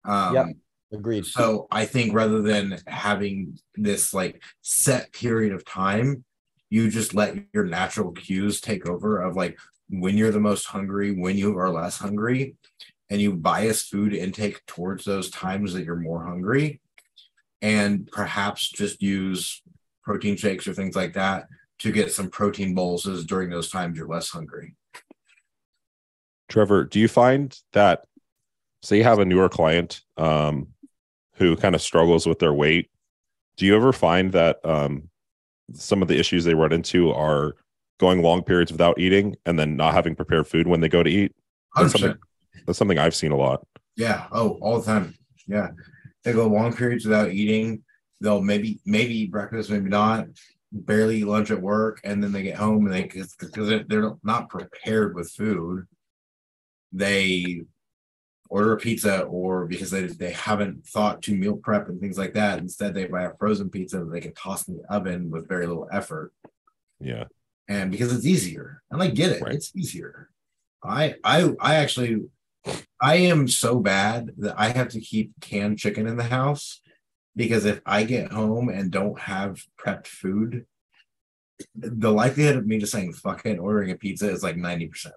Um, 0.05 0.35
Yep. 0.35 0.47
Agreed. 0.93 1.25
so 1.25 1.69
I 1.71 1.85
think 1.85 2.13
rather 2.15 2.43
than 2.43 2.79
having 2.89 3.59
this 3.77 4.13
like 4.13 4.43
set 4.61 5.13
period 5.13 5.53
of 5.53 5.65
time, 5.65 6.25
you 6.69 6.91
just 6.91 7.15
let 7.15 7.37
your 7.53 7.65
natural 7.65 8.13
cues 8.13 8.61
take 8.61 8.89
over 8.89 9.21
of 9.21 9.37
like 9.37 9.59
when 9.91 10.17
you're 10.17 10.31
the 10.31 10.41
most 10.41 10.67
hungry, 10.67 11.13
when 11.13 11.37
you 11.37 11.59
are 11.59 11.69
less 11.69 11.99
hungry, 11.99 12.57
and 13.11 13.21
you 13.21 13.35
bias 13.35 13.83
food 13.83 14.15
intake 14.15 14.65
towards 14.67 15.05
those 15.05 15.31
times 15.31 15.73
that 15.75 15.85
you're 15.85 15.97
more 15.97 16.25
hungry, 16.25 16.81
and 17.61 18.09
perhaps 18.11 18.71
just 18.71 19.03
use 19.03 19.63
protein 20.03 20.37
shakes 20.37 20.67
or 20.67 20.75
things 20.75 20.97
like 20.97 21.15
that 21.15 21.47
to 21.81 21.93
get 21.93 22.13
some 22.13 22.31
protein 22.31 22.75
boluses 22.75 23.25
during 23.25 23.51
those 23.51 23.71
times 23.71 23.99
you're 23.99 24.09
less 24.09 24.29
hungry. 24.31 24.77
Trevor, 26.49 26.85
do 26.85 27.01
you 27.01 27.09
find 27.09 27.57
that 27.73 28.05
say 28.83 28.99
you 28.99 29.05
have 29.05 29.19
a 29.19 29.25
newer 29.25 29.49
client 29.49 30.03
um, 30.17 30.69
who 31.35 31.57
kind 31.57 31.75
of 31.75 31.83
struggles 31.83 32.27
with 32.27 32.39
their 32.39 32.53
weight? 32.53 32.91
Do 33.57 33.67
you 33.67 33.77
ever 33.77 33.93
find 33.93 34.33
that 34.33 34.65
um, 34.65 35.11
some 35.75 36.03
of 36.03 36.09
the 36.09 36.19
issues 36.19 36.45
they 36.45 36.55
run 36.55 36.73
into 36.73 37.13
are 37.13 37.57
going 38.01 38.23
long 38.23 38.43
periods 38.43 38.73
without 38.73 38.99
eating 38.99 39.37
and 39.47 39.57
then 39.59 39.77
not 39.77 39.95
having 39.95 40.17
prepared 40.17 40.49
food 40.49 40.67
when 40.67 40.81
they 40.81 40.89
go 40.89 41.03
to 41.05 41.11
eat? 41.11 41.33
That's 41.77 41.93
100%. 41.93 41.99
something, 42.01 42.19
that's 42.67 42.79
something 42.79 42.99
I've 42.99 43.15
seen 43.15 43.31
a 43.31 43.37
lot. 43.37 43.65
Yeah. 43.97 44.27
Oh, 44.33 44.59
all 44.61 44.81
the 44.81 44.87
time. 44.87 45.15
Yeah. 45.47 45.69
They 46.25 46.33
go 46.33 46.49
long 46.49 46.73
periods 46.73 47.05
without 47.05 47.31
eating. 47.31 47.85
They'll 48.21 48.43
maybe 48.43 48.81
maybe 48.85 49.15
eat 49.21 49.31
breakfast, 49.31 49.71
maybe 49.71 49.89
not. 49.89 50.27
Barely 50.73 51.19
eat 51.19 51.27
lunch 51.27 51.51
at 51.51 51.61
work, 51.61 52.01
and 52.05 52.23
then 52.23 52.33
they 52.33 52.43
get 52.43 52.57
home 52.57 52.87
and 52.87 52.95
they 52.95 53.03
because 53.05 53.37
they're, 53.69 53.85
they're 53.85 54.13
not 54.23 54.49
prepared 54.49 55.15
with 55.15 55.31
food. 55.31 55.87
They 56.93 57.63
order 58.49 58.73
a 58.75 58.77
pizza, 58.77 59.23
or 59.23 59.67
because 59.67 59.91
they 59.91 60.07
they 60.07 60.33
haven't 60.33 60.87
thought 60.87 61.23
to 61.23 61.35
meal 61.37 61.57
prep 61.57 61.89
and 61.89 62.01
things 62.01 62.19
like 62.19 62.35
that. 62.35 62.59
Instead, 62.59 62.95
they 62.95 63.07
buy 63.07 63.25
a 63.25 63.37
frozen 63.39 63.71
pizza 63.71 63.99
that 63.99 64.13
they 64.13 64.21
can 64.21 64.35
toss 64.35 64.69
in 64.69 64.77
the 64.77 64.93
oven 64.95 65.31
with 65.31 65.49
very 65.49 65.67
little 65.67 65.89
effort 65.93 66.33
Yeah. 67.01 67.25
And 67.71 67.91
because 67.91 68.13
it's 68.15 68.27
easier 68.27 68.83
and 68.91 69.03
i 69.03 69.07
get 69.09 69.31
it 69.33 69.41
Right. 69.43 69.55
it's 69.55 69.71
easier 69.75 70.29
i 70.85 71.15
i 71.25 71.37
i 71.61 71.73
actually 71.77 72.15
i 73.01 73.15
am 73.17 73.47
so 73.49 73.79
bad 73.81 74.31
that 74.43 74.55
i 74.59 74.69
have 74.69 74.89
to 74.95 75.01
keep 75.01 75.33
canned 75.41 75.79
chicken 75.79 76.07
in 76.07 76.17
the 76.17 76.25
house 76.39 76.81
because 77.37 77.65
if 77.65 77.81
I 77.87 78.03
get 78.03 78.33
home 78.33 78.69
and 78.69 78.91
don't 78.91 79.19
have 79.21 79.63
prepped 79.79 80.09
food, 80.09 80.67
the 81.77 82.11
likelihood 82.11 82.57
of 82.57 82.67
me 82.67 82.79
just 82.79 82.91
saying 82.93 83.13
fuck 83.13 83.47
it, 83.47 83.59
ordering 83.61 83.93
a 83.93 83.95
pizza 83.95 84.29
is 84.29 84.43
like 84.43 84.57
90%. 84.57 85.13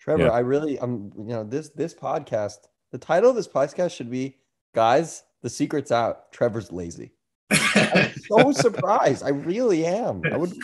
Trevor, 0.00 0.22
Yeah. 0.24 0.28
I 0.30 0.38
really, 0.40 0.78
I'm, 0.80 1.12
you 1.14 1.34
know, 1.34 1.44
this 1.44 1.68
this 1.68 1.94
podcast. 1.94 2.56
The 2.90 2.98
title 2.98 3.30
of 3.30 3.36
this 3.36 3.46
podcast 3.46 3.94
should 3.94 4.10
be, 4.10 4.38
guys, 4.74 5.24
the 5.42 5.50
secret's 5.50 5.92
out. 5.92 6.32
Trevor's 6.32 6.72
lazy. 6.72 7.12
I'm 7.50 8.12
so 8.28 8.50
surprised. 8.52 9.22
I 9.22 9.28
really 9.30 9.84
am. 9.84 10.22
I 10.32 10.38
would. 10.38 10.54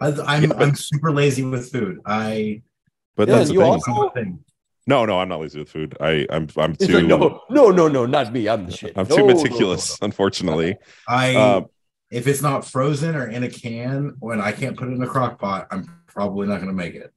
I, 0.00 0.08
I'm 0.26 0.52
I'm 0.52 0.74
super 0.74 1.12
lazy 1.12 1.42
with 1.44 1.70
food. 1.70 2.00
I 2.06 2.62
But 3.16 3.28
Dylan, 3.28 3.32
that's 3.32 3.48
the 3.48 3.54
you 3.54 3.60
thing. 3.60 3.68
also- 3.72 4.38
No, 4.86 5.04
no, 5.04 5.20
I'm 5.20 5.28
not 5.28 5.40
lazy 5.40 5.58
with 5.58 5.68
food. 5.68 5.96
I, 6.00 6.26
I'm, 6.30 6.48
I'm 6.56 6.74
too, 6.74 6.94
like, 7.00 7.04
no, 7.04 7.42
no, 7.50 7.70
no, 7.70 7.86
no, 7.86 8.06
not 8.06 8.32
me. 8.32 8.48
I'm 8.48 8.66
the 8.66 8.72
shit. 8.72 8.94
I'm 8.96 9.06
No, 9.08 9.16
too 9.16 9.22
no, 9.26 9.28
no, 9.28 9.34
meticulous, 9.42 9.98
unfortunately. 10.02 10.76
I 11.06 11.34
Um, 11.36 11.66
if 12.10 12.26
it's 12.26 12.42
not 12.42 12.64
frozen 12.66 13.14
or 13.14 13.28
in 13.28 13.44
a 13.44 13.48
can 13.50 14.16
when 14.18 14.40
I 14.40 14.52
can't 14.52 14.76
put 14.76 14.88
it 14.88 14.92
in 14.92 15.02
a 15.02 15.06
crock 15.06 15.38
pot, 15.38 15.68
I'm 15.70 15.86
probably 16.06 16.48
not 16.48 16.60
gonna 16.60 16.72
make 16.72 16.94
it. 16.94 17.12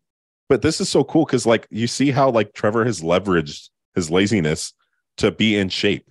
but 0.50 0.62
this 0.62 0.80
is 0.82 0.90
so 0.90 1.04
cool 1.04 1.26
because 1.26 1.46
like 1.48 1.66
you 1.72 1.88
see 1.88 2.12
how 2.12 2.30
like 2.30 2.54
Trevor 2.54 2.86
has 2.86 3.02
leveraged 3.02 3.70
his 3.96 4.12
laziness 4.12 4.74
to 5.18 5.32
be 5.32 5.56
in 5.56 5.70
shape. 5.70 6.10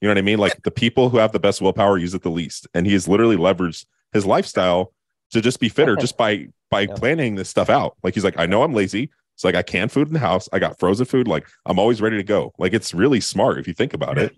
You 0.00 0.08
know 0.08 0.12
what 0.14 0.18
I 0.18 0.22
mean? 0.22 0.38
Like 0.38 0.60
the 0.64 0.70
people 0.72 1.08
who 1.10 1.18
have 1.18 1.30
the 1.32 1.38
best 1.40 1.62
willpower 1.62 1.96
use 1.96 2.12
it 2.12 2.22
the 2.22 2.28
least, 2.30 2.66
and 2.74 2.86
he 2.86 2.92
has 2.92 3.06
literally 3.06 3.36
leveraged 3.36 3.86
his 4.12 4.26
lifestyle 4.26 4.92
to 5.32 5.40
just 5.40 5.60
be 5.60 5.68
fitter 5.68 5.96
just 5.96 6.16
by 6.16 6.46
by 6.70 6.82
Yeah. 6.82 6.94
planning 6.94 7.34
this 7.34 7.48
stuff 7.48 7.68
out. 7.68 7.96
Like 8.02 8.14
he's 8.14 8.24
like, 8.24 8.38
I 8.38 8.46
know 8.46 8.62
I'm 8.62 8.72
lazy. 8.72 9.10
It's 9.34 9.44
like 9.44 9.54
I 9.54 9.62
can 9.62 9.88
food 9.88 10.06
in 10.08 10.12
the 10.14 10.18
house. 10.20 10.48
I 10.52 10.58
got 10.58 10.78
frozen 10.78 11.06
food. 11.06 11.26
Like 11.28 11.46
I'm 11.66 11.78
always 11.78 12.00
ready 12.00 12.16
to 12.16 12.22
go. 12.22 12.52
Like 12.58 12.72
it's 12.72 12.94
really 12.94 13.20
smart 13.20 13.58
if 13.58 13.66
you 13.66 13.74
think 13.74 13.94
about 13.94 14.18
it. 14.18 14.34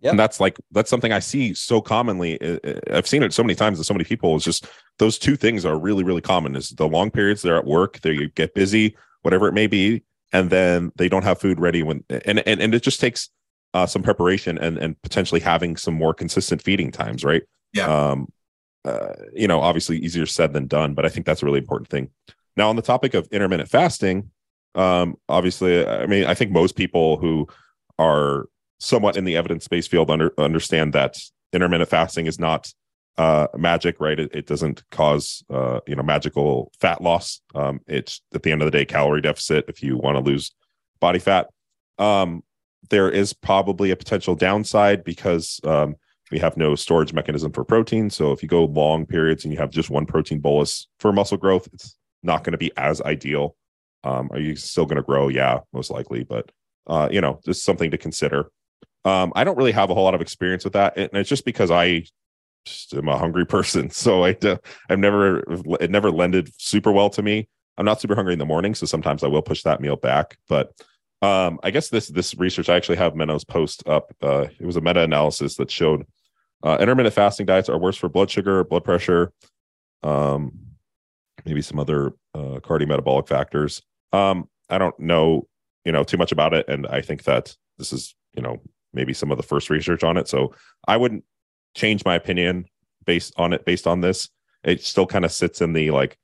Yep. 0.00 0.10
And 0.10 0.18
that's 0.18 0.40
like 0.40 0.58
that's 0.72 0.90
something 0.90 1.12
I 1.12 1.20
see 1.20 1.54
so 1.54 1.80
commonly. 1.80 2.40
Uh, 2.40 2.58
uh, 2.62 2.80
I've 2.92 3.06
seen 3.06 3.22
it 3.22 3.32
so 3.32 3.42
many 3.42 3.54
times 3.54 3.78
with 3.78 3.86
so 3.86 3.94
many 3.94 4.04
people. 4.04 4.36
It's 4.36 4.44
just 4.44 4.66
those 4.98 5.18
two 5.18 5.36
things 5.36 5.64
are 5.64 5.78
really 5.78 6.04
really 6.04 6.20
common. 6.20 6.54
Is 6.54 6.70
the 6.70 6.86
long 6.86 7.10
periods 7.10 7.42
they're 7.42 7.56
at 7.56 7.64
work, 7.64 8.00
they 8.00 8.26
get 8.34 8.54
busy, 8.54 8.94
whatever 9.22 9.48
it 9.48 9.52
may 9.52 9.66
be, 9.66 10.02
and 10.32 10.50
then 10.50 10.92
they 10.96 11.08
don't 11.08 11.24
have 11.24 11.40
food 11.40 11.58
ready 11.58 11.82
when 11.82 12.04
and 12.10 12.40
and, 12.46 12.60
and 12.60 12.74
it 12.74 12.82
just 12.82 13.00
takes 13.00 13.30
uh, 13.74 13.86
some 13.86 14.02
preparation 14.02 14.58
and 14.58 14.76
and 14.76 15.00
potentially 15.00 15.40
having 15.40 15.76
some 15.76 15.94
more 15.94 16.12
consistent 16.12 16.60
feeding 16.60 16.92
times, 16.92 17.24
right? 17.24 17.42
Yeah. 17.72 17.86
Um, 18.10 18.28
uh, 18.86 19.14
you 19.32 19.48
know, 19.48 19.60
obviously 19.60 19.98
easier 19.98 20.26
said 20.26 20.52
than 20.52 20.66
done, 20.66 20.94
but 20.94 21.04
I 21.04 21.08
think 21.08 21.26
that's 21.26 21.42
a 21.42 21.46
really 21.46 21.58
important 21.58 21.88
thing. 21.88 22.10
Now, 22.56 22.68
on 22.68 22.76
the 22.76 22.82
topic 22.82 23.14
of 23.14 23.28
intermittent 23.30 23.68
fasting, 23.68 24.30
um, 24.74 25.16
obviously, 25.28 25.86
I 25.86 26.06
mean, 26.06 26.24
I 26.24 26.34
think 26.34 26.50
most 26.50 26.76
people 26.76 27.16
who 27.16 27.48
are 27.98 28.46
somewhat 28.78 29.16
in 29.16 29.24
the 29.24 29.36
evidence-based 29.36 29.90
field 29.90 30.10
under, 30.10 30.32
understand 30.38 30.92
that 30.92 31.18
intermittent 31.52 31.90
fasting 31.90 32.26
is 32.26 32.38
not 32.38 32.72
uh, 33.18 33.46
magic, 33.56 33.98
right? 34.00 34.18
It, 34.18 34.34
it 34.34 34.46
doesn't 34.46 34.82
cause 34.90 35.42
uh, 35.50 35.80
you 35.86 35.96
know 35.96 36.02
magical 36.02 36.70
fat 36.78 37.02
loss. 37.02 37.40
Um, 37.54 37.80
it's 37.86 38.20
at 38.34 38.42
the 38.42 38.52
end 38.52 38.62
of 38.62 38.66
the 38.66 38.76
day 38.78 38.84
calorie 38.84 39.22
deficit 39.22 39.64
if 39.68 39.82
you 39.82 39.96
want 39.96 40.16
to 40.16 40.20
lose 40.20 40.52
body 41.00 41.18
fat. 41.18 41.48
Um, 41.98 42.42
there 42.90 43.10
is 43.10 43.32
probably 43.32 43.90
a 43.90 43.96
potential 43.96 44.34
downside 44.34 45.02
because 45.02 45.60
um, 45.64 45.96
we 46.30 46.38
have 46.38 46.56
no 46.56 46.74
storage 46.74 47.12
mechanism 47.12 47.52
for 47.52 47.64
protein. 47.64 48.10
So 48.10 48.32
if 48.32 48.42
you 48.42 48.48
go 48.48 48.64
long 48.64 49.06
periods 49.06 49.44
and 49.44 49.52
you 49.52 49.58
have 49.58 49.70
just 49.70 49.90
one 49.90 50.06
protein 50.06 50.40
bolus 50.40 50.88
for 50.98 51.12
muscle 51.12 51.36
growth, 51.36 51.68
it's 51.72 51.96
not 52.22 52.44
going 52.44 52.52
to 52.52 52.58
be 52.58 52.72
as 52.76 53.00
ideal. 53.02 53.56
Um, 54.04 54.28
are 54.32 54.38
you 54.38 54.56
still 54.56 54.86
going 54.86 54.96
to 54.96 55.02
grow? 55.02 55.28
Yeah, 55.28 55.60
most 55.72 55.90
likely, 55.90 56.24
but 56.24 56.50
uh, 56.86 57.08
you 57.10 57.20
know, 57.20 57.40
just 57.44 57.64
something 57.64 57.90
to 57.90 57.98
consider. 57.98 58.50
Um, 59.04 59.32
I 59.36 59.44
don't 59.44 59.56
really 59.56 59.72
have 59.72 59.90
a 59.90 59.94
whole 59.94 60.04
lot 60.04 60.14
of 60.14 60.20
experience 60.20 60.64
with 60.64 60.72
that, 60.74 60.96
and 60.96 61.10
it's 61.12 61.28
just 61.28 61.44
because 61.44 61.70
I 61.70 62.04
just 62.64 62.92
am 62.94 63.08
a 63.08 63.18
hungry 63.18 63.46
person. 63.56 63.90
So 63.90 64.24
I, 64.24 64.36
I've 64.88 64.98
never, 64.98 65.44
it 65.80 65.90
never 65.90 66.10
lended 66.10 66.50
super 66.58 66.92
well 66.92 67.10
to 67.10 67.22
me. 67.22 67.48
I'm 67.78 67.84
not 67.84 68.00
super 68.00 68.14
hungry 68.14 68.32
in 68.32 68.38
the 68.38 68.46
morning, 68.46 68.74
so 68.74 68.86
sometimes 68.86 69.22
I 69.22 69.28
will 69.28 69.42
push 69.42 69.62
that 69.62 69.80
meal 69.80 69.96
back. 69.96 70.38
But 70.48 70.72
um, 71.22 71.58
I 71.62 71.70
guess 71.70 71.88
this 71.88 72.08
this 72.08 72.34
research, 72.34 72.68
I 72.68 72.76
actually 72.76 72.96
have 72.96 73.14
Menno's 73.14 73.44
post 73.44 73.82
up. 73.86 74.12
Uh, 74.22 74.46
it 74.58 74.66
was 74.66 74.76
a 74.76 74.80
meta 74.80 75.00
analysis 75.00 75.56
that 75.56 75.70
showed 75.70 76.06
uh, 76.62 76.78
intermittent 76.80 77.14
fasting 77.14 77.46
diets 77.46 77.68
are 77.68 77.78
worse 77.78 77.96
for 77.96 78.08
blood 78.08 78.30
sugar, 78.30 78.64
blood 78.64 78.84
pressure, 78.84 79.32
um, 80.02 80.52
maybe 81.44 81.62
some 81.62 81.78
other 81.78 82.12
uh, 82.34 82.60
cardiometabolic 82.60 83.28
factors. 83.28 83.82
Um, 84.12 84.48
I 84.68 84.78
don't 84.78 84.98
know, 84.98 85.46
you 85.84 85.92
know, 85.92 86.04
too 86.04 86.16
much 86.16 86.32
about 86.32 86.54
it, 86.54 86.68
and 86.68 86.86
I 86.86 87.00
think 87.00 87.24
that 87.24 87.56
this 87.78 87.92
is, 87.92 88.14
you 88.34 88.42
know, 88.42 88.60
maybe 88.92 89.12
some 89.12 89.30
of 89.30 89.36
the 89.36 89.42
first 89.42 89.70
research 89.70 90.02
on 90.02 90.16
it. 90.16 90.28
So 90.28 90.54
I 90.88 90.96
wouldn't 90.96 91.24
change 91.74 92.04
my 92.04 92.14
opinion 92.14 92.66
based 93.04 93.34
on 93.36 93.52
it. 93.52 93.64
Based 93.64 93.86
on 93.86 94.00
this, 94.00 94.28
it 94.64 94.82
still 94.82 95.06
kind 95.06 95.24
of 95.24 95.32
sits 95.32 95.60
in 95.60 95.72
the 95.72 95.90
like, 95.90 96.16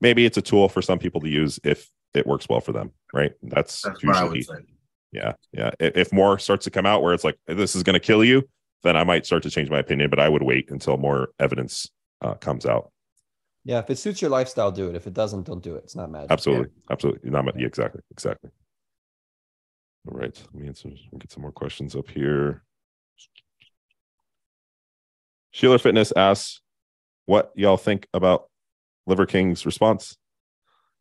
maybe 0.00 0.26
it's 0.26 0.36
a 0.36 0.42
tool 0.42 0.68
for 0.68 0.82
some 0.82 0.98
people 0.98 1.20
to 1.22 1.28
use 1.28 1.58
if 1.64 1.90
it 2.14 2.26
works 2.26 2.48
well 2.48 2.60
for 2.60 2.72
them, 2.72 2.92
right? 3.12 3.32
That's, 3.42 3.82
That's 3.82 4.04
what 4.04 4.16
I 4.16 4.24
would 4.24 4.36
usually 4.36 4.66
yeah 5.12 5.32
yeah 5.52 5.70
if 5.80 6.12
more 6.12 6.38
starts 6.38 6.64
to 6.64 6.70
come 6.70 6.86
out 6.86 7.02
where 7.02 7.12
it's 7.12 7.24
like 7.24 7.36
this 7.46 7.74
is 7.74 7.82
going 7.82 7.94
to 7.94 8.00
kill 8.00 8.24
you 8.24 8.48
then 8.82 8.96
i 8.96 9.04
might 9.04 9.26
start 9.26 9.42
to 9.42 9.50
change 9.50 9.70
my 9.70 9.78
opinion 9.78 10.08
but 10.10 10.18
i 10.18 10.28
would 10.28 10.42
wait 10.42 10.70
until 10.70 10.96
more 10.96 11.28
evidence 11.38 11.88
uh, 12.22 12.34
comes 12.34 12.66
out 12.66 12.90
Yeah, 13.64 13.78
if 13.80 13.90
it 13.90 13.98
suits 13.98 14.20
your 14.22 14.30
lifestyle, 14.30 14.70
do 14.72 14.88
it. 14.88 14.94
If 14.96 15.06
it 15.06 15.14
doesn't, 15.14 15.44
don't 15.46 15.62
do 15.62 15.74
it. 15.76 15.84
It's 15.84 15.96
not 15.96 16.10
magic. 16.10 16.30
absolutely 16.30 16.68
absolutely 16.90 17.30
not 17.30 17.44
yeah, 17.58 17.66
exactly 17.66 18.00
exactly 18.10 18.50
all 20.08 20.18
right 20.18 20.36
let 20.52 20.60
me 20.62 20.66
answer 20.68 20.88
get 21.18 21.30
some 21.32 21.42
more 21.42 21.52
questions 21.52 21.94
up 21.94 22.08
here 22.10 22.62
sheila 25.50 25.78
fitness 25.78 26.12
asks 26.16 26.60
what 27.26 27.52
y'all 27.54 27.76
think 27.76 28.06
about 28.14 28.48
liver 29.06 29.26
king's 29.26 29.64
response 29.66 30.16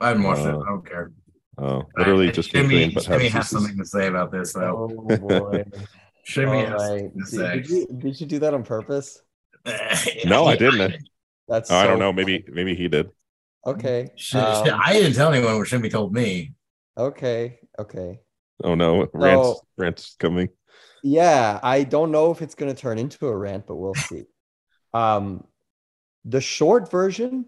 I 0.02 0.10
haven't 0.10 0.24
watched 0.24 0.46
it. 0.46 0.56
Uh, 0.56 0.60
I 0.60 0.66
don't 0.70 0.86
care. 0.88 1.12
uh, 1.58 1.82
literally 1.98 2.30
I- 2.30 2.32
just 2.32 2.52
came 2.52 2.64
Shimmy, 2.70 2.76
clean 2.76 2.92
but 2.94 3.04
Shimmy 3.04 3.24
has 3.26 3.34
has 3.34 3.50
something 3.50 3.78
to 3.78 3.86
say 3.86 4.08
about 4.08 4.32
this 4.32 4.54
though. 4.54 4.90
Oh 5.10 5.18
boy. 5.18 5.66
Shimmy 6.30 6.60
All 6.66 6.80
has 6.80 6.90
right. 6.90 7.12
Did, 7.16 7.64
did 7.64 7.70
you, 7.70 7.88
did 7.98 8.22
you 8.22 8.28
do 8.28 8.40
that 8.40 8.54
on 8.54 8.64
purpose? 8.64 9.22
no 10.26 10.46
i 10.46 10.56
didn't 10.56 10.96
That's 11.48 11.70
Oh, 11.70 11.76
i 11.76 11.86
don't 11.86 12.00
know 12.00 12.14
maybe 12.14 12.46
maybe 12.48 12.76
he 12.76 12.88
did 12.88 13.10
Okay. 13.68 14.10
Sh- 14.16 14.36
um, 14.36 14.66
sh- 14.66 14.72
I 14.74 14.94
didn't 14.94 15.16
tell 15.16 15.34
anyone 15.34 15.58
what 15.58 15.68
Shimmy 15.68 15.90
told 15.90 16.14
me. 16.14 16.54
okay. 16.98 17.60
Okay. 17.78 18.20
oh 18.64 18.74
no 18.76 19.08
rants 19.14 19.48
So- 19.48 19.62
rants 19.78 20.16
coming 20.18 20.48
Yeah, 21.04 21.60
I 21.62 21.84
don't 21.84 22.12
know 22.12 22.32
if 22.32 22.42
it's 22.42 22.56
going 22.56 22.74
to 22.74 22.80
turn 22.82 22.98
into 23.00 23.28
a 23.28 23.36
rant, 23.36 23.68
but 23.68 23.76
we'll 23.76 23.94
see. 24.10 24.24
um, 24.94 25.44
the 26.26 26.42
short 26.42 26.90
version, 26.92 27.46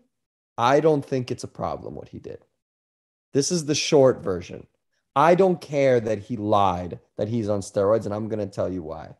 I 0.57 0.79
don't 0.81 1.03
think 1.05 1.31
it's 1.31 1.43
a 1.45 1.47
problem 1.61 1.95
what 1.95 2.09
he 2.09 2.19
did. 2.19 2.39
This 3.33 3.51
is 3.51 3.65
the 3.65 3.75
short 3.75 4.21
version. 4.23 4.67
I 5.15 5.35
don't 5.35 5.59
care 5.59 5.99
that 5.99 6.19
he 6.19 6.37
lied 6.37 6.99
that 7.17 7.27
he's 7.27 7.49
on 7.49 7.61
steroids, 7.61 8.05
and 8.05 8.13
I'm 8.13 8.29
going 8.29 8.39
to 8.39 8.45
tell 8.45 8.71
you 8.71 8.83
why. 8.83 9.15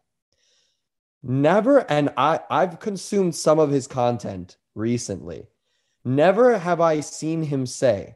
Never, 1.23 1.79
and 1.91 2.11
I, 2.17 2.39
I've 2.49 2.79
consumed 2.79 3.35
some 3.35 3.59
of 3.59 3.69
his 3.69 3.87
content 3.87 4.57
recently. 4.73 5.47
Never 6.03 6.57
have 6.57 6.81
I 6.81 7.01
seen 7.01 7.43
him 7.43 7.65
say, 7.65 8.15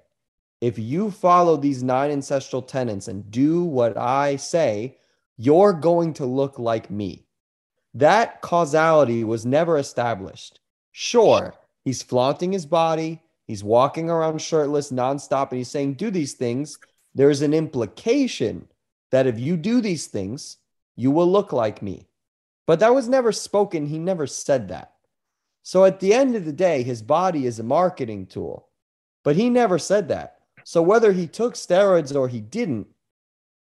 if 0.62 0.80
you 0.80 1.12
follow 1.12 1.58
these 1.58 1.84
nine 1.84 2.10
ancestral 2.10 2.62
tenets 2.62 3.08
and 3.08 3.30
do 3.30 3.64
what 3.64 3.98
I 3.98 4.38
say, 4.38 4.98
you're 5.38 5.74
going 5.74 6.14
to 6.14 6.26
look 6.26 6.58
like 6.58 6.90
me. 6.90 7.28
That 7.94 8.42
causality 8.42 9.24
was 9.24 9.46
never 9.46 9.78
established. 9.78 10.60
Sure, 10.92 11.54
he's 11.84 12.02
flaunting 12.02 12.54
his 12.54 12.66
body, 12.66 13.22
he's 13.46 13.64
walking 13.64 14.10
around 14.10 14.42
shirtless 14.42 14.92
nonstop, 14.92 15.52
and 15.52 15.60
he's 15.60 15.70
saying, 15.70 15.94
Do 15.94 16.10
these 16.10 16.34
things. 16.34 16.80
There's 17.16 17.42
an 17.42 17.54
implication 17.54 18.68
that 19.12 19.26
if 19.26 19.40
you 19.40 19.56
do 19.58 19.82
these 19.82 20.08
things, 20.08 20.58
you 20.96 21.12
will 21.12 21.32
look 21.32 21.54
like 21.54 21.82
me. 21.82 22.08
But 22.68 22.80
that 22.82 22.94
was 22.94 23.08
never 23.08 23.32
spoken. 23.32 23.88
He 23.88 23.98
never 23.98 24.28
said 24.28 24.68
that. 24.68 24.94
So 25.64 25.86
at 25.86 26.00
the 26.00 26.14
end 26.14 26.36
of 26.36 26.46
the 26.46 26.54
day, 26.54 26.84
his 26.84 27.02
body 27.02 27.46
is 27.46 27.58
a 27.58 27.64
marketing 27.64 28.28
tool, 28.28 28.68
but 29.24 29.36
he 29.36 29.50
never 29.50 29.80
said 29.80 30.10
that. 30.10 30.40
So 30.64 30.82
whether 30.82 31.12
he 31.12 31.28
took 31.28 31.56
steroids 31.56 32.16
or 32.16 32.28
he 32.28 32.42
didn't, 32.42 32.88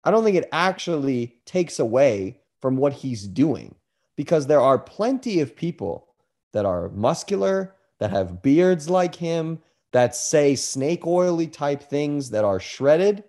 I 0.04 0.12
don't 0.12 0.24
think 0.24 0.38
it 0.38 0.50
actually 0.52 1.40
takes 1.46 1.80
away 1.80 2.42
from 2.62 2.78
what 2.78 2.94
he's 2.94 3.28
doing 3.28 3.76
because 4.16 4.48
there 4.48 4.62
are 4.62 4.78
plenty 4.78 5.40
of 5.40 5.56
people 5.56 6.08
that 6.52 6.66
are 6.66 6.90
muscular, 6.90 7.76
that 8.00 8.12
have 8.12 8.42
beards 8.42 8.90
like 8.90 9.16
him, 9.16 9.60
that 9.92 10.16
say 10.16 10.56
snake 10.56 11.06
oily 11.06 11.48
type 11.48 11.84
things, 11.84 12.30
that 12.32 12.46
are 12.46 12.60
shredded, 12.60 13.24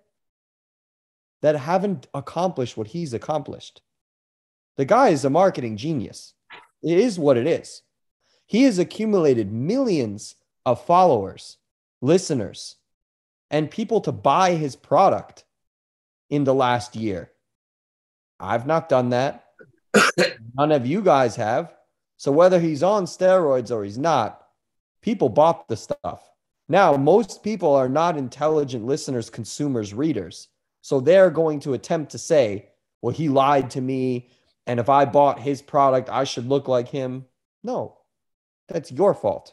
that 1.43 1.57
haven't 1.57 2.07
accomplished 2.13 2.77
what 2.77 2.89
he's 2.89 3.15
accomplished. 3.15 3.81
The 4.77 4.85
guy 4.85 5.09
is 5.09 5.25
a 5.25 5.31
marketing 5.31 5.77
genius. 5.77 6.35
It 6.83 6.99
is 6.99 7.19
what 7.19 7.37
it 7.37 7.47
is. 7.47 7.83
He 8.47 8.65
has 8.65 8.79
accumulated 8.79 9.53
millions 9.53 10.35
of 10.67 10.85
followers, 10.85 11.59
listeners, 12.01 12.77
and 13.51 13.71
people 13.71 14.01
to 14.03 14.13
buy 14.13 14.55
his 14.55 14.77
product 14.77 15.45
in 16.29 16.45
the 16.45 16.55
last 16.55 16.97
year. 16.97 17.31
I've 18.39 18.67
not 18.67 18.89
done 18.89 19.11
that. 19.11 19.45
None 20.55 20.73
of 20.73 20.87
you 20.87 21.03
guys 21.03 21.37
have. 21.37 21.75
So 22.17 22.33
whether 22.33 22.61
he's 22.61 22.83
on 22.83 23.05
steroids 23.05 23.71
or 23.71 23.85
he's 23.85 23.99
not, 23.99 24.47
people 25.03 25.29
bought 25.29 25.69
the 25.69 25.77
stuff. 25.77 26.30
Now, 26.71 26.97
most 26.97 27.43
people 27.43 27.75
are 27.75 27.89
not 27.89 28.17
intelligent 28.17 28.87
listeners, 28.87 29.29
consumers, 29.29 29.93
readers. 29.93 30.47
So 30.83 31.01
they're 31.01 31.29
going 31.29 31.59
to 31.61 31.75
attempt 31.75 32.13
to 32.13 32.19
say, 32.19 32.69
well, 33.03 33.13
he 33.13 33.29
lied 33.29 33.71
to 33.71 33.81
me. 33.81 34.31
And 34.69 34.79
if 34.79 34.89
I 34.89 35.05
bought 35.05 35.41
his 35.41 35.63
product, 35.63 36.09
I 36.09 36.23
should 36.23 36.47
look 36.47 36.69
like 36.69 36.89
him. 36.89 37.25
No, 37.65 37.99
that's 38.69 38.93
your 38.93 39.15
fault 39.15 39.53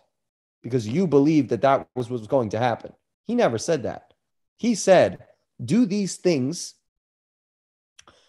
because 0.61 0.87
you 0.87 1.07
believed 1.07 1.49
that 1.49 1.61
that 1.61 1.87
was 1.95 2.07
what 2.07 2.19
was 2.19 2.27
going 2.27 2.49
to 2.49 2.59
happen. 2.59 2.93
He 3.25 3.33
never 3.33 3.57
said 3.57 3.81
that. 3.81 4.13
He 4.57 4.75
said, 4.75 5.25
do 5.65 5.87
these 5.87 6.17
things 6.17 6.75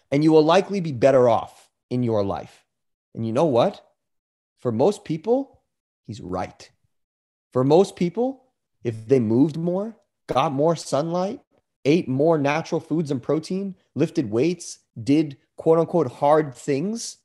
and 0.09 0.23
you 0.23 0.31
will 0.31 0.43
likely 0.43 0.79
be 0.79 0.93
better 0.93 1.29
off 1.29 1.69
in 1.91 2.01
your 2.01 2.25
life. 2.25 2.65
And 3.13 3.23
you 3.23 3.33
know 3.33 3.45
what? 3.45 3.85
For 4.57 4.71
most 4.71 5.05
people, 5.05 5.61
he's 6.07 6.21
right. 6.21 6.71
For 7.53 7.63
most 7.63 7.95
people, 7.95 8.48
if 8.83 9.07
they 9.07 9.19
moved 9.19 9.57
more, 9.57 9.95
got 10.27 10.51
more 10.51 10.75
sunlight, 10.75 11.41
ate 11.85 12.07
more 12.07 12.37
natural 12.37 12.81
foods 12.81 13.11
and 13.11 13.21
protein, 13.21 13.75
lifted 13.95 14.29
weights, 14.29 14.79
did 15.01 15.37
quote 15.57 15.79
unquote 15.79 16.11
hard 16.11 16.55
things, 16.55 17.17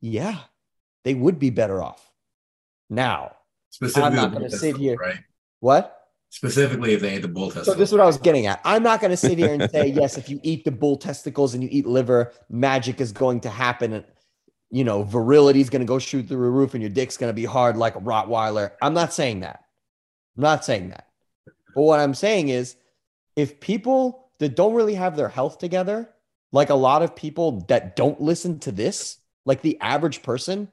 yeah, 0.00 0.38
they 1.04 1.14
would 1.14 1.38
be 1.38 1.50
better 1.50 1.82
off. 1.82 2.10
Now, 2.90 3.32
Specifically, 3.70 4.08
I'm 4.08 4.14
not 4.14 4.32
gonna 4.32 4.50
sit 4.50 4.76
here- 4.76 4.96
Right. 4.96 5.18
what? 5.60 5.94
Specifically, 6.30 6.92
if 6.92 7.00
they 7.00 7.14
ate 7.14 7.22
the 7.22 7.28
bull 7.28 7.46
testicles. 7.46 7.66
So 7.66 7.74
this 7.74 7.88
is 7.88 7.92
what 7.92 8.02
I 8.02 8.06
was 8.06 8.18
getting 8.18 8.46
at. 8.46 8.60
I'm 8.62 8.82
not 8.82 9.00
going 9.00 9.12
to 9.12 9.16
sit 9.16 9.38
here 9.38 9.54
and 9.54 9.70
say, 9.70 9.86
yes, 9.86 10.18
if 10.18 10.28
you 10.28 10.38
eat 10.42 10.62
the 10.62 10.70
bull 10.70 10.98
testicles 10.98 11.54
and 11.54 11.62
you 11.62 11.70
eat 11.72 11.86
liver, 11.86 12.34
magic 12.50 13.00
is 13.00 13.12
going 13.12 13.40
to 13.40 13.48
happen. 13.48 13.94
And, 13.94 14.04
you 14.70 14.84
know, 14.84 15.04
virility 15.04 15.62
is 15.62 15.70
going 15.70 15.80
to 15.80 15.86
go 15.86 15.98
shoot 15.98 16.28
through 16.28 16.36
the 16.36 16.50
roof 16.50 16.74
and 16.74 16.82
your 16.82 16.90
dick's 16.90 17.16
going 17.16 17.30
to 17.30 17.34
be 17.34 17.46
hard 17.46 17.78
like 17.78 17.96
a 17.96 18.00
Rottweiler. 18.00 18.72
I'm 18.82 18.92
not 18.92 19.14
saying 19.14 19.40
that. 19.40 19.64
I'm 20.38 20.42
not 20.42 20.64
saying 20.64 20.90
that. 20.90 21.08
But 21.74 21.82
what 21.82 21.98
I'm 21.98 22.14
saying 22.14 22.48
is 22.48 22.76
if 23.34 23.58
people 23.58 24.30
that 24.38 24.54
don't 24.54 24.74
really 24.74 24.94
have 24.94 25.16
their 25.16 25.28
health 25.28 25.58
together, 25.58 26.08
like 26.52 26.70
a 26.70 26.76
lot 26.76 27.02
of 27.02 27.16
people 27.16 27.64
that 27.68 27.96
don't 27.96 28.20
listen 28.20 28.60
to 28.60 28.72
this, 28.72 29.18
like 29.44 29.62
the 29.62 29.78
average 29.80 30.22
person, 30.22 30.70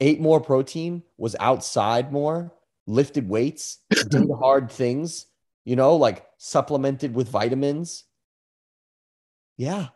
ate 0.00 0.20
more 0.20 0.38
protein, 0.38 1.02
was 1.16 1.34
outside 1.40 2.12
more, 2.12 2.52
lifted 2.86 3.26
weights, 3.26 3.78
did 4.08 4.30
hard 4.38 4.70
things, 4.70 5.24
you 5.64 5.76
know, 5.76 5.96
like 5.96 6.26
supplemented 6.36 7.14
with 7.14 7.30
vitamins. 7.30 8.04
Yeah, 9.56 9.88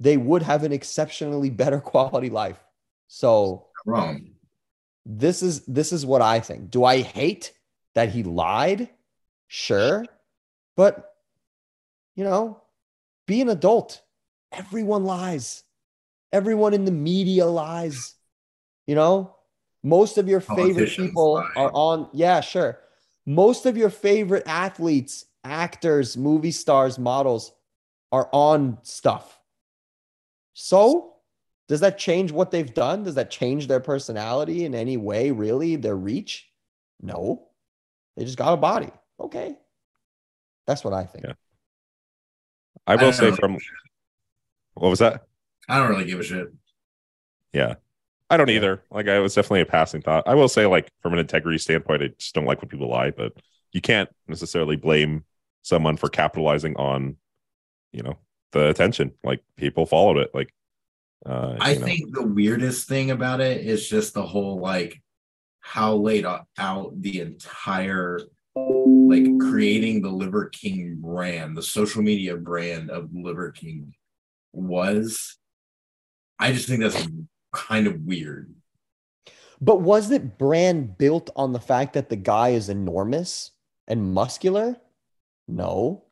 they 0.00 0.16
would 0.16 0.42
have 0.42 0.64
an 0.64 0.72
exceptionally 0.72 1.50
better 1.50 1.80
quality 1.92 2.30
life. 2.30 2.58
So 3.08 3.66
wrong. 3.84 4.30
this 5.04 5.42
is 5.42 5.66
this 5.66 5.92
is 5.92 6.06
what 6.06 6.22
I 6.22 6.40
think. 6.40 6.70
Do 6.70 6.84
I 6.84 7.02
hate 7.02 7.52
that 7.98 8.10
he 8.10 8.22
lied? 8.22 8.88
Sure. 9.48 10.06
But 10.76 11.16
you 12.14 12.22
know, 12.22 12.62
be 13.26 13.40
an 13.40 13.48
adult. 13.48 14.02
Everyone 14.52 15.02
lies. 15.02 15.64
Everyone 16.32 16.74
in 16.74 16.84
the 16.84 16.92
media 16.92 17.44
lies. 17.46 18.14
You 18.86 18.94
know, 18.94 19.34
most 19.82 20.16
of 20.16 20.28
your 20.28 20.40
favorite 20.40 20.90
people 20.90 21.34
lie. 21.34 21.50
are 21.56 21.72
on 21.74 22.08
yeah, 22.12 22.40
sure. 22.40 22.78
Most 23.26 23.66
of 23.66 23.76
your 23.76 23.90
favorite 23.90 24.44
athletes, 24.46 25.24
actors, 25.42 26.16
movie 26.16 26.52
stars, 26.52 27.00
models 27.00 27.52
are 28.12 28.28
on 28.32 28.78
stuff. 28.84 29.40
So, 30.54 31.14
does 31.66 31.80
that 31.80 31.98
change 31.98 32.30
what 32.30 32.52
they've 32.52 32.72
done? 32.72 33.02
Does 33.02 33.16
that 33.16 33.32
change 33.32 33.66
their 33.66 33.80
personality 33.80 34.64
in 34.66 34.76
any 34.76 34.96
way, 34.96 35.32
really? 35.32 35.74
Their 35.74 35.96
reach? 35.96 36.48
No. 37.02 37.47
They 38.18 38.24
just 38.24 38.36
got 38.36 38.52
a 38.52 38.56
body. 38.56 38.90
Okay. 39.20 39.56
That's 40.66 40.82
what 40.82 40.92
I 40.92 41.04
think. 41.04 41.24
Yeah. 41.24 41.34
I 42.84 42.92
I 42.92 42.96
will 42.96 43.02
don't 43.02 43.12
say 43.12 43.30
know. 43.30 43.36
from 43.36 43.58
what 44.74 44.88
was 44.88 44.98
that? 44.98 45.22
I 45.68 45.78
don't 45.78 45.88
really 45.88 46.04
give 46.04 46.18
a 46.18 46.24
shit. 46.24 46.48
Yeah. 47.52 47.76
I 48.28 48.36
don't 48.36 48.50
either. 48.50 48.82
Like 48.90 49.06
I 49.06 49.20
was 49.20 49.34
definitely 49.34 49.60
a 49.60 49.66
passing 49.66 50.02
thought. 50.02 50.26
I 50.26 50.34
will 50.34 50.48
say, 50.48 50.66
like, 50.66 50.90
from 51.00 51.12
an 51.12 51.20
integrity 51.20 51.58
standpoint, 51.58 52.02
I 52.02 52.08
just 52.18 52.34
don't 52.34 52.44
like 52.44 52.60
when 52.60 52.68
people 52.68 52.90
lie, 52.90 53.12
but 53.12 53.34
you 53.72 53.80
can't 53.80 54.10
necessarily 54.26 54.76
blame 54.76 55.24
someone 55.62 55.96
for 55.96 56.08
capitalizing 56.08 56.76
on, 56.76 57.16
you 57.92 58.02
know, 58.02 58.18
the 58.50 58.68
attention. 58.68 59.12
Like 59.22 59.42
people 59.56 59.86
followed 59.86 60.18
it. 60.18 60.30
Like 60.34 60.52
uh 61.24 61.56
I 61.60 61.72
you 61.72 61.78
know. 61.78 61.86
think 61.86 62.14
the 62.14 62.26
weirdest 62.26 62.88
thing 62.88 63.12
about 63.12 63.40
it 63.40 63.64
is 63.64 63.88
just 63.88 64.12
the 64.12 64.26
whole 64.26 64.58
like 64.58 65.00
how 65.68 65.94
laid 65.94 66.24
out 66.24 66.46
the 67.02 67.20
entire 67.20 68.20
like 68.56 69.38
creating 69.38 70.00
the 70.00 70.08
Liver 70.08 70.46
King 70.46 70.96
brand, 70.98 71.54
the 71.54 71.62
social 71.62 72.02
media 72.02 72.36
brand 72.36 72.90
of 72.90 73.10
Liver 73.12 73.50
King 73.50 73.94
was. 74.52 75.36
I 76.38 76.52
just 76.52 76.68
think 76.68 76.80
that's 76.80 77.06
kind 77.52 77.86
of 77.86 78.00
weird. 78.00 78.54
But 79.60 79.82
was 79.82 80.10
it 80.10 80.38
brand 80.38 80.96
built 80.96 81.28
on 81.36 81.52
the 81.52 81.60
fact 81.60 81.92
that 81.92 82.08
the 82.08 82.16
guy 82.16 82.50
is 82.50 82.70
enormous 82.70 83.50
and 83.86 84.14
muscular? 84.14 84.76
No. 85.46 86.04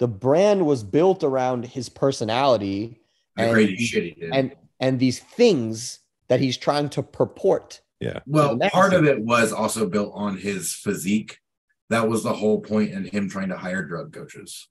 The 0.00 0.08
brand 0.08 0.66
was 0.66 0.82
built 0.82 1.22
around 1.22 1.66
his 1.66 1.88
personality 1.88 3.00
and, 3.36 3.56
did. 3.56 4.16
and 4.32 4.56
and 4.80 4.98
these 4.98 5.20
things 5.20 6.00
that 6.26 6.40
he's 6.40 6.56
trying 6.56 6.88
to 6.90 7.02
purport. 7.02 7.80
Well, 8.26 8.56
the 8.56 8.70
part 8.70 8.92
of 8.92 9.04
it 9.04 9.20
was 9.20 9.52
also 9.52 9.88
built 9.88 10.12
on 10.14 10.36
his 10.36 10.72
physique. 10.72 11.38
That 11.90 12.08
was 12.08 12.22
the 12.22 12.32
whole 12.32 12.60
point 12.60 12.90
in 12.92 13.04
him 13.04 13.28
trying 13.28 13.50
to 13.50 13.56
hire 13.56 13.84
drug 13.84 14.12
coaches. 14.12 14.68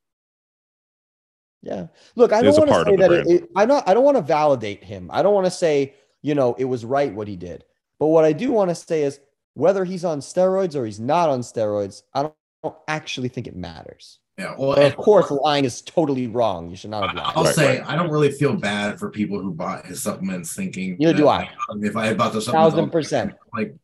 Yeah. 1.61 1.87
Look, 2.15 2.33
I 2.33 2.41
don't 2.41 2.57
want 2.57 2.69
to 2.69 2.91
say 2.91 2.95
that 2.97 3.11
it, 3.11 3.23
brand. 3.25 3.29
it- 3.43 3.49
I 3.55 3.65
not 3.65 3.87
I 3.87 3.93
don't 3.93 4.03
want 4.03 4.17
to 4.17 4.23
validate 4.23 4.83
him. 4.83 5.09
I 5.13 5.21
don't 5.23 5.33
want 5.33 5.45
to 5.45 5.51
say, 5.51 5.93
you 6.21 6.35
know, 6.35 6.55
it 6.57 6.65
was 6.65 6.83
right 6.83 7.13
what 7.13 7.27
he 7.27 7.35
did. 7.37 7.63
But 7.99 8.07
what 8.07 8.25
I 8.25 8.33
do 8.33 8.51
want 8.51 8.69
to 8.69 8.75
say 8.75 9.03
is 9.03 9.19
whether 9.53 9.85
he's 9.85 10.03
on 10.03 10.19
steroids 10.19 10.75
or 10.75 10.85
he's 10.85 10.99
not 10.99 11.29
on 11.29 11.39
steroids, 11.41 12.03
I 12.13 12.23
don't, 12.23 12.33
I 12.63 12.67
don't 12.69 12.77
actually 12.87 13.29
think 13.29 13.47
it 13.47 13.55
matters. 13.55 14.19
Yeah. 14.37 14.55
Well, 14.57 14.75
But 14.75 14.85
of 14.85 14.95
course, 14.97 15.29
lying 15.29 15.63
is 15.63 15.81
totally 15.81 16.27
wrong. 16.27 16.69
You 16.71 16.75
should 16.75 16.89
not 16.89 17.07
have 17.07 17.15
lied. 17.15 17.33
I'll 17.35 17.43
Right, 17.43 17.55
say 17.55 17.79
right. 17.79 17.87
I 17.89 17.95
don't 17.95 18.09
really 18.09 18.31
feel 18.31 18.55
bad 18.55 18.97
for 18.99 19.09
people 19.11 19.39
who 19.39 19.51
bought 19.53 19.85
his 19.85 20.01
supplements 20.01 20.55
thinking. 20.55 20.97
Neither 20.99 21.13
that, 21.13 21.17
do 21.19 21.27
I. 21.27 21.49
Um, 21.69 21.83
if 21.83 21.95
I 21.95 22.07
had 22.07 22.17
bought 22.17 22.33
the 22.33 22.41
supplements, 22.41 22.73
Thousand 22.75 22.89
percent. 22.91 23.33
Like, 23.53 23.75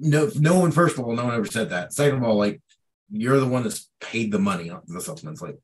no, 0.00 0.28
no 0.36 0.58
one. 0.58 0.72
First 0.72 0.98
of 0.98 1.04
all, 1.04 1.14
no 1.14 1.24
one 1.24 1.34
ever 1.34 1.44
said 1.46 1.70
that. 1.70 1.92
Second 1.92 2.18
of 2.18 2.24
all, 2.24 2.36
like, 2.36 2.60
you're 3.10 3.38
the 3.38 3.46
one 3.46 3.62
that's 3.62 3.88
paid 4.00 4.32
the 4.32 4.40
money 4.40 4.70
on 4.70 4.82
the 4.88 5.00
supplements. 5.00 5.40
Like, 5.40 5.58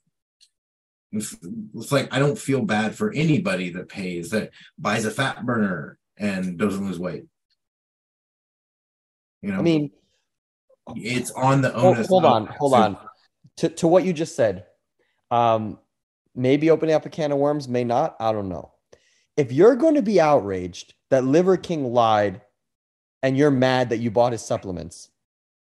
it's, 1.11 1.35
it's 1.75 1.91
like 1.91 2.15
I 2.15 2.21
don't 2.21 2.39
feel 2.39 2.63
bad 2.63 2.95
for 2.95 3.13
anybody 3.13 3.71
that 3.71 3.89
pays 3.89 4.31
that 4.31 4.51
buys 4.79 5.05
a 5.05 5.11
fat 5.11 5.45
burner 5.45 5.99
and 6.17 6.57
doesn't 6.57 6.87
lose 6.87 6.99
weight. 6.99 7.25
You 9.43 9.51
know, 9.51 9.59
I 9.59 9.63
mean, 9.63 9.91
it's 10.95 11.33
on 11.33 11.61
the 11.63 11.71
hold, 11.71 11.97
onus. 11.97 12.07
hold 12.07 12.25
of- 12.25 12.33
on, 12.33 12.47
hold 12.47 12.75
on. 12.75 12.97
To 13.63 13.69
to 13.69 13.87
what 13.87 14.05
you 14.05 14.13
just 14.13 14.35
said, 14.35 14.67
um, 15.31 15.79
maybe 16.35 16.69
opening 16.69 16.97
up 16.97 17.07
a 17.07 17.09
can 17.09 17.31
of 17.31 17.39
worms, 17.39 17.69
may 17.69 17.85
not. 17.85 18.17
I 18.19 18.33
don't 18.33 18.49
know. 18.49 18.73
If 19.37 19.53
you're 19.53 19.77
going 19.77 19.95
to 19.95 20.03
be 20.03 20.21
outraged 20.21 20.95
that 21.11 21.25
Liver 21.25 21.57
King 21.57 21.93
lied, 21.93 22.41
and 23.23 23.37
you're 23.37 23.53
mad 23.53 23.91
that 23.91 23.99
you 23.99 24.11
bought 24.11 24.33
his 24.33 24.43
supplements, 24.43 25.11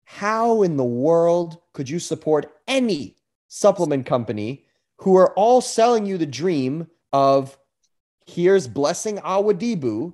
how 0.03 0.63
in 0.63 0.77
the 0.77 0.85
world 0.85 1.59
could 1.75 1.89
you 1.89 2.01
support 2.01 2.53
any 2.67 3.15
supplement 3.47 4.05
company 4.05 4.65
who 4.99 5.17
are 5.17 5.33
all 5.35 5.61
selling 5.61 6.07
you 6.07 6.19
the 6.19 6.27
dream 6.27 6.89
of 7.13 7.57
here's 8.27 8.67
Blessing 8.67 9.19
Awodibu, 9.19 10.13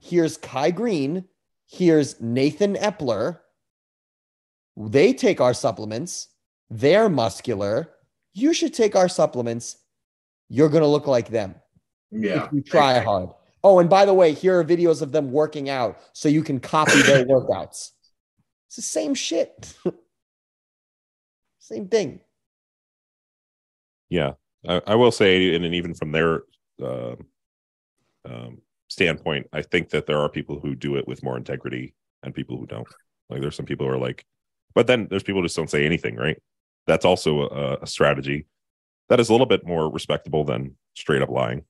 here's 0.00 0.38
Kai 0.38 0.70
Greene, 0.70 1.26
here's 1.66 2.18
Nathan 2.18 2.76
Epler. 2.76 3.40
They 4.74 5.12
take 5.12 5.42
our 5.42 5.52
supplements. 5.52 6.28
They're 6.70 7.08
muscular. 7.08 7.90
You 8.32 8.54
should 8.54 8.72
take 8.72 8.94
our 8.94 9.08
supplements. 9.08 9.76
You're 10.48 10.68
going 10.68 10.82
to 10.82 10.88
look 10.88 11.06
like 11.06 11.28
them 11.28 11.56
Yeah, 12.10 12.46
if 12.46 12.52
you 12.52 12.62
try 12.62 13.00
hard. 13.00 13.30
Oh, 13.62 13.78
and 13.78 13.90
by 13.90 14.04
the 14.04 14.14
way, 14.14 14.32
here 14.32 14.58
are 14.58 14.64
videos 14.64 15.02
of 15.02 15.12
them 15.12 15.32
working 15.32 15.68
out 15.68 15.98
so 16.12 16.28
you 16.28 16.42
can 16.42 16.60
copy 16.60 17.02
their 17.02 17.24
workouts. 17.26 17.90
It's 18.68 18.76
the 18.76 18.82
same 18.82 19.14
shit. 19.14 19.74
same 21.58 21.88
thing. 21.88 22.20
Yeah, 24.08 24.32
I, 24.66 24.80
I 24.86 24.94
will 24.94 25.12
say, 25.12 25.54
and 25.54 25.64
then 25.64 25.74
even 25.74 25.94
from 25.94 26.12
their 26.12 26.42
uh, 26.82 27.16
um, 28.24 28.62
standpoint, 28.88 29.48
I 29.52 29.62
think 29.62 29.90
that 29.90 30.06
there 30.06 30.18
are 30.18 30.28
people 30.28 30.58
who 30.58 30.74
do 30.74 30.96
it 30.96 31.06
with 31.06 31.22
more 31.22 31.36
integrity 31.36 31.94
and 32.22 32.34
people 32.34 32.56
who 32.56 32.66
don't. 32.66 32.88
Like, 33.28 33.40
there's 33.40 33.56
some 33.56 33.66
people 33.66 33.86
who 33.86 33.92
are 33.92 33.98
like, 33.98 34.24
but 34.74 34.86
then 34.86 35.06
there's 35.10 35.22
people 35.22 35.40
who 35.40 35.46
just 35.46 35.56
don't 35.56 35.70
say 35.70 35.84
anything, 35.84 36.16
right? 36.16 36.38
That's 36.90 37.04
also 37.04 37.42
a, 37.42 37.78
a 37.82 37.86
strategy 37.86 38.46
that 39.08 39.20
is 39.20 39.28
a 39.28 39.32
little 39.32 39.46
bit 39.46 39.64
more 39.64 39.88
respectable 39.88 40.42
than 40.44 40.76
straight 40.94 41.22
up 41.22 41.30
lying. 41.30 41.62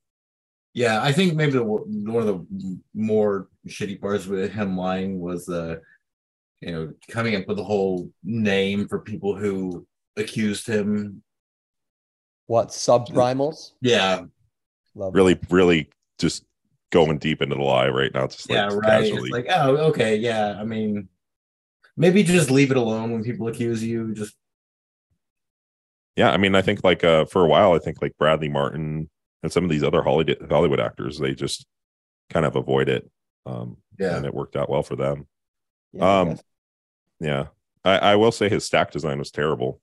Yeah, 0.73 1.03
I 1.03 1.12
think 1.12 1.35
maybe 1.35 1.53
the, 1.53 1.62
one 1.64 2.23
of 2.23 2.27
the 2.27 2.79
more 2.95 3.49
shitty 3.68 4.01
parts 4.01 4.27
with 4.27 4.51
him 4.51 4.79
lying 4.79 5.21
was 5.21 5.45
the, 5.45 5.83
you 6.62 6.73
know, 6.73 6.93
coming 7.09 7.37
up 7.37 7.47
with 7.47 7.59
a 7.59 7.64
whole 7.64 8.11
name 8.25 8.89
for 8.89 9.01
people 9.01 9.37
who 9.37 9.87
accused 10.16 10.66
him. 10.66 11.23
What 12.47 12.68
subprimals? 12.68 13.73
Yeah, 13.83 14.23
Love 14.95 15.14
Really, 15.14 15.39
really 15.51 15.91
just 16.18 16.45
going 16.91 17.18
deep 17.18 17.43
into 17.43 17.57
the 17.57 17.62
lie 17.62 17.89
right 17.89 18.12
now. 18.14 18.27
Just 18.27 18.49
like 18.49 18.57
yeah, 18.57 18.75
right. 18.75 19.03
casually. 19.03 19.29
It's 19.29 19.31
like, 19.31 19.47
oh, 19.51 19.77
okay, 19.89 20.16
yeah. 20.16 20.57
I 20.59 20.64
mean, 20.64 21.09
maybe 21.97 22.23
just 22.23 22.51
leave 22.51 22.71
it 22.71 22.77
alone 22.77 23.12
when 23.12 23.23
people 23.23 23.49
accuse 23.49 23.85
you. 23.85 24.14
Just 24.14 24.35
yeah, 26.16 26.30
I 26.30 26.36
mean, 26.36 26.54
I 26.54 26.62
think 26.62 26.82
like 26.84 27.04
uh 27.04 27.24
for 27.26 27.44
a 27.44 27.48
while, 27.48 27.72
I 27.72 27.78
think 27.78 28.00
like 28.02 28.16
Bradley 28.18 28.48
Martin 28.48 29.08
and 29.42 29.52
some 29.52 29.64
of 29.64 29.70
these 29.70 29.82
other 29.82 30.02
Hollywood 30.02 30.46
Hollywood 30.50 30.80
actors, 30.80 31.18
they 31.18 31.34
just 31.34 31.66
kind 32.30 32.44
of 32.46 32.56
avoid 32.56 32.88
it. 32.88 33.11
Um, 33.46 33.78
Yeah. 33.98 34.16
and 34.16 34.26
it 34.26 34.34
worked 34.34 34.56
out 34.56 34.68
well 34.70 34.82
for 34.82 34.96
them. 34.96 35.26
Yeah, 35.92 36.04
I 36.04 36.20
um, 36.20 36.28
guess. 36.30 36.42
Yeah, 37.20 37.46
I, 37.84 37.98
I 37.98 38.16
will 38.16 38.32
say 38.32 38.48
his 38.48 38.64
stack 38.64 38.90
design 38.92 39.18
was 39.18 39.30
terrible. 39.30 39.80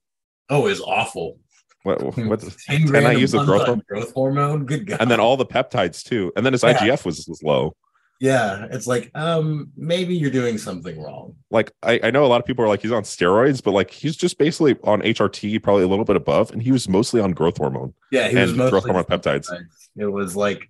oh, 0.50 0.66
it's 0.66 0.80
awful. 0.80 1.38
What 1.82 2.02
what? 2.16 2.40
10 2.66 2.86
Can 2.88 3.06
I 3.06 3.12
use 3.12 3.34
month 3.34 3.46
growth 3.46 3.60
on 3.62 3.66
hormone? 3.66 3.82
growth 3.88 4.12
hormone? 4.14 4.66
Good 4.66 4.86
God. 4.86 5.00
And 5.00 5.10
then 5.10 5.20
all 5.20 5.36
the 5.36 5.46
peptides 5.46 6.02
too, 6.02 6.32
and 6.36 6.44
then 6.46 6.52
his 6.52 6.62
Yeah. 6.62 6.74
IGF 6.78 7.04
was 7.04 7.26
was 7.28 7.42
low. 7.42 7.74
Yeah, 8.20 8.66
it's 8.70 8.86
like, 8.86 9.10
um, 9.14 9.70
maybe 9.76 10.16
you're 10.16 10.30
doing 10.30 10.58
something 10.58 11.00
wrong. 11.00 11.36
Like 11.50 11.72
I, 11.82 12.00
I 12.02 12.10
know 12.10 12.24
a 12.24 12.28
lot 12.28 12.40
of 12.40 12.46
people 12.46 12.64
are 12.64 12.68
like 12.68 12.82
he's 12.82 12.92
on 12.92 13.04
steroids, 13.04 13.62
but 13.62 13.72
like 13.72 13.90
he's 13.90 14.16
just 14.16 14.38
basically 14.38 14.76
on 14.82 15.02
HRT, 15.02 15.62
probably 15.62 15.84
a 15.84 15.88
little 15.88 16.04
bit 16.04 16.16
above, 16.16 16.50
and 16.50 16.62
he 16.62 16.72
was 16.72 16.88
mostly 16.88 17.20
on 17.20 17.32
growth 17.32 17.58
hormone 17.58 17.94
Yeah, 18.10 18.28
he 18.28 18.36
was 18.36 18.54
mostly 18.54 18.70
growth 18.70 18.84
hormone 18.84 19.04
peptides. 19.04 19.48
It 19.96 20.06
was 20.06 20.34
like, 20.34 20.68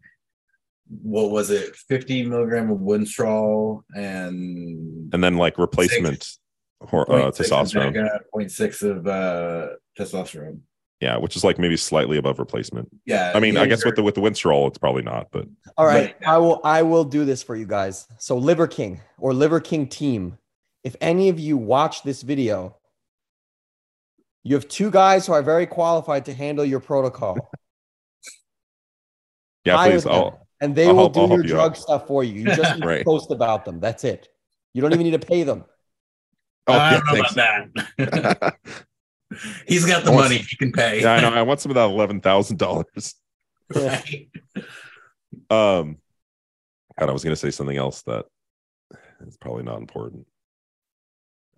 what 1.03 1.31
was 1.31 1.51
it? 1.51 1.75
50 1.77 2.27
milligram 2.27 2.71
of 2.71 2.79
Winstrol 2.79 3.83
and 3.95 5.13
and 5.13 5.25
then 5.25 5.37
like 5.37 5.59
replacement 5.59 6.27
hor- 6.81 7.11
uh, 7.11 7.31
testosterone. 7.31 7.95
Vega, 7.95 8.21
0.6 8.35 8.83
of 8.91 9.07
uh, 9.07 9.69
testosterone. 9.99 10.61
Yeah, 11.01 11.17
which 11.19 11.37
is 11.37 11.45
like 11.45 11.61
maybe 11.61 11.77
slightly 11.77 12.19
above 12.19 12.41
replacement. 12.41 12.89
Yeah, 13.07 13.31
I 13.35 13.39
mean, 13.39 13.57
I 13.57 13.61
yeah, 13.63 13.67
guess 13.69 13.85
with 13.85 13.95
the 13.95 14.03
with 14.03 14.17
the 14.17 14.21
Winstrol, 14.21 14.67
it's 14.67 14.79
probably 14.79 15.03
not, 15.03 15.29
but 15.31 15.47
All 15.77 15.87
right, 15.87 16.17
but- 16.19 16.29
I 16.29 16.39
will 16.39 16.61
I 16.65 16.83
will 16.83 17.05
do 17.05 17.25
this 17.25 17.41
for 17.43 17.55
you 17.55 17.67
guys. 17.67 18.09
So 18.19 18.37
Liver 18.37 18.67
King 18.67 19.01
or 19.19 19.33
Liver 19.33 19.61
King 19.61 19.87
team, 19.87 20.39
if 20.83 20.97
any 21.01 21.29
of 21.29 21.39
you 21.39 21.57
watch 21.57 22.03
this 22.03 22.23
video, 22.23 22.77
you 24.43 24.57
have 24.57 24.67
two 24.67 24.91
guys 24.91 25.25
who 25.27 25.33
are 25.35 25.43
very 25.43 25.67
qualified 25.67 26.25
to 26.25 26.35
handle 26.35 26.65
your 26.65 26.81
protocol. 26.81 27.37
yeah, 29.65 29.77
Hire 29.77 29.93
please. 29.93 30.05
them, 30.05 30.13
I'll, 30.13 30.49
and 30.61 30.75
they 30.75 30.89
I'll 30.89 30.95
will 30.95 31.01
help- 31.03 31.15
do 31.15 31.21
I'll 31.21 31.27
your 31.29 31.37
help 31.37 31.45
you 31.45 31.49
drug 31.55 31.71
out. 31.73 31.77
stuff 31.79 32.07
for 32.09 32.25
you. 32.25 32.41
You 32.41 32.47
just 32.57 32.75
need 32.77 32.85
Right. 32.85 32.99
to 32.99 33.05
post 33.05 33.31
about 33.31 33.65
them. 33.65 33.79
That's 33.79 34.03
it. 34.03 34.29
You 34.75 34.83
don't 34.83 34.93
even 34.93 35.05
need 35.05 35.21
to 35.21 35.25
pay 35.27 35.45
them. 35.45 35.65
oh, 36.67 36.73
I 36.73 36.91
don't 36.95 37.07
know 37.07 37.13
thanks. 37.13 37.33
about 37.33 37.69
that. 37.97 38.57
He's 39.67 39.85
got 39.85 40.05
the 40.05 40.11
want 40.13 40.25
money 40.27 40.39
he 40.39 40.57
can 40.57 40.73
pay. 40.73 41.03
yeah, 41.03 41.13
I 41.13 41.21
know. 41.21 41.29
I 41.31 41.43
want 41.43 41.61
some 41.61 41.71
of 41.71 41.75
that 41.77 41.85
eleven 41.91 42.21
thousand 42.21 42.59
dollars. 42.59 43.15
Right? 43.75 44.31
Um, 45.51 45.99
God, 46.99 47.11
I 47.11 47.13
was 47.13 47.23
going 47.23 47.33
to 47.33 47.37
say 47.37 47.51
something 47.51 47.77
else 47.77 48.01
that 48.03 48.25
is 49.27 49.37
probably 49.37 49.63
not 49.65 49.77
important. 49.77 50.27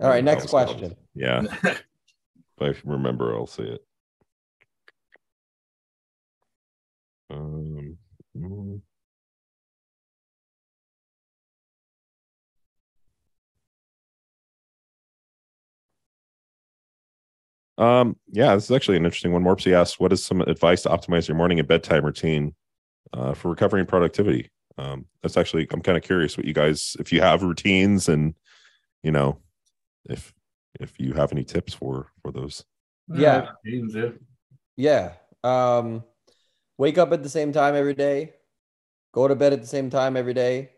All 0.01 0.09
right, 0.09 0.17
That 0.17 0.25
next 0.25 0.43
was- 0.45 0.51
question. 0.51 0.97
Yeah, 1.15 1.43
if 1.63 1.85
I 2.61 2.73
remember, 2.85 3.33
I'll 3.37 3.47
say 3.47 3.63
it. 3.63 3.81
Um, 7.31 7.97
Um, 17.81 18.17
yeah, 18.31 18.55
this 18.55 18.65
is 18.65 18.71
actually 18.71 18.99
an 18.99 19.07
interesting 19.07 19.33
one. 19.33 19.43
Morpsey 19.43 19.73
asks, 19.73 19.99
what 19.99 20.13
is 20.13 20.25
some 20.25 20.43
advice 20.43 20.83
to 20.83 20.91
optimize 20.91 21.27
your 21.27 21.37
morning 21.37 21.59
and 21.59 21.67
bedtime 21.67 22.05
routine 22.05 22.55
uh, 23.15 23.33
for 23.33 23.49
recovery 23.49 23.81
and 23.81 23.89
productivity? 23.89 24.51
Um, 24.77 25.07
that's 25.23 25.39
actually, 25.39 25.67
I'm 25.73 25.81
kind 25.81 25.97
of 25.97 26.05
curious 26.05 26.37
what 26.37 26.47
you 26.47 26.53
guys, 26.53 26.97
if 27.01 27.11
you 27.11 27.23
have 27.23 27.43
routines 27.43 28.09
and, 28.09 28.35
you 29.03 29.11
know, 29.11 29.39
if, 30.05 30.35
if 30.79 30.93
you 31.01 31.15
have 31.15 31.33
any 31.33 31.43
tips 31.43 31.73
for, 31.73 32.09
for 32.23 32.31
those. 32.33 32.65
Yeah. 33.09 33.49
Yeah. 33.65 34.11
Yeah. 34.77 35.13
Um, 35.43 36.05
wake 36.77 36.99
up 36.99 37.13
at 37.13 37.23
the 37.23 37.29
same 37.29 37.53
time 37.53 37.75
every 37.75 37.95
day, 37.95 38.35
go 39.13 39.27
to 39.27 39.35
bed 39.35 39.55
at 39.55 39.63
the 39.63 39.67
same 39.67 39.89
time 39.89 40.17
every 40.17 40.35
day, 40.35 40.71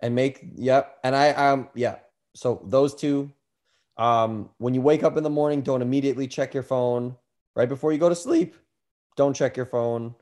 and 0.00 0.14
make 0.14 0.40
yep. 0.54 0.98
And 1.02 1.16
I 1.16 1.30
um 1.30 1.68
yeah. 1.74 1.96
So 2.34 2.62
those 2.66 2.94
two. 2.94 3.32
Um, 3.96 4.50
when 4.58 4.74
you 4.74 4.80
wake 4.80 5.02
up 5.02 5.16
in 5.16 5.22
the 5.22 5.30
morning, 5.30 5.62
don't 5.62 5.82
immediately 5.82 6.26
check 6.26 6.54
your 6.54 6.62
phone. 6.62 7.16
Right 7.54 7.68
before 7.68 7.92
you 7.92 7.98
go 7.98 8.08
to 8.08 8.14
sleep, 8.14 8.56
don't 9.16 9.36
check 9.36 9.56
your 9.56 9.66
phone. 9.66 10.14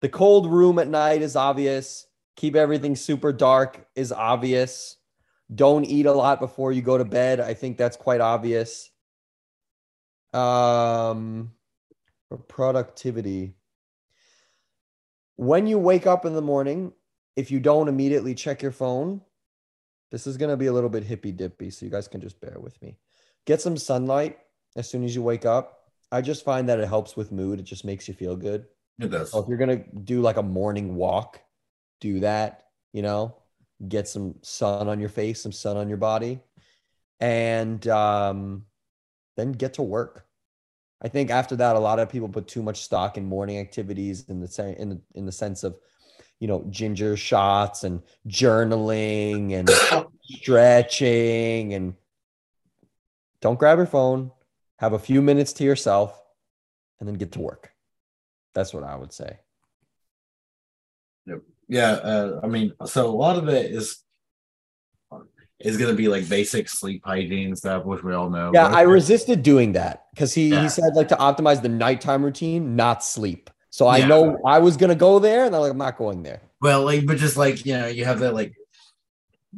The 0.00 0.08
cold 0.08 0.50
room 0.50 0.78
at 0.78 0.88
night 0.88 1.22
is 1.22 1.34
obvious. 1.34 2.06
Keep 2.36 2.56
everything 2.56 2.94
super 2.96 3.32
dark 3.32 3.86
is 3.94 4.12
obvious. 4.12 4.96
Don't 5.54 5.84
eat 5.84 6.06
a 6.06 6.12
lot 6.12 6.40
before 6.40 6.72
you 6.72 6.82
go 6.82 6.98
to 6.98 7.04
bed. 7.04 7.40
I 7.40 7.54
think 7.54 7.76
that's 7.76 7.96
quite 7.96 8.20
obvious. 8.20 8.90
Um, 10.32 11.52
productivity. 12.48 13.54
When 15.36 15.66
you 15.66 15.78
wake 15.78 16.06
up 16.06 16.24
in 16.24 16.34
the 16.34 16.42
morning, 16.42 16.92
if 17.36 17.50
you 17.50 17.60
don't 17.60 17.88
immediately 17.88 18.34
check 18.34 18.62
your 18.62 18.72
phone, 18.72 19.20
this 20.10 20.26
is 20.26 20.36
going 20.36 20.50
to 20.50 20.56
be 20.56 20.66
a 20.66 20.72
little 20.72 20.90
bit 20.90 21.04
hippy 21.04 21.32
dippy, 21.32 21.70
so 21.70 21.84
you 21.84 21.90
guys 21.90 22.08
can 22.08 22.20
just 22.20 22.40
bear 22.40 22.58
with 22.58 22.80
me. 22.82 22.96
Get 23.46 23.60
some 23.60 23.76
sunlight 23.76 24.38
as 24.76 24.88
soon 24.88 25.04
as 25.04 25.14
you 25.14 25.22
wake 25.22 25.44
up. 25.44 25.80
I 26.12 26.20
just 26.20 26.44
find 26.44 26.68
that 26.68 26.78
it 26.78 26.88
helps 26.88 27.16
with 27.16 27.32
mood. 27.32 27.58
It 27.58 27.64
just 27.64 27.84
makes 27.84 28.06
you 28.06 28.14
feel 28.14 28.36
good. 28.36 28.66
It 29.00 29.10
does. 29.10 29.32
So 29.32 29.40
if 29.42 29.48
you're 29.48 29.58
gonna 29.58 29.84
do 30.04 30.20
like 30.20 30.36
a 30.36 30.42
morning 30.42 30.94
walk, 30.94 31.40
do 32.00 32.20
that. 32.20 32.66
You 32.92 33.02
know, 33.02 33.34
get 33.88 34.06
some 34.06 34.36
sun 34.42 34.88
on 34.88 35.00
your 35.00 35.08
face, 35.08 35.42
some 35.42 35.52
sun 35.52 35.76
on 35.76 35.88
your 35.88 35.98
body, 35.98 36.40
and 37.18 37.86
um, 37.88 38.66
then 39.36 39.52
get 39.52 39.74
to 39.74 39.82
work. 39.82 40.26
I 41.02 41.08
think 41.08 41.30
after 41.30 41.56
that, 41.56 41.76
a 41.76 41.80
lot 41.80 41.98
of 41.98 42.08
people 42.08 42.28
put 42.28 42.46
too 42.46 42.62
much 42.62 42.82
stock 42.82 43.18
in 43.18 43.26
morning 43.26 43.58
activities 43.58 44.24
in 44.28 44.40
the 44.40 44.76
in 44.78 44.88
the, 44.90 45.00
in 45.14 45.26
the 45.26 45.32
sense 45.32 45.64
of, 45.64 45.76
you 46.40 46.48
know, 46.48 46.64
ginger 46.70 47.16
shots 47.16 47.84
and 47.84 48.02
journaling 48.28 49.52
and 49.52 49.70
stretching 50.22 51.74
and 51.74 51.94
don't 53.40 53.58
grab 53.58 53.78
your 53.78 53.86
phone. 53.86 54.30
Have 54.78 54.92
a 54.92 54.98
few 54.98 55.22
minutes 55.22 55.52
to 55.54 55.64
yourself, 55.64 56.20
and 56.98 57.08
then 57.08 57.14
get 57.14 57.32
to 57.32 57.40
work. 57.40 57.72
That's 58.54 58.74
what 58.74 58.82
I 58.82 58.96
would 58.96 59.12
say. 59.12 59.38
Yeah, 61.68 61.92
uh, 61.92 62.40
I 62.42 62.46
mean, 62.46 62.72
so 62.84 63.06
a 63.06 63.16
lot 63.16 63.36
of 63.36 63.48
it 63.48 63.70
is 63.70 64.02
is 65.60 65.78
going 65.78 65.90
to 65.90 65.96
be 65.96 66.08
like 66.08 66.28
basic 66.28 66.68
sleep 66.68 67.02
hygiene 67.04 67.56
stuff, 67.56 67.84
which 67.84 68.02
we 68.02 68.12
all 68.12 68.28
know. 68.28 68.50
Yeah, 68.52 68.66
I 68.66 68.82
resisted 68.82 69.42
doing 69.42 69.72
that 69.72 70.06
because 70.12 70.34
he, 70.34 70.48
Yeah. 70.48 70.62
he 70.62 70.68
said 70.68 70.94
like 70.94 71.08
to 71.08 71.16
optimize 71.16 71.62
the 71.62 71.68
nighttime 71.68 72.22
routine, 72.24 72.76
not 72.76 73.02
sleep. 73.02 73.48
So 73.74 73.88
I 73.88 73.98
Yeah. 73.98 74.06
know 74.06 74.40
I 74.46 74.60
was 74.60 74.76
gonna 74.76 74.94
go 74.94 75.18
there, 75.18 75.46
and 75.46 75.52
I'm 75.52 75.60
like, 75.60 75.72
I'm 75.72 75.78
not 75.78 75.98
going 75.98 76.22
there. 76.22 76.40
Well, 76.60 76.84
like, 76.84 77.06
but 77.06 77.16
just 77.16 77.36
like 77.36 77.66
you 77.66 77.76
know, 77.76 77.88
you 77.88 78.04
have 78.04 78.20
that 78.20 78.32
like 78.32 78.54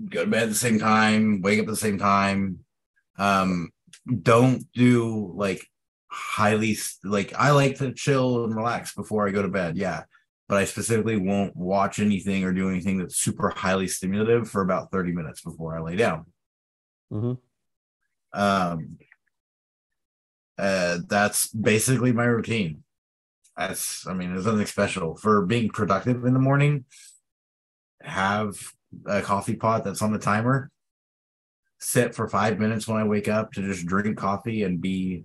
go 0.08 0.24
to 0.24 0.30
bed 0.30 0.44
at 0.44 0.48
the 0.48 0.54
same 0.54 0.78
time, 0.78 1.42
wake 1.42 1.58
up 1.58 1.64
at 1.66 1.68
the 1.70 1.76
same 1.76 1.98
time. 1.98 2.60
Um, 3.18 3.72
don't 4.22 4.72
do 4.72 5.32
like 5.36 5.60
highly 6.08 6.78
like 7.04 7.34
I 7.34 7.50
like 7.50 7.76
to 7.76 7.92
chill 7.92 8.44
and 8.44 8.56
relax 8.56 8.94
before 8.94 9.28
I 9.28 9.32
go 9.32 9.42
to 9.42 9.48
bed. 9.48 9.76
Yeah, 9.76 10.04
but 10.48 10.56
I 10.56 10.64
specifically 10.64 11.18
won't 11.18 11.54
watch 11.54 11.98
anything 11.98 12.42
or 12.44 12.54
do 12.54 12.70
anything 12.70 12.96
that's 12.96 13.16
super 13.18 13.50
highly 13.50 13.86
stimulative 13.86 14.48
for 14.48 14.62
about 14.62 14.90
thirty 14.90 15.12
minutes 15.12 15.42
before 15.42 15.76
I 15.76 15.80
lay 15.82 15.96
down. 15.96 16.24
Mhm. 17.12 17.36
Um, 18.32 18.96
uh, 20.56 21.00
that's 21.06 21.48
basically 21.48 22.14
my 22.14 22.24
routine. 22.24 22.82
That's, 23.56 24.06
I 24.06 24.12
mean, 24.12 24.32
there's 24.32 24.46
nothing 24.46 24.66
special 24.66 25.16
for 25.16 25.44
being 25.46 25.70
productive 25.70 26.24
in 26.24 26.34
the 26.34 26.38
morning. 26.40 26.84
Have 28.02 28.54
a 29.06 29.22
coffee 29.22 29.56
pot 29.56 29.82
that's 29.84 30.02
on 30.02 30.12
the 30.12 30.18
timer. 30.18 30.70
Sit 31.78 32.14
for 32.14 32.28
five 32.28 32.58
minutes 32.58 32.86
when 32.86 32.98
I 32.98 33.04
wake 33.04 33.28
up 33.28 33.52
to 33.52 33.62
just 33.62 33.86
drink 33.86 34.16
coffee 34.18 34.62
and 34.62 34.80
be 34.80 35.24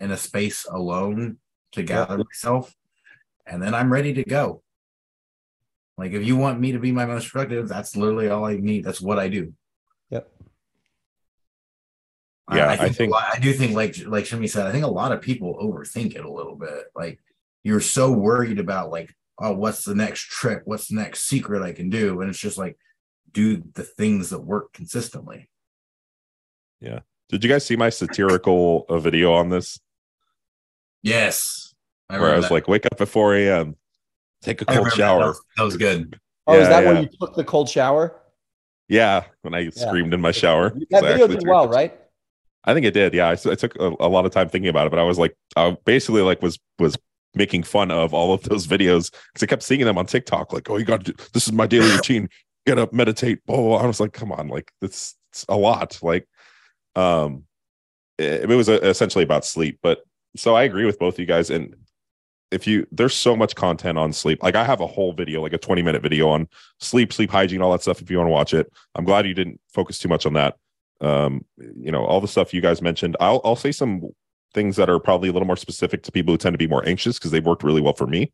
in 0.00 0.10
a 0.10 0.16
space 0.16 0.66
alone 0.70 1.38
to 1.72 1.82
gather 1.82 2.18
myself, 2.18 2.74
and 3.46 3.62
then 3.62 3.74
I'm 3.74 3.92
ready 3.92 4.12
to 4.14 4.24
go. 4.24 4.62
Like, 5.98 6.12
if 6.12 6.26
you 6.26 6.36
want 6.36 6.60
me 6.60 6.72
to 6.72 6.78
be 6.78 6.92
my 6.92 7.06
most 7.06 7.30
productive, 7.30 7.68
that's 7.68 7.96
literally 7.96 8.28
all 8.28 8.44
I 8.44 8.56
need. 8.56 8.84
That's 8.84 9.00
what 9.00 9.18
I 9.18 9.28
do. 9.28 9.52
Yep. 10.10 10.30
Yeah, 12.52 12.66
I, 12.68 12.72
I 12.72 12.76
think, 12.76 12.96
think- 12.96 13.12
lot- 13.12 13.30
I 13.34 13.38
do 13.38 13.52
think 13.52 13.72
like 13.74 13.96
like 14.06 14.26
Shimmy 14.26 14.46
said, 14.46 14.66
I 14.66 14.72
think 14.72 14.84
a 14.84 14.88
lot 14.88 15.12
of 15.12 15.20
people 15.20 15.58
overthink 15.60 16.14
it 16.14 16.24
a 16.24 16.30
little 16.30 16.54
bit. 16.56 16.84
Like 16.94 17.18
you're 17.66 17.80
so 17.80 18.12
worried 18.12 18.58
about 18.58 18.90
like 18.90 19.12
oh, 19.38 19.52
what's 19.52 19.84
the 19.84 19.94
next 19.94 20.22
trick? 20.22 20.62
What's 20.64 20.88
the 20.88 20.94
next 20.94 21.24
secret 21.28 21.62
I 21.62 21.72
can 21.72 21.90
do? 21.90 22.20
And 22.22 22.30
it's 22.30 22.38
just 22.38 22.56
like 22.56 22.78
do 23.32 23.62
the 23.74 23.82
things 23.82 24.30
that 24.30 24.40
work 24.40 24.72
consistently. 24.72 25.50
Yeah 26.80 27.00
did 27.28 27.42
you 27.42 27.50
guys 27.50 27.64
see 27.64 27.76
my 27.76 27.90
satirical 27.90 28.86
uh, 28.88 28.98
video 28.98 29.32
on 29.32 29.48
this? 29.48 29.80
Yes. 31.02 31.74
I 32.08 32.20
Where 32.20 32.32
I 32.32 32.36
was 32.36 32.46
that. 32.46 32.52
like, 32.54 32.68
wake 32.68 32.86
up 32.86 33.00
at 33.00 33.08
4 33.08 33.36
a.m., 33.36 33.76
take 34.42 34.62
a 34.62 34.64
cold 34.64 34.78
remember 34.78 34.90
that. 34.90 34.96
That 34.96 35.02
shower. 35.02 35.26
was, 35.26 35.42
that 35.56 35.62
was 35.64 35.76
good. 35.76 36.20
Oh, 36.46 36.58
is 36.58 36.68
that 36.68 36.84
yeah. 36.84 36.92
when 36.92 37.02
you 37.02 37.08
took 37.20 37.34
the 37.34 37.44
cold 37.44 37.68
shower? 37.68 38.20
Yeah, 38.88 39.24
when 39.42 39.54
I 39.54 39.70
screamed 39.70 40.14
in 40.14 40.20
my 40.20 40.30
shower. 40.30 40.70
That 40.70 40.90
'cause 40.90 41.02
I 41.02 41.06
video 41.06 41.24
actually 41.24 41.28
did 41.28 41.40
took- 41.40 41.50
well, 41.50 41.68
right? 41.68 41.98
I 42.62 42.74
think 42.74 42.86
it 42.86 42.94
did. 42.94 43.14
Yeah, 43.14 43.28
I 43.28 43.34
took 43.34 43.76
a, 43.76 43.92
a 44.00 44.08
lot 44.08 44.26
of 44.26 44.32
time 44.32 44.48
thinking 44.48 44.68
about 44.68 44.86
it, 44.86 44.90
but 44.90 44.98
I 44.98 45.04
was 45.04 45.18
like, 45.18 45.36
I 45.56 45.76
basically 45.84 46.22
like 46.22 46.42
was 46.42 46.58
was 46.80 46.96
making 47.36 47.62
fun 47.62 47.90
of 47.90 48.14
all 48.14 48.32
of 48.32 48.42
those 48.42 48.66
videos 48.66 49.10
because 49.32 49.42
I 49.42 49.46
kept 49.46 49.62
seeing 49.62 49.84
them 49.84 49.98
on 49.98 50.06
TikTok. 50.06 50.52
Like, 50.52 50.68
oh, 50.70 50.76
you 50.76 50.84
got 50.84 51.04
to 51.04 51.12
do 51.12 51.24
this 51.32 51.46
is 51.46 51.52
my 51.52 51.66
daily 51.66 51.90
routine. 51.90 52.28
Get 52.66 52.78
up, 52.78 52.92
meditate. 52.92 53.44
Blah. 53.46 53.76
I 53.76 53.86
was 53.86 54.00
like, 54.00 54.12
come 54.12 54.32
on, 54.32 54.48
like 54.48 54.72
it's 54.82 55.16
a 55.48 55.56
lot. 55.56 55.98
Like, 56.02 56.26
um, 56.96 57.44
it, 58.18 58.50
it 58.50 58.56
was 58.56 58.68
uh 58.68 58.80
essentially 58.82 59.24
about 59.24 59.44
sleep. 59.44 59.78
But 59.82 60.00
so 60.36 60.54
I 60.54 60.64
agree 60.64 60.86
with 60.86 60.98
both 60.98 61.18
you 61.18 61.26
guys. 61.26 61.50
And 61.50 61.76
if 62.50 62.66
you 62.66 62.86
there's 62.90 63.14
so 63.14 63.36
much 63.36 63.54
content 63.54 63.98
on 63.98 64.12
sleep. 64.12 64.42
Like 64.42 64.56
I 64.56 64.64
have 64.64 64.80
a 64.80 64.86
whole 64.86 65.12
video, 65.12 65.42
like 65.42 65.52
a 65.52 65.58
20 65.58 65.82
minute 65.82 66.02
video 66.02 66.28
on 66.28 66.48
sleep, 66.80 67.12
sleep 67.12 67.30
hygiene, 67.30 67.62
all 67.62 67.72
that 67.72 67.82
stuff. 67.82 68.00
If 68.00 68.10
you 68.10 68.18
want 68.18 68.28
to 68.28 68.32
watch 68.32 68.54
it, 68.54 68.72
I'm 68.94 69.04
glad 69.04 69.26
you 69.26 69.34
didn't 69.34 69.60
focus 69.68 69.98
too 69.98 70.08
much 70.08 70.26
on 70.26 70.32
that 70.34 70.56
um 71.00 71.44
you 71.56 71.92
know 71.92 72.04
all 72.04 72.20
the 72.20 72.28
stuff 72.28 72.54
you 72.54 72.60
guys 72.60 72.80
mentioned 72.80 73.16
i'll 73.20 73.40
i'll 73.44 73.56
say 73.56 73.70
some 73.70 74.02
things 74.56 74.74
that 74.76 74.90
are 74.90 74.98
probably 74.98 75.28
a 75.28 75.32
little 75.32 75.46
more 75.46 75.56
specific 75.56 76.02
to 76.02 76.10
people 76.10 76.32
who 76.32 76.38
tend 76.38 76.54
to 76.54 76.58
be 76.58 76.66
more 76.66 76.86
anxious 76.88 77.18
because 77.18 77.30
they've 77.30 77.46
worked 77.46 77.62
really 77.62 77.80
well 77.80 77.92
for 77.92 78.06
me 78.06 78.32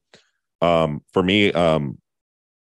um 0.62 1.02
for 1.12 1.22
me 1.22 1.52
um 1.52 1.98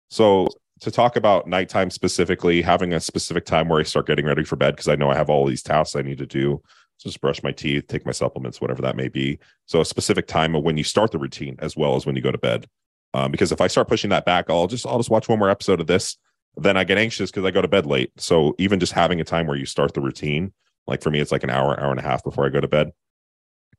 so 0.10 0.48
to 0.80 0.90
talk 0.90 1.16
about 1.16 1.48
nighttime 1.48 1.92
specifically 1.92 2.62
having 2.62 2.94
a 2.94 3.00
specific 3.00 3.46
time 3.46 3.70
where 3.70 3.80
i 3.80 3.84
start 3.84 4.08
getting 4.08 4.26
ready 4.26 4.44
for 4.44 4.56
bed 4.56 4.76
because 4.76 4.88
i 4.88 4.96
know 4.96 5.12
i 5.12 5.16
have 5.16 5.30
all 5.30 5.46
these 5.46 5.62
tasks 5.62 5.96
i 5.96 6.02
need 6.02 6.18
to 6.18 6.26
do 6.26 6.60
just 7.00 7.22
brush 7.22 7.44
my 7.44 7.52
teeth 7.52 7.86
take 7.88 8.06
my 8.06 8.12
supplements 8.12 8.60
whatever 8.60 8.82
that 8.82 8.96
may 8.96 9.10
be 9.10 9.38
so 9.66 9.82
a 9.82 9.86
specific 9.86 10.26
time 10.26 10.56
of 10.56 10.64
when 10.64 10.78
you 10.78 10.84
start 10.84 11.12
the 11.12 11.20
routine 11.20 11.56
as 11.60 11.78
well 11.78 11.96
as 11.96 12.06
when 12.06 12.16
you 12.16 12.22
go 12.22 12.32
to 12.32 12.38
bed 12.38 12.66
um, 13.14 13.30
because 13.30 13.52
if 13.52 13.62
i 13.62 13.68
start 13.68 13.88
pushing 13.88 14.10
that 14.10 14.26
back 14.26 14.46
i'll 14.50 14.68
just 14.68 14.88
i'll 14.88 14.98
just 14.98 15.10
watch 15.10 15.28
one 15.28 15.38
more 15.38 15.50
episode 15.50 15.80
of 15.82 15.88
this 15.88 16.18
then 16.58 16.78
I 16.78 16.84
get 16.84 16.98
anxious 16.98 17.32
because 17.32 17.46
I 17.46 17.52
go 17.52 17.62
to 17.62 17.68
bed 17.68 17.86
late. 17.86 18.12
So 18.18 18.56
even 18.58 18.80
just 18.80 18.94
having 18.94 19.20
a 19.20 19.24
time 19.24 19.48
where 19.48 19.58
you 19.58 19.66
start 19.66 19.94
the 19.94 20.02
routine, 20.02 20.54
like 20.88 21.02
for 21.02 21.10
me, 21.10 21.20
it's 21.20 21.32
like 21.32 21.44
an 21.44 21.50
hour, 21.50 21.80
hour 21.80 21.92
and 21.92 22.00
a 22.00 22.04
half 22.04 22.24
before 22.24 22.46
I 22.46 22.50
go 22.50 22.62
to 22.62 22.68
bed. 22.68 22.92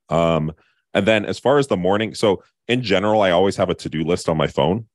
Um, 0.08 0.52
and 0.92 1.06
then 1.06 1.24
as 1.24 1.38
far 1.38 1.58
as 1.58 1.66
the 1.66 1.76
morning, 1.76 2.14
so 2.14 2.42
in 2.68 2.82
general, 2.82 3.22
I 3.22 3.30
always 3.30 3.56
have 3.56 3.70
a 3.70 3.74
to-do 3.74 4.04
list 4.04 4.28
on 4.28 4.36
my 4.36 4.46
phone. 4.46 4.86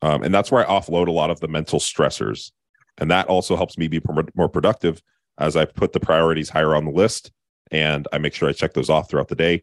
Um, 0.00 0.22
and 0.22 0.32
that's 0.32 0.52
where 0.52 0.68
I 0.68 0.72
offload 0.72 1.08
a 1.08 1.12
lot 1.12 1.30
of 1.30 1.40
the 1.40 1.48
mental 1.48 1.80
stressors. 1.80 2.52
And 2.98 3.10
that 3.10 3.26
also 3.26 3.56
helps 3.56 3.76
me 3.76 3.88
be 3.88 4.00
more 4.34 4.48
productive 4.48 5.02
as 5.38 5.56
I 5.56 5.64
put 5.64 5.92
the 5.92 6.00
priorities 6.00 6.50
higher 6.50 6.74
on 6.74 6.84
the 6.84 6.90
list 6.90 7.32
and 7.70 8.06
I 8.12 8.18
make 8.18 8.34
sure 8.34 8.48
I 8.48 8.52
check 8.52 8.74
those 8.74 8.90
off 8.90 9.10
throughout 9.10 9.28
the 9.28 9.36
day. 9.36 9.62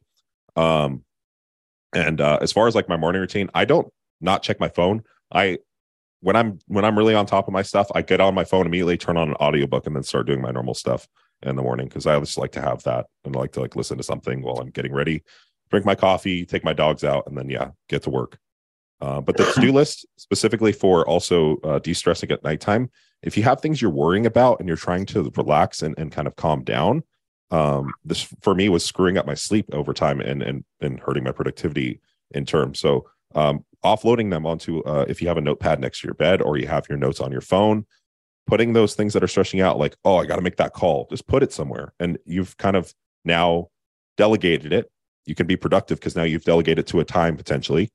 Um, 0.56 1.04
and 1.94 2.22
uh, 2.22 2.40
as 2.42 2.52
far 2.52 2.68
as 2.68 2.76
like 2.76 2.90
my 2.90 2.98
morning 2.98 3.22
routine, 3.22 3.50
I 3.54 3.66
don't 3.66 3.88
not 4.22 4.44
check 4.44 4.60
my 4.60 4.70
phone. 4.70 5.04
I 5.32 5.60
when 6.22 6.36
I'm 6.36 6.60
when 6.68 6.86
I'm 6.86 6.98
really 6.98 7.14
on 7.14 7.26
top 7.26 7.48
of 7.48 7.54
my 7.54 7.62
stuff, 7.62 7.88
I 7.94 8.02
get 8.02 8.22
on 8.22 8.34
my 8.34 8.44
phone 8.44 8.66
immediately, 8.66 8.98
turn 8.98 9.18
on 9.18 9.30
an 9.30 9.36
audiobook, 9.36 9.86
and 9.86 9.96
then 9.96 10.04
start 10.04 10.28
doing 10.28 10.42
my 10.42 10.52
normal 10.52 10.74
stuff 10.74 11.08
in 11.44 11.56
the 11.56 11.62
morning 11.62 11.88
because 11.88 12.08
I 12.08 12.20
just 12.20 12.38
like 12.38 12.52
to 12.54 12.62
have 12.62 12.84
that 12.84 13.08
and 13.24 13.36
I 13.36 13.40
like 13.40 13.52
to 13.54 13.62
like 13.62 13.76
listen 13.76 13.98
to 13.98 14.04
something 14.04 14.42
while 14.42 14.58
I'm 14.58 14.70
getting 14.70 14.94
ready, 14.94 15.24
drink 15.70 15.86
my 15.86 15.96
coffee, 15.96 16.46
take 16.46 16.64
my 16.64 16.74
dogs 16.74 17.04
out, 17.04 17.28
and 17.28 17.38
then 17.38 17.50
yeah, 17.50 17.72
get 17.90 18.04
to 18.04 18.10
work. 18.10 18.38
Uh, 19.02 19.22
but 19.22 19.38
the 19.38 19.44
to-do 19.56 19.72
list 19.72 20.06
specifically 20.18 20.72
for 20.72 21.08
also 21.08 21.58
uh, 21.64 21.80
de-stressing 21.80 22.32
at 22.32 22.44
nighttime, 22.44 22.90
if 23.22 23.38
you 23.38 23.44
have 23.44 23.62
things 23.62 23.82
you're 23.82 23.92
worrying 23.92 24.26
about 24.26 24.60
and 24.60 24.68
you're 24.68 24.78
trying 24.78 25.06
to 25.08 25.32
relax 25.36 25.82
and, 25.82 25.98
and 25.98 26.12
kind 26.12 26.28
of 26.28 26.36
calm 26.36 26.64
down, 26.64 27.04
um, 27.52 27.94
this 28.04 28.24
for 28.42 28.56
me 28.56 28.70
was 28.70 28.84
screwing 28.84 29.18
up 29.18 29.26
my 29.26 29.34
sleep 29.34 29.68
over 29.72 29.94
time 29.94 30.20
and 30.20 30.42
and 30.42 30.64
and 30.82 31.00
hurting 31.00 31.24
my 31.24 31.32
productivity 31.32 32.02
in 32.32 32.46
terms. 32.46 32.80
So 32.80 33.08
um, 33.36 33.64
offloading 33.84 34.32
them 34.32 34.46
onto 34.46 34.82
uh, 34.84 35.06
if 35.08 35.22
you 35.22 35.28
have 35.28 35.38
a 35.38 35.42
notepad 35.42 35.80
next 35.80 36.02
to 36.02 36.08
your 36.08 36.16
bed 36.16 36.42
or 36.42 36.58
you 36.58 36.68
have 36.68 36.88
your 36.90 36.98
notes 36.98 37.20
on 37.20 37.32
your 37.32 37.42
phone 37.42 37.86
putting 38.48 38.74
those 38.74 38.96
things 38.96 39.14
that 39.14 39.24
are 39.24 39.28
stressing 39.28 39.60
out 39.60 39.80
like 39.80 39.96
oh 40.06 40.18
i 40.18 40.26
got 40.26 40.36
to 40.36 40.42
make 40.42 40.58
that 40.58 40.74
call 40.74 41.08
just 41.10 41.28
put 41.28 41.44
it 41.44 41.54
somewhere. 41.54 41.94
And 42.00 42.18
you've 42.26 42.58
kind 42.58 42.76
of 42.76 42.94
now 43.24 43.70
delegated 44.18 44.74
it. 44.74 44.92
You 45.26 45.36
can 45.36 45.48
be 45.48 45.56
productive 45.56 46.00
because 46.00 46.16
now 46.16 46.24
you've 46.24 46.44
delegated 46.44 46.88
to 46.88 47.00
a 47.00 47.06
time 47.06 47.36
potentially. 47.38 47.90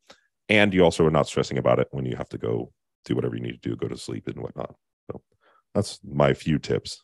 And 0.49 0.75
you 0.75 0.83
also 0.83 1.07
are 1.07 1.11
not 1.11 1.29
stressing 1.29 1.59
about 1.59 1.79
it 1.79 1.89
when 1.93 2.05
you 2.05 2.17
have 2.17 2.29
to 2.31 2.39
go 2.39 2.73
do 3.05 3.15
whatever 3.15 3.37
you 3.37 3.43
need 3.43 3.63
to 3.63 3.69
do 3.69 3.77
go 3.77 3.89
to 3.89 3.97
sleep 3.97 4.27
and 4.27 4.37
whatnot. 4.39 4.75
So 5.11 5.23
that's 5.75 6.01
my 6.05 6.35
few 6.35 6.59
tips. 6.59 7.01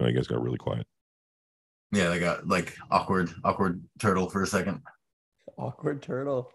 Oh, 0.00 0.06
you 0.06 0.12
guys 0.12 0.26
got 0.26 0.42
really 0.42 0.58
quiet. 0.58 0.86
Yeah, 1.92 2.08
they 2.08 2.18
got 2.18 2.46
like 2.46 2.76
awkward, 2.90 3.30
awkward 3.44 3.82
turtle 4.00 4.28
for 4.28 4.42
a 4.42 4.46
second. 4.46 4.82
Awkward 5.56 6.02
turtle. 6.02 6.50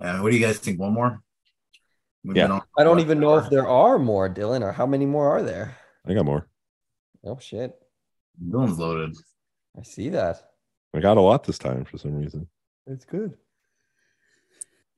Uh, 0.00 0.18
what 0.18 0.30
do 0.30 0.36
you 0.36 0.44
guys 0.44 0.58
think? 0.58 0.78
One 0.78 0.94
more? 0.94 1.22
We've 2.24 2.36
Yeah. 2.36 2.60
I 2.76 2.84
don't 2.84 3.00
even 3.00 3.20
know 3.20 3.36
if 3.36 3.50
there 3.50 3.66
are 3.66 3.98
more, 3.98 4.28
Dylan, 4.28 4.62
or 4.62 4.72
how 4.72 4.86
many 4.86 5.06
more 5.06 5.30
are 5.30 5.42
there? 5.42 5.76
i 6.06 6.14
got 6.14 6.24
more 6.24 6.48
Oh 7.24 7.38
shit. 7.38 7.74
Dylan's 8.42 8.78
loaded. 8.78 9.16
I 9.78 9.82
see 9.82 10.08
that. 10.10 10.40
i 10.94 11.00
got 11.00 11.16
a 11.16 11.20
lot 11.20 11.44
this 11.44 11.58
time 11.58 11.84
for 11.84 11.98
some 11.98 12.14
reason 12.14 12.48
It's 12.86 13.04
good. 13.04 13.34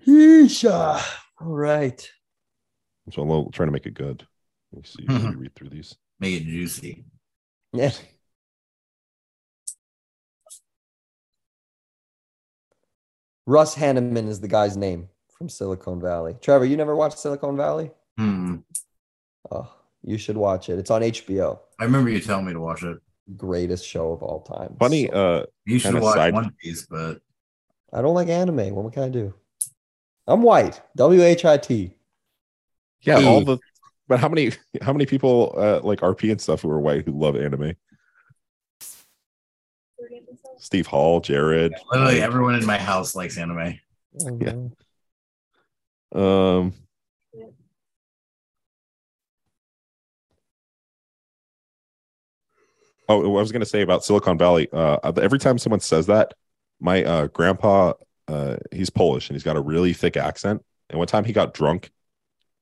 Yeesha. 0.06 1.02
All 1.40 1.54
right. 1.54 2.10
So 3.12 3.22
I'm 3.22 3.50
trying 3.50 3.68
to 3.68 3.72
make 3.72 3.86
it 3.86 3.94
good. 3.94 4.26
Let 4.72 4.82
me 4.82 4.88
see. 4.88 5.04
Let 5.06 5.34
me 5.34 5.36
read 5.36 5.54
through 5.54 5.70
these. 5.70 5.96
Make 6.20 6.40
it 6.40 6.44
juicy. 6.44 7.04
Yeah. 7.72 7.92
Russ 13.50 13.74
Hanneman 13.74 14.28
is 14.28 14.38
the 14.38 14.46
guy's 14.46 14.76
name 14.76 15.08
from 15.36 15.48
Silicon 15.48 16.00
Valley. 16.00 16.36
Trevor, 16.40 16.64
you 16.66 16.76
never 16.76 16.94
watched 16.94 17.18
Silicon 17.18 17.56
Valley? 17.56 17.90
Hmm. 18.16 18.58
Oh, 19.50 19.68
you 20.04 20.18
should 20.18 20.36
watch 20.36 20.68
it. 20.68 20.78
It's 20.78 20.88
on 20.92 21.02
HBO. 21.02 21.58
I 21.80 21.84
remember 21.84 22.10
you 22.10 22.20
telling 22.20 22.44
me 22.46 22.52
to 22.52 22.60
watch 22.60 22.84
it. 22.84 22.98
Greatest 23.36 23.84
show 23.84 24.12
of 24.12 24.22
all 24.22 24.42
time. 24.42 24.76
Funny, 24.78 25.08
So- 25.08 25.12
uh, 25.14 25.46
You 25.64 25.80
should 25.80 26.00
watch 26.00 26.14
side- 26.14 26.32
One 26.32 26.52
Piece, 26.62 26.86
but 26.86 27.20
I 27.92 28.00
don't 28.02 28.14
like 28.14 28.28
anime. 28.28 28.72
What 28.72 28.92
can 28.92 29.02
I 29.02 29.08
do? 29.08 29.34
I'm 30.28 30.42
white. 30.42 30.80
W 30.94 31.20
H 31.20 31.44
I 31.44 31.56
T. 31.56 31.92
yeah, 33.02 33.18
Hey. 33.18 33.26
all 33.26 33.40
the 33.44 33.58
but 34.06 34.20
how 34.20 34.28
many 34.28 34.52
how 34.82 34.92
many 34.92 35.06
people 35.06 35.54
uh 35.56 35.80
like 35.82 36.00
RP 36.02 36.30
and 36.30 36.40
stuff 36.40 36.62
who 36.62 36.70
are 36.70 36.78
white 36.78 37.04
who 37.04 37.10
love 37.18 37.34
anime? 37.34 37.74
Steve 40.60 40.86
Hall, 40.86 41.20
Jared. 41.20 41.72
literally 41.90 42.14
Mike, 42.14 42.22
everyone 42.22 42.54
in 42.54 42.66
my 42.66 42.78
house 42.78 43.14
likes 43.14 43.36
anime. 43.38 43.78
Yeah. 44.12 44.52
um 46.12 46.72
Oh, 53.08 53.36
I 53.36 53.40
was 53.40 53.50
going 53.50 53.60
to 53.60 53.66
say 53.66 53.82
about 53.82 54.04
Silicon 54.04 54.38
Valley. 54.38 54.68
Uh, 54.72 55.12
every 55.20 55.40
time 55.40 55.58
someone 55.58 55.80
says 55.80 56.06
that, 56.06 56.32
my 56.78 57.02
uh, 57.02 57.26
grandpa, 57.26 57.94
uh, 58.28 58.56
he's 58.70 58.88
Polish 58.88 59.28
and 59.28 59.34
he's 59.34 59.42
got 59.42 59.56
a 59.56 59.60
really 59.60 59.92
thick 59.92 60.16
accent. 60.16 60.64
And 60.88 60.96
one 60.96 61.08
time 61.08 61.24
he 61.24 61.32
got 61.32 61.52
drunk, 61.52 61.90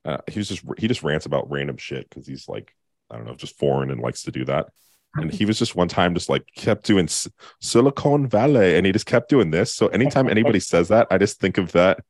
uh, 0.07 0.19
he 0.27 0.39
was 0.39 0.49
just 0.49 0.63
he 0.79 0.89
just 0.89 1.03
rants 1.03 1.27
about 1.27 1.51
random 1.51 1.77
shit 1.77 2.09
because 2.09 2.27
he's 2.27 2.49
like 2.49 2.75
I 3.11 3.17
don't 3.17 3.27
know, 3.27 3.35
just 3.35 3.59
foreign 3.59 3.91
and 3.91 4.01
likes 4.01 4.23
to 4.23 4.31
do 4.31 4.47
that. 4.47 4.69
And 5.15 5.33
he 5.33 5.45
was 5.45 5.59
just 5.59 5.75
one 5.75 5.89
time 5.89 6.15
just 6.15 6.29
like 6.29 6.45
kept 6.55 6.85
doing 6.85 7.07
S- 7.07 7.29
Silicon 7.61 8.29
Valley, 8.29 8.77
and 8.77 8.87
he 8.87 8.93
just 8.93 9.07
kept 9.07 9.29
doing 9.29 9.51
this. 9.51 9.75
So 9.75 9.89
anytime 9.89 10.29
anybody 10.29 10.61
says 10.61 10.89
that, 10.89 11.07
I 11.11 11.19
just 11.19 11.41
think 11.41 11.59
of 11.59 11.73
that. 11.73 12.01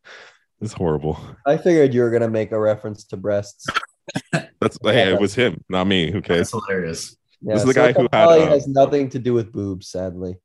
It's 0.61 0.72
horrible. 0.72 1.18
I 1.46 1.57
figured 1.57 1.94
you 1.94 2.03
were 2.03 2.11
gonna 2.11 2.28
make 2.28 2.51
a 2.53 2.59
reference 2.59 3.05
to 3.05 3.16
breasts. 3.16 3.66
That's 4.61 4.78
hey, 4.82 5.12
it 5.12 5.20
was 5.20 5.34
him, 5.34 5.64
not 5.68 5.86
me. 5.86 6.11
Who 6.11 6.20
cares? 6.20 6.51
That's 6.51 6.66
hilarious. 6.66 7.16
Yeah, 7.40 7.55
This 7.55 7.62
is 7.62 7.68
the 7.68 7.74
guy 7.74 7.88
who 7.88 7.94
Silicon 7.94 8.18
had, 8.18 8.28
uh, 8.28 8.49
has 8.49 8.66
nothing 8.66 9.09
to 9.11 9.18
do 9.20 9.32
with 9.32 9.53
boobs, 9.53 9.88
sadly. 9.88 10.36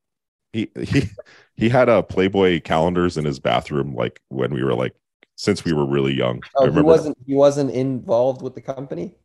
he 0.54 0.70
he 0.80 1.04
he 1.56 1.70
had 1.70 1.90
a 1.90 2.04
Playboy 2.04 2.62
calendars 2.62 3.18
in 3.18 3.26
his 3.26 3.40
bathroom 3.40 3.96
like 3.96 4.22
when 4.30 4.54
we 4.54 4.64
were 4.64 4.76
like 4.76 4.94
since 5.36 5.66
we 5.66 5.74
were 5.74 5.88
really 5.88 6.14
young. 6.14 6.42
I 6.60 6.66
Oh, 6.66 6.72
he 6.72 6.82
wasn't 6.82 7.18
he 7.26 7.34
wasn't 7.34 7.72
involved 7.72 8.44
with 8.44 8.54
the 8.54 8.62
company? 8.62 9.16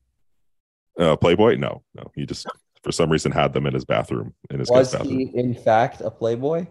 uh, 0.98 1.16
Playboy. 1.16 1.56
No, 1.56 1.82
no, 1.94 2.10
he 2.14 2.24
just 2.24 2.46
for 2.82 2.92
some 2.92 3.10
reason 3.10 3.32
had 3.32 3.52
them 3.52 3.66
in 3.66 3.74
his 3.74 3.84
bathroom 3.84 4.34
in 4.50 4.58
his 4.60 4.70
Was 4.70 4.92
bathroom. 4.92 5.18
he 5.18 5.30
in 5.34 5.54
fact 5.54 6.00
a 6.00 6.10
playboy? 6.10 6.66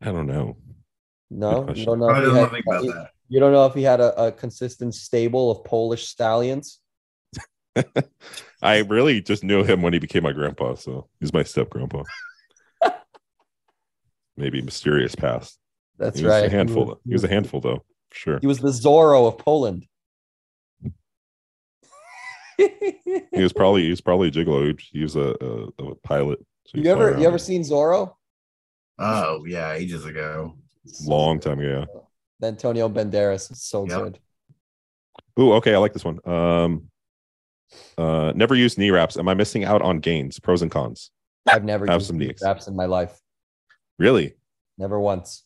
I 0.00 0.06
don't 0.06 0.26
know. 0.26 0.56
No, 1.30 1.60
you 1.60 1.64
question. 1.64 1.84
don't 1.86 1.98
know. 2.00 2.08
I 2.08 2.18
If 2.18 2.24
don't 2.24 2.24
he 2.24 2.28
know 2.34 2.40
had, 2.40 2.52
anything 2.54 2.62
about 2.66 2.82
that. 2.94 3.10
you 3.28 3.40
don't 3.40 3.52
know 3.52 3.66
if 3.66 3.74
he 3.74 3.82
had 3.82 4.00
a, 4.00 4.26
a 4.26 4.32
consistent 4.32 4.94
stable 4.94 5.50
of 5.50 5.64
Polish 5.64 6.06
stallions. 6.08 6.80
I 8.62 8.78
really 8.80 9.20
just 9.20 9.42
knew 9.42 9.64
him 9.64 9.82
when 9.82 9.92
he 9.92 9.98
became 9.98 10.22
my 10.22 10.32
grandpa, 10.32 10.74
so 10.74 11.08
he's 11.20 11.32
my 11.32 11.42
step 11.42 11.70
grandpa. 11.70 12.02
Maybe 14.36 14.60
mysterious 14.62 15.14
past. 15.14 15.58
That's 15.98 16.18
he 16.18 16.24
was 16.24 16.32
right. 16.32 16.44
a 16.44 16.50
handful. 16.50 17.00
He 17.04 17.10
He 17.10 17.12
was 17.14 17.24
a 17.24 17.28
handful, 17.28 17.60
though, 17.60 17.84
sure. 18.12 18.38
He 18.40 18.46
was 18.46 18.58
the 18.58 18.68
Zorro 18.70 19.26
of 19.28 19.38
Poland. 19.38 19.86
He 22.58 23.42
was 23.42 23.52
probably 23.52 23.82
he 23.84 23.90
was 23.90 24.00
probably 24.00 24.28
a 24.28 24.30
gigolo. 24.30 24.78
He 24.80 25.02
was 25.02 25.16
a, 25.16 25.34
a, 25.40 25.84
a 25.84 25.94
pilot. 25.96 26.38
So 26.66 26.78
you 26.78 26.90
ever 26.90 27.18
you 27.18 27.26
ever 27.26 27.38
seen 27.38 27.62
Zorro? 27.62 28.14
Oh 28.98 29.44
yeah, 29.46 29.72
ages 29.72 30.04
ago. 30.04 30.54
long 31.04 31.40
time 31.40 31.58
ago? 31.58 31.84
The 32.40 32.46
Antonio 32.48 32.88
Banderas 32.88 33.50
is 33.50 33.62
so 33.62 33.86
Yep. 33.86 33.98
good. 34.02 34.18
Ooh, 35.38 35.52
okay, 35.54 35.74
I 35.74 35.78
like 35.78 35.92
this 35.92 36.04
one. 36.04 36.18
Um, 36.24 36.90
uh, 37.98 38.32
never 38.36 38.54
used 38.54 38.78
knee 38.78 38.90
wraps. 38.90 39.16
Am 39.16 39.28
I 39.28 39.34
missing 39.34 39.64
out 39.64 39.82
on 39.82 39.98
gains? 39.98 40.38
Pros 40.38 40.62
and 40.62 40.70
cons. 40.70 41.10
I've 41.48 41.64
never 41.64 41.86
Have 41.86 41.96
used 41.96 42.06
some 42.06 42.18
knee 42.18 42.28
knees. 42.28 42.40
wraps 42.42 42.68
in 42.68 42.76
my 42.76 42.86
life. 42.86 43.20
Really? 43.98 44.34
Never 44.78 44.98
once. 45.00 45.44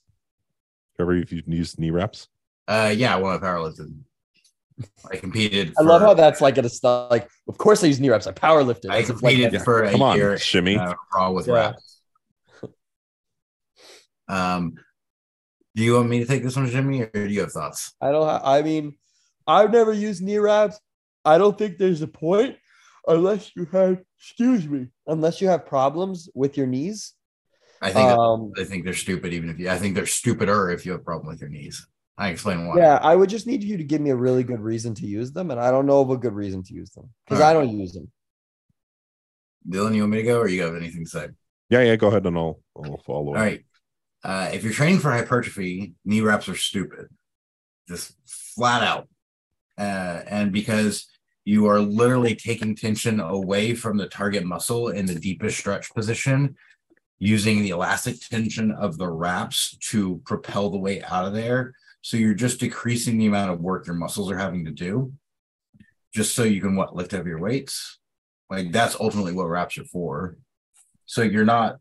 Ever 1.01 1.15
if 1.17 1.33
you 1.33 1.43
used 1.47 1.79
knee 1.79 1.91
wraps? 1.91 2.29
Uh, 2.67 2.93
yeah, 2.95 3.17
when 3.17 3.33
I 3.33 3.39
powerlifted, 3.39 3.95
I 5.11 5.17
competed. 5.17 5.73
I 5.79 5.83
love 5.83 6.01
how 6.03 6.15
that's 6.15 6.41
like 6.41 6.59
a 6.59 6.69
stuff. 6.69 7.11
Like, 7.11 7.29
of 7.49 7.59
course 7.59 7.83
I 7.83 7.89
use 7.89 7.99
knee 8.01 8.11
wraps. 8.11 8.27
I 8.27 8.33
power 8.33 8.63
lifted. 8.63 8.91
I 8.91 8.99
As 8.99 9.11
if, 9.11 9.23
like, 9.23 9.33
competed 9.35 9.47
that's- 9.47 9.65
for 9.65 9.83
a 9.85 9.91
Come 9.91 10.03
on, 10.03 10.17
year. 10.17 10.39
shimmy. 10.39 10.77
uh, 10.77 10.95
raw 11.15 11.31
with 11.31 11.47
Yeah. 11.49 11.55
wraps. 11.55 12.01
Um, 14.29 14.75
do 15.75 15.83
you 15.83 15.95
want 15.95 16.09
me 16.09 16.19
to 16.21 16.27
take 16.27 16.43
this 16.43 16.57
one, 16.57 16.69
Jimmy, 16.69 17.03
or 17.03 17.07
do 17.09 17.27
you 17.29 17.41
have 17.41 17.53
thoughts? 17.53 17.95
I 18.01 18.11
don't. 18.11 18.27
ha- 18.27 18.43
I 18.45 18.63
mean, 18.63 18.97
I've 19.47 19.71
never 19.73 19.93
used 19.93 20.23
knee 20.23 20.39
wraps. 20.39 20.79
I 21.25 21.39
don't 21.39 21.57
think 21.57 21.79
there's 21.79 22.03
a 22.03 22.07
point 22.09 22.57
unless 23.07 23.55
you 23.57 23.65
have. 23.73 23.99
Excuse 24.19 24.67
me. 24.69 24.89
Unless 25.07 25.41
you 25.41 25.49
have 25.49 25.65
problems 25.67 26.29
with 26.35 26.57
your 26.57 26.67
knees. 26.67 27.15
I 27.81 27.93
think 27.93 28.09
Um, 28.11 28.53
I 28.59 28.65
think 28.65 28.85
they're 28.85 28.93
stupid. 28.95 29.33
Even 29.33 29.49
if 29.49 29.59
you, 29.61 29.71
I 29.71 29.79
think 29.79 29.95
they're 29.95 30.07
stupider 30.07 30.71
if 30.71 30.85
you 30.85 30.93
have 30.93 31.01
a 31.01 31.05
problem 31.05 31.29
with 31.29 31.41
your 31.41 31.51
knees. 31.51 31.87
I 32.19 32.31
explain 32.31 32.67
why. 32.67 32.79
yeah, 32.79 32.97
I 33.01 33.15
would 33.15 33.31
just 33.31 33.47
need 33.47 33.63
you 33.63 33.77
to 33.77 33.85
give 33.85 34.01
me 34.01 34.11
a 34.11 34.17
really 34.17 34.43
good 34.43 34.61
reason 34.61 34.93
to 34.97 35.07
use 35.07 35.31
them, 35.31 35.53
and 35.53 35.61
I 35.61 35.71
don't 35.71 35.87
know 35.87 36.01
of 36.01 36.11
a 36.11 36.17
good 36.17 36.35
reason 36.35 36.65
to 36.65 36.75
use 36.75 36.91
them 36.91 37.09
because 37.25 37.41
I 37.41 37.53
don't 37.53 37.71
use 37.71 37.93
them. 37.93 38.11
Dylan, 39.69 39.95
you 39.95 40.03
want 40.03 40.13
me 40.13 40.19
to 40.19 40.25
go, 40.25 40.39
or 40.41 40.49
you 40.49 40.63
have 40.63 40.75
anything 40.75 41.05
to 41.05 41.11
say? 41.11 41.29
Yeah, 41.71 41.83
yeah. 41.83 41.97
Go 41.97 42.09
ahead 42.09 42.27
and 42.27 42.37
I'll 42.37 42.61
I'll 42.77 43.01
follow. 43.07 43.29
All 43.29 43.35
right. 43.35 43.65
Uh, 44.25 44.51
if 44.53 44.65
you're 44.65 44.73
training 44.73 44.99
for 44.99 45.13
hypertrophy, 45.13 45.95
knee 46.05 46.21
wraps 46.21 46.49
are 46.49 46.57
stupid, 46.57 47.07
just 47.89 48.15
flat 48.27 48.83
out. 48.83 49.09
Uh, 49.79 50.23
and 50.27 50.51
because 50.51 51.07
you 51.45 51.67
are 51.67 51.79
literally 51.79 52.35
taking 52.35 52.75
tension 52.75 53.21
away 53.21 53.75
from 53.75 53.97
the 53.97 54.09
target 54.09 54.45
muscle 54.45 54.89
in 54.89 55.07
the 55.07 55.15
deepest 55.15 55.57
stretch 55.57 55.95
position, 55.95 56.57
using 57.21 57.63
the 57.63 57.71
elastic 57.71 58.21
tension 58.21 58.73
of 58.73 58.99
the 58.99 59.09
wraps 59.09 59.77
to 59.79 60.21
propel 60.25 60.69
the 60.71 60.79
weight 60.79 61.03
out 61.11 61.25
of 61.27 61.33
there. 61.33 61.75
So 62.03 62.17
you're 62.17 62.35
just 62.35 62.61
decreasing 62.61 63.19
the 63.19 63.27
amount 63.27 63.51
of 63.51 63.61
work 63.61 63.87
your 63.87 63.97
muscles 63.97 64.31
are 64.31 64.39
having 64.39 64.65
to 64.65 64.71
do, 64.71 65.13
just 66.15 66.35
so 66.35 66.45
you 66.45 66.61
can 66.61 66.77
what 66.77 66.95
lift 66.95 67.13
heavier 67.13 67.39
weights. 67.39 67.99
Like 68.51 68.73
that's 68.73 68.99
ultimately 68.99 69.33
what 69.33 69.49
wraps 69.49 69.77
are 69.79 69.85
for. 69.85 70.37
So 71.07 71.23
you're 71.23 71.45
not 71.45 71.79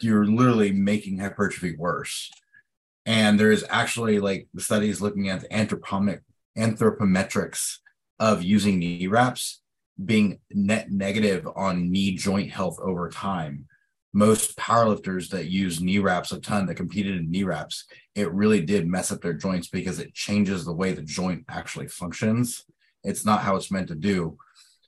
you're 0.00 0.26
literally 0.26 0.72
making 0.72 1.18
hypertrophy 1.18 1.76
worse. 1.76 2.30
And 3.06 3.38
there's 3.38 3.64
actually 3.70 4.18
like 4.18 4.48
studies 4.58 5.00
looking 5.00 5.28
at 5.28 5.40
the 5.40 5.48
anthropomic 5.48 6.20
anthropometrics 6.56 7.76
of 8.18 8.42
using 8.42 8.78
knee 8.78 9.06
wraps 9.06 9.62
being 10.04 10.38
net 10.50 10.90
negative 10.90 11.46
on 11.56 11.90
knee 11.90 12.14
joint 12.16 12.50
health 12.50 12.78
over 12.80 13.08
time. 13.08 13.66
Most 14.18 14.56
powerlifters 14.56 15.28
that 15.28 15.46
use 15.46 15.80
knee 15.80 16.00
wraps 16.00 16.32
a 16.32 16.40
ton 16.40 16.66
that 16.66 16.74
competed 16.74 17.16
in 17.18 17.30
knee 17.30 17.44
wraps, 17.44 17.84
it 18.16 18.32
really 18.32 18.60
did 18.60 18.88
mess 18.88 19.12
up 19.12 19.20
their 19.20 19.32
joints 19.32 19.68
because 19.68 20.00
it 20.00 20.12
changes 20.12 20.64
the 20.64 20.72
way 20.72 20.90
the 20.90 21.02
joint 21.02 21.44
actually 21.48 21.86
functions. 21.86 22.64
It's 23.04 23.24
not 23.24 23.42
how 23.42 23.54
it's 23.54 23.70
meant 23.70 23.86
to 23.88 23.94
do. 23.94 24.36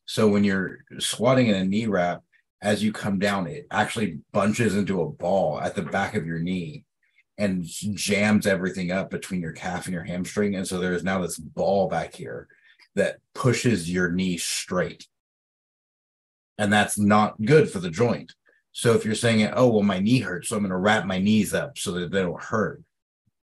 So 0.04 0.26
when 0.26 0.42
you're 0.42 0.78
squatting 0.98 1.46
in 1.46 1.54
a 1.54 1.64
knee 1.64 1.86
wrap, 1.86 2.24
as 2.60 2.82
you 2.82 2.92
come 2.92 3.20
down, 3.20 3.46
it 3.46 3.68
actually 3.70 4.18
bunches 4.32 4.74
into 4.74 5.00
a 5.00 5.08
ball 5.08 5.60
at 5.60 5.76
the 5.76 5.82
back 5.82 6.16
of 6.16 6.26
your 6.26 6.40
knee 6.40 6.82
and 7.38 7.64
jams 7.64 8.48
everything 8.48 8.90
up 8.90 9.10
between 9.10 9.42
your 9.42 9.52
calf 9.52 9.86
and 9.86 9.94
your 9.94 10.02
hamstring. 10.02 10.56
And 10.56 10.66
so 10.66 10.80
there's 10.80 11.04
now 11.04 11.20
this 11.20 11.38
ball 11.38 11.88
back 11.88 12.16
here 12.16 12.48
that 12.96 13.18
pushes 13.36 13.88
your 13.88 14.10
knee 14.10 14.38
straight. 14.38 15.06
And 16.58 16.72
that's 16.72 16.98
not 16.98 17.40
good 17.40 17.70
for 17.70 17.78
the 17.78 17.90
joint. 17.90 18.34
So 18.72 18.94
if 18.94 19.04
you're 19.04 19.14
saying, 19.14 19.50
oh, 19.54 19.68
well, 19.68 19.82
my 19.82 19.98
knee 19.98 20.20
hurts, 20.20 20.48
so 20.48 20.56
I'm 20.56 20.62
going 20.62 20.70
to 20.70 20.76
wrap 20.76 21.04
my 21.04 21.18
knees 21.18 21.54
up 21.54 21.76
so 21.76 21.92
that 21.92 22.10
they 22.10 22.22
don't 22.22 22.42
hurt. 22.42 22.82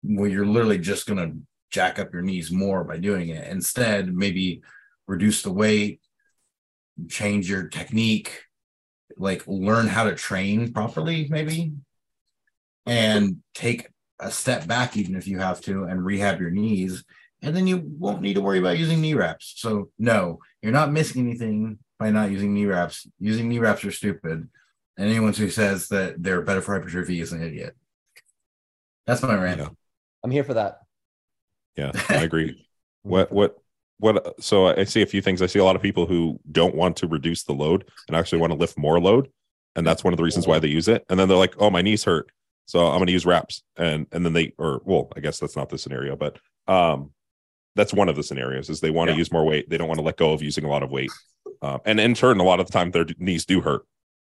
Well, 0.02 0.30
you're 0.30 0.46
literally 0.46 0.78
just 0.78 1.06
going 1.06 1.18
to 1.18 1.38
jack 1.70 1.98
up 1.98 2.12
your 2.12 2.22
knees 2.22 2.50
more 2.50 2.84
by 2.84 2.96
doing 2.96 3.28
it. 3.28 3.46
Instead, 3.46 4.14
maybe 4.14 4.62
reduce 5.06 5.42
the 5.42 5.52
weight, 5.52 6.00
change 7.08 7.48
your 7.48 7.68
technique, 7.68 8.44
like 9.16 9.46
learn 9.46 9.86
how 9.86 10.04
to 10.04 10.14
train 10.14 10.72
properly, 10.72 11.28
maybe, 11.28 11.72
and 12.86 13.36
take 13.54 13.88
a 14.18 14.30
step 14.30 14.66
back, 14.66 14.96
even 14.96 15.14
if 15.14 15.26
you 15.26 15.38
have 15.38 15.60
to, 15.62 15.84
and 15.84 16.04
rehab 16.04 16.40
your 16.40 16.50
knees. 16.50 17.04
And 17.42 17.56
then 17.56 17.66
you 17.66 17.82
won't 17.98 18.22
need 18.22 18.34
to 18.34 18.40
worry 18.40 18.58
about 18.58 18.78
using 18.78 19.00
knee 19.00 19.14
wraps. 19.14 19.54
So, 19.56 19.90
no, 19.98 20.40
you're 20.62 20.72
not 20.72 20.92
missing 20.92 21.26
anything 21.26 21.78
by 21.98 22.10
not 22.10 22.30
using 22.30 22.52
knee 22.52 22.66
wraps. 22.66 23.06
Using 23.18 23.48
knee 23.48 23.58
wraps 23.58 23.84
are 23.84 23.90
stupid. 23.90 24.48
And 25.00 25.08
anyone 25.08 25.32
who 25.32 25.48
says 25.48 25.88
that 25.88 26.22
they're 26.22 26.42
better 26.42 26.60
for 26.60 26.74
hypertrophy 26.74 27.22
is 27.22 27.32
an 27.32 27.42
idiot. 27.42 27.74
That's 29.06 29.22
my 29.22 29.34
rant. 29.34 29.58
Yeah. 29.58 29.68
I'm 30.22 30.30
here 30.30 30.44
for 30.44 30.52
that. 30.52 30.80
Yeah, 31.74 31.92
I 32.10 32.16
agree. 32.16 32.66
what 33.02 33.32
what 33.32 33.56
what? 33.98 34.44
So 34.44 34.66
I 34.66 34.84
see 34.84 35.00
a 35.00 35.06
few 35.06 35.22
things. 35.22 35.40
I 35.40 35.46
see 35.46 35.58
a 35.58 35.64
lot 35.64 35.74
of 35.74 35.80
people 35.80 36.04
who 36.04 36.38
don't 36.52 36.74
want 36.74 36.98
to 36.98 37.06
reduce 37.06 37.44
the 37.44 37.54
load 37.54 37.88
and 38.08 38.16
actually 38.16 38.40
want 38.40 38.52
to 38.52 38.58
lift 38.58 38.76
more 38.76 39.00
load, 39.00 39.30
and 39.74 39.86
that's 39.86 40.04
one 40.04 40.12
of 40.12 40.18
the 40.18 40.22
reasons 40.22 40.46
why 40.46 40.58
they 40.58 40.68
use 40.68 40.86
it. 40.86 41.02
And 41.08 41.18
then 41.18 41.28
they're 41.28 41.38
like, 41.38 41.54
"Oh, 41.58 41.70
my 41.70 41.80
knees 41.80 42.04
hurt, 42.04 42.30
so 42.66 42.86
I'm 42.88 42.98
going 42.98 43.06
to 43.06 43.12
use 43.12 43.24
wraps." 43.24 43.62
And 43.78 44.06
and 44.12 44.22
then 44.22 44.34
they, 44.34 44.52
or 44.58 44.82
well, 44.84 45.10
I 45.16 45.20
guess 45.20 45.38
that's 45.38 45.56
not 45.56 45.70
the 45.70 45.78
scenario, 45.78 46.14
but 46.14 46.38
um, 46.68 47.12
that's 47.74 47.94
one 47.94 48.10
of 48.10 48.16
the 48.16 48.22
scenarios 48.22 48.68
is 48.68 48.80
they 48.80 48.90
want 48.90 49.08
to 49.08 49.16
use 49.16 49.32
more 49.32 49.46
weight. 49.46 49.70
They 49.70 49.78
don't 49.78 49.88
want 49.88 49.98
to 49.98 50.04
let 50.04 50.18
go 50.18 50.34
of 50.34 50.42
using 50.42 50.64
a 50.64 50.68
lot 50.68 50.82
of 50.82 50.90
weight, 50.90 51.10
um, 51.62 51.80
and 51.86 51.98
in 51.98 52.12
turn, 52.12 52.38
a 52.38 52.44
lot 52.44 52.60
of 52.60 52.66
the 52.66 52.72
time 52.72 52.90
their 52.90 53.06
knees 53.18 53.46
do 53.46 53.62
hurt. 53.62 53.86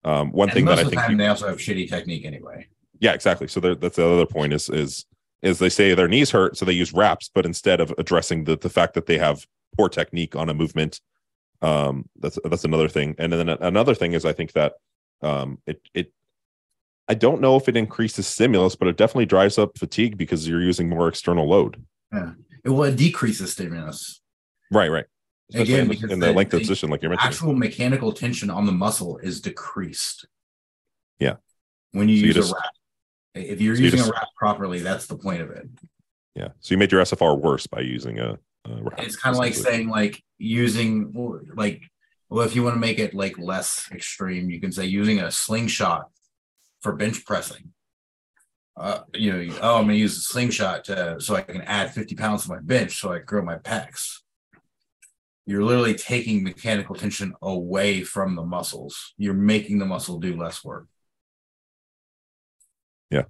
Um, 0.05 0.33
one 0.33 0.49
And 0.49 0.55
thing 0.57 0.65
most 0.65 0.77
that 0.77 0.79
I 0.79 0.83
of 0.83 0.87
the 0.87 0.91
think 0.91 1.03
time, 1.03 1.11
you- 1.13 1.17
they 1.19 1.27
also 1.29 1.49
have 1.49 1.59
shitty 1.59 1.89
technique 1.89 2.25
anyway. 2.25 2.67
yeah, 3.01 3.13
exactly. 3.13 3.49
So 3.49 3.61
that's 3.61 3.97
the 3.97 4.07
other 4.09 4.27
point 4.27 4.53
is 4.53 4.69
is 4.69 5.05
is 5.43 5.59
they 5.59 5.69
say 5.69 5.93
their 5.95 6.07
knees 6.09 6.31
hurt, 6.31 6.57
so 6.57 6.65
they 6.65 6.73
use 6.73 6.93
wraps, 6.93 7.29
but 7.35 7.45
instead 7.45 7.81
of 7.81 7.93
addressing 7.99 8.45
the 8.45 8.57
the 8.57 8.71
fact 8.71 8.95
that 8.95 9.07
they 9.07 9.19
have 9.19 9.47
poor 9.77 9.89
technique 9.89 10.35
on 10.37 10.49
a 10.49 10.55
movement, 10.55 11.01
um, 11.63 12.09
that's 12.21 12.39
that's 12.45 12.65
another 12.65 12.89
thing. 12.89 13.15
And 13.19 13.33
then 13.33 13.49
another 13.49 13.95
thing 13.95 14.13
is 14.13 14.25
I 14.25 14.33
think 14.33 14.53
that 14.53 14.75
um, 15.23 15.59
it 15.67 15.81
it 15.95 16.13
I 17.09 17.15
don't 17.15 17.41
know 17.41 17.57
if 17.57 17.69
it 17.69 17.77
increases 17.77 18.27
stimulus, 18.27 18.75
but 18.77 18.89
it 18.89 18.97
definitely 18.97 19.27
drives 19.27 19.59
up 19.59 19.77
fatigue 19.79 20.17
because 20.17 20.49
you're 20.49 20.63
using 20.63 20.89
more 20.89 21.09
external 21.09 21.49
load. 21.49 21.83
Yeah. 22.13 22.33
It 22.65 22.71
will 22.71 22.93
decrease 22.95 23.41
the 23.41 23.49
stimulus. 23.49 24.21
Right, 24.71 24.89
right. 24.91 25.05
Especially 25.55 25.75
Again, 25.75 25.83
in 25.83 25.89
the, 25.89 25.95
because 25.95 26.11
in 26.13 26.19
the 26.21 26.27
the- 26.27 26.33
length 26.33 26.55
of 26.55 26.61
the 26.61 26.65
position, 26.65 26.91
like 26.91 27.03
you're 27.03 27.11
mentioning. 27.11 27.33
Actual 27.33 27.53
mechanical 27.55 28.13
tension 28.13 28.49
on 28.51 28.67
the 28.67 28.73
muscle 28.73 29.19
is 29.19 29.41
decreased. 29.41 30.27
Yeah. 31.19 31.35
When 31.93 32.09
you 32.09 32.17
So 32.17 32.21
you 32.21 32.27
use 32.29 32.35
just- 32.37 32.53
a 32.53 32.55
wrap. 32.55 32.71
If 33.35 33.61
you're 33.61 33.77
so 33.77 33.81
you 33.81 33.85
using 33.87 33.99
just- 33.99 34.11
a 34.11 34.13
wrap 34.13 34.29
properly, 34.37 34.81
that's 34.81 35.07
the 35.07 35.17
point 35.17 35.43
of 35.43 35.51
it. 35.51 35.69
yeah. 36.35 36.49
So 36.61 36.73
you 36.75 36.79
made 36.79 36.91
your 36.93 37.01
SFR 37.03 37.39
worse 37.39 37.67
by 37.67 37.81
using 37.81 38.19
a, 38.19 38.39
a 38.65 38.83
wrap. 38.83 39.01
It's 39.01 39.17
kind 39.17 39.35
of 39.35 39.39
like 39.39 39.55
saying 39.55 39.89
like 39.89 40.23
using 40.39 41.13
like 41.55 41.83
well, 42.29 42.47
if 42.47 42.55
you 42.57 42.63
want 42.63 42.75
to 42.77 42.81
make 42.81 42.99
it 42.99 43.13
like 43.15 43.39
less 43.39 43.89
extreme, 43.93 44.49
you 44.51 44.59
can 44.59 44.73
say 44.73 44.87
using 44.87 45.19
a 45.21 45.31
slingshot 45.31 46.09
for 46.81 46.95
bench 46.95 47.27
pressing. 47.27 47.73
Uh, 48.75 49.01
you 49.15 49.31
know, 49.31 49.55
oh, 49.61 49.77
I'm 49.77 49.83
gonna 49.85 49.95
use 49.95 50.17
a 50.17 50.21
slingshot 50.23 50.85
to, 50.85 51.21
so 51.21 51.35
I 51.35 51.43
can 51.43 51.61
add 51.61 51.93
50 51.93 52.15
pounds 52.15 52.45
to 52.45 52.49
my 52.49 52.59
bench 52.59 52.99
so 53.01 53.13
I 53.13 53.19
grow 53.19 53.43
my 53.43 53.57
pecs. 53.57 54.21
You're 55.53 55.65
literally 55.65 55.93
taking 55.95 56.43
mechanical 56.43 56.95
tension 56.95 57.35
away 57.43 58.05
from 58.05 58.37
the 58.37 58.43
muscles. 58.43 59.13
You're 59.19 59.35
making 59.35 59.81
the 59.81 59.85
muscle 59.85 60.19
do 60.19 60.35
less 60.35 60.65
work. 60.65 60.87
Yeah. 63.11 63.25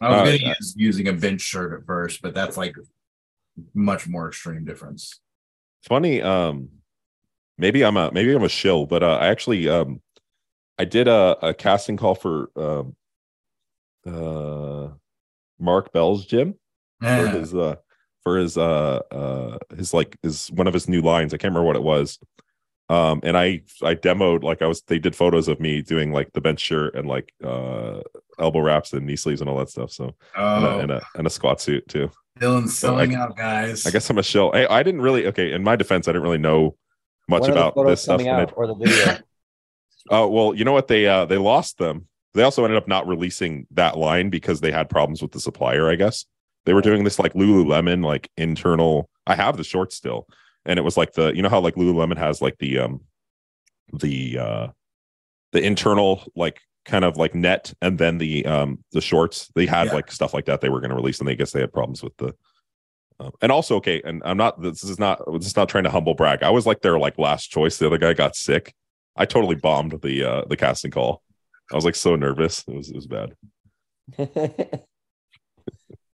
I 0.00 0.10
was 0.10 0.20
Uh, 0.20 0.24
gonna 0.24 0.54
use 0.60 0.74
using 0.76 1.08
a 1.08 1.12
bench 1.12 1.40
shirt 1.40 1.80
at 1.80 1.84
first, 1.84 2.22
but 2.22 2.32
that's 2.32 2.56
like 2.56 2.76
much 3.74 4.06
more 4.06 4.28
extreme 4.28 4.64
difference. 4.64 5.20
funny 5.82 6.20
um 6.22 6.68
maybe 7.58 7.84
i'm 7.84 7.96
a 7.96 8.10
maybe 8.12 8.34
i'm 8.34 8.42
a 8.42 8.48
shill 8.48 8.86
but 8.86 9.02
uh 9.02 9.18
i 9.20 9.26
actually 9.28 9.68
um 9.68 10.00
i 10.78 10.84
did 10.84 11.08
a, 11.08 11.36
a 11.42 11.54
casting 11.54 11.96
call 11.96 12.14
for 12.14 12.50
um 12.56 12.96
uh 14.06 14.88
mark 15.58 15.92
bell's 15.92 16.26
gym 16.26 16.54
for 17.00 17.28
Yeah. 17.28 17.38
his 17.38 17.54
uh 17.54 17.76
for 18.26 18.36
his 18.38 18.58
uh 18.58 18.98
uh 19.12 19.58
his 19.76 19.94
like 19.94 20.16
his 20.24 20.48
one 20.48 20.66
of 20.66 20.74
his 20.74 20.88
new 20.88 21.00
lines 21.00 21.32
i 21.32 21.36
can't 21.36 21.52
remember 21.54 21.66
what 21.68 21.76
it 21.76 21.82
was 21.84 22.18
Um, 22.88 23.20
and 23.24 23.36
I 23.36 23.62
I 23.90 23.94
demoed 23.96 24.42
like 24.50 24.62
I 24.62 24.66
was 24.66 24.82
they 24.90 24.98
did 25.00 25.14
photos 25.16 25.46
of 25.48 25.58
me 25.60 25.82
doing 25.82 26.08
like 26.12 26.28
the 26.32 26.40
bench 26.40 26.60
shirt 26.60 26.94
and 26.96 27.06
like 27.14 27.32
uh 27.52 28.00
elbow 28.38 28.60
wraps 28.66 28.92
and 28.92 29.04
knee 29.06 29.16
sleeves 29.16 29.40
and 29.40 29.48
all 29.50 29.58
that 29.58 29.70
stuff. 29.70 29.90
So 29.92 30.04
and, 30.36 30.64
a, 30.64 30.68
Oh, 30.70 30.78
and 30.82 30.90
a 30.90 31.00
and 31.18 31.26
a 31.26 31.30
squat 31.30 31.60
suit 31.60 31.86
too. 31.88 32.06
Dylan's 32.40 32.78
So 32.78 32.88
I- 32.88 33.04
selling 33.06 33.14
out, 33.16 33.36
guys. 33.36 33.86
I 33.86 33.90
guess 33.90 34.08
I'm 34.10 34.18
a 34.18 34.22
shill. 34.22 34.50
I, 34.54 34.66
I 34.78 34.82
didn't 34.86 35.02
really 35.06 35.26
okay. 35.30 35.50
In 35.52 35.62
my 35.64 35.74
defense, 35.76 36.06
I 36.06 36.12
didn't 36.12 36.26
really 36.28 36.44
know 36.48 36.76
much 37.28 37.42
When 37.42 37.54
the 37.54 37.66
about 37.66 37.86
this 37.86 38.02
stuff. 38.02 38.18
coming 38.18 38.28
out 38.28 38.52
or 38.56 38.66
the 38.68 38.74
video. 38.74 39.18
Oh 40.18 40.26
well, 40.28 40.54
you 40.54 40.64
know 40.64 40.72
what? 40.78 40.86
They 40.86 41.06
uh 41.14 41.24
they 41.26 41.38
lost 41.38 41.78
them. 41.78 42.06
They 42.34 42.42
also 42.44 42.64
ended 42.64 42.76
up 42.82 42.86
not 42.88 43.08
releasing 43.08 43.66
that 43.72 43.96
line 43.98 44.30
because 44.30 44.60
they 44.60 44.70
had 44.70 44.88
problems 44.88 45.22
with 45.22 45.32
the 45.32 45.40
supplier. 45.40 45.90
I 45.90 45.96
guess 45.96 46.24
they 46.66 46.74
were 46.74 46.82
doing 46.82 47.04
this 47.04 47.18
like 47.18 47.32
Lululemon 47.34 48.04
like 48.04 48.30
internal. 48.36 49.08
I 49.26 49.34
have 49.34 49.56
the 49.56 49.64
shorts 49.64 49.96
still, 49.96 50.26
and 50.64 50.78
it 50.78 50.82
was 50.82 50.96
like 50.96 51.12
the 51.14 51.34
you 51.34 51.42
know 51.42 51.48
how 51.48 51.60
like 51.60 51.76
Lululemon 51.76 52.18
has 52.18 52.42
like 52.42 52.58
the 52.58 52.78
um 52.78 53.00
the 53.92 54.38
uh 54.38 54.66
the 55.52 55.62
internal 55.62 56.22
like 56.36 56.60
kind 56.84 57.04
of 57.04 57.16
like 57.16 57.34
net 57.34 57.72
and 57.80 57.98
then 57.98 58.18
the 58.18 58.44
um 58.46 58.84
the 58.92 59.00
shorts? 59.00 59.50
They 59.54 59.66
had 59.66 59.86
Yeah. 59.88 59.94
like 59.94 60.12
stuff 60.12 60.34
like 60.34 60.44
that 60.46 60.60
they 60.60 60.68
were 60.68 60.80
going 60.80 60.90
to 60.90 60.96
release 60.96 61.18
and 61.18 61.26
they 61.28 61.34
guess 61.36 61.52
they 61.52 61.60
had 61.60 61.72
problems 61.72 62.02
with 62.02 62.16
the 62.18 62.34
um, 63.18 63.30
and 63.40 63.50
also 63.50 63.76
okay 63.76 64.02
and 64.04 64.20
i'm 64.26 64.36
not 64.36 64.60
this 64.60 64.84
is 64.84 64.98
not 64.98 65.22
this 65.38 65.46
is 65.46 65.56
not 65.56 65.68
trying 65.70 65.84
to 65.84 65.90
humble 65.90 66.14
brag. 66.14 66.42
I 66.42 66.50
was 66.50 66.66
like 66.66 66.82
their 66.82 66.98
like 66.98 67.18
last 67.18 67.46
choice. 67.50 67.78
The 67.78 67.86
other 67.86 67.96
guy 67.98 68.12
got 68.12 68.36
sick. 68.36 68.74
I 69.16 69.24
totally 69.24 69.54
bombed 69.54 70.02
the 70.02 70.22
uh 70.24 70.42
the 70.48 70.56
casting 70.56 70.90
call. 70.90 71.22
I 71.72 71.76
was 71.76 71.84
like 71.84 71.94
so 71.96 72.14
nervous. 72.16 72.62
It 72.68 72.74
was 72.74 72.90
it 72.90 72.94
was 72.94 73.06
bad 73.06 73.34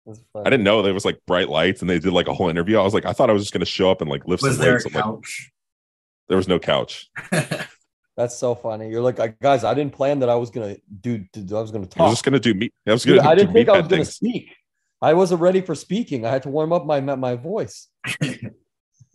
i 0.08 0.14
funny. 0.34 0.43
didn't 0.51 0.64
know 0.64 0.82
there 0.82 0.93
was 0.93 1.05
like 1.05 1.20
bright 1.28 1.49
lights 1.49 1.82
and 1.82 1.89
they 1.89 1.99
did 1.99 2.14
like 2.14 2.28
a 2.28 2.34
whole 2.34 2.49
interview 2.49 2.78
i 2.80 2.84
was 2.84 2.93
like 2.93 3.05
i 3.05 3.14
thought 3.14 3.30
i 3.30 3.34
was 3.34 3.41
just 3.43 3.53
going 3.53 3.60
to 3.60 3.66
show 3.66 3.91
up 3.91 4.01
and 4.01 4.10
like 4.10 4.26
lift 4.28 4.41
was 4.43 4.55
some 4.55 4.62
there 4.66 4.72
a 4.72 4.76
weights 4.76 4.86
I'm 4.88 4.93
like, 4.93 5.03
couch? 5.03 5.51
there 6.30 6.38
was 6.38 6.47
no 6.47 6.60
couch 6.60 7.10
That's 8.18 8.36
so 8.36 8.55
funny. 8.55 8.89
You're 8.89 9.03
like, 9.03 9.20
"I- 9.20 9.36
guys, 9.39 9.64
I 9.64 9.76
didn't 9.76 9.93
plan 9.93 10.18
that 10.22 10.30
I 10.30 10.34
was 10.34 10.49
gonna 10.49 10.76
do. 11.01 11.20
do 11.34 11.55
I 11.55 11.62
was 11.62 11.70
gonna 11.70 11.86
talk. 11.86 11.99
i 12.01 12.03
was 12.05 12.14
just 12.14 12.26
going 12.26 12.34
to 12.34 12.39
do 12.39 12.55
meat 12.58 12.74
i 12.88 12.91
was 12.91 13.05
going 13.05 13.22
to 13.22 13.28
I 13.28 13.36
do 13.36 13.41
didn't 13.41 13.53
think 13.53 13.70
I 13.70 13.74
was 13.74 13.82
meathead 13.86 13.89
gonna 13.89 13.95
things 14.05 14.14
speak. 14.16 14.55
I 15.03 15.14
wasn't 15.14 15.39
ready 15.41 15.62
for 15.62 15.76
speaking. 15.76 16.26
I 16.26 16.32
had 16.32 16.41
to 16.41 16.49
warm 16.49 16.74
up 16.74 16.84
my 16.88 16.99
my 16.99 17.36
voice. 17.36 17.88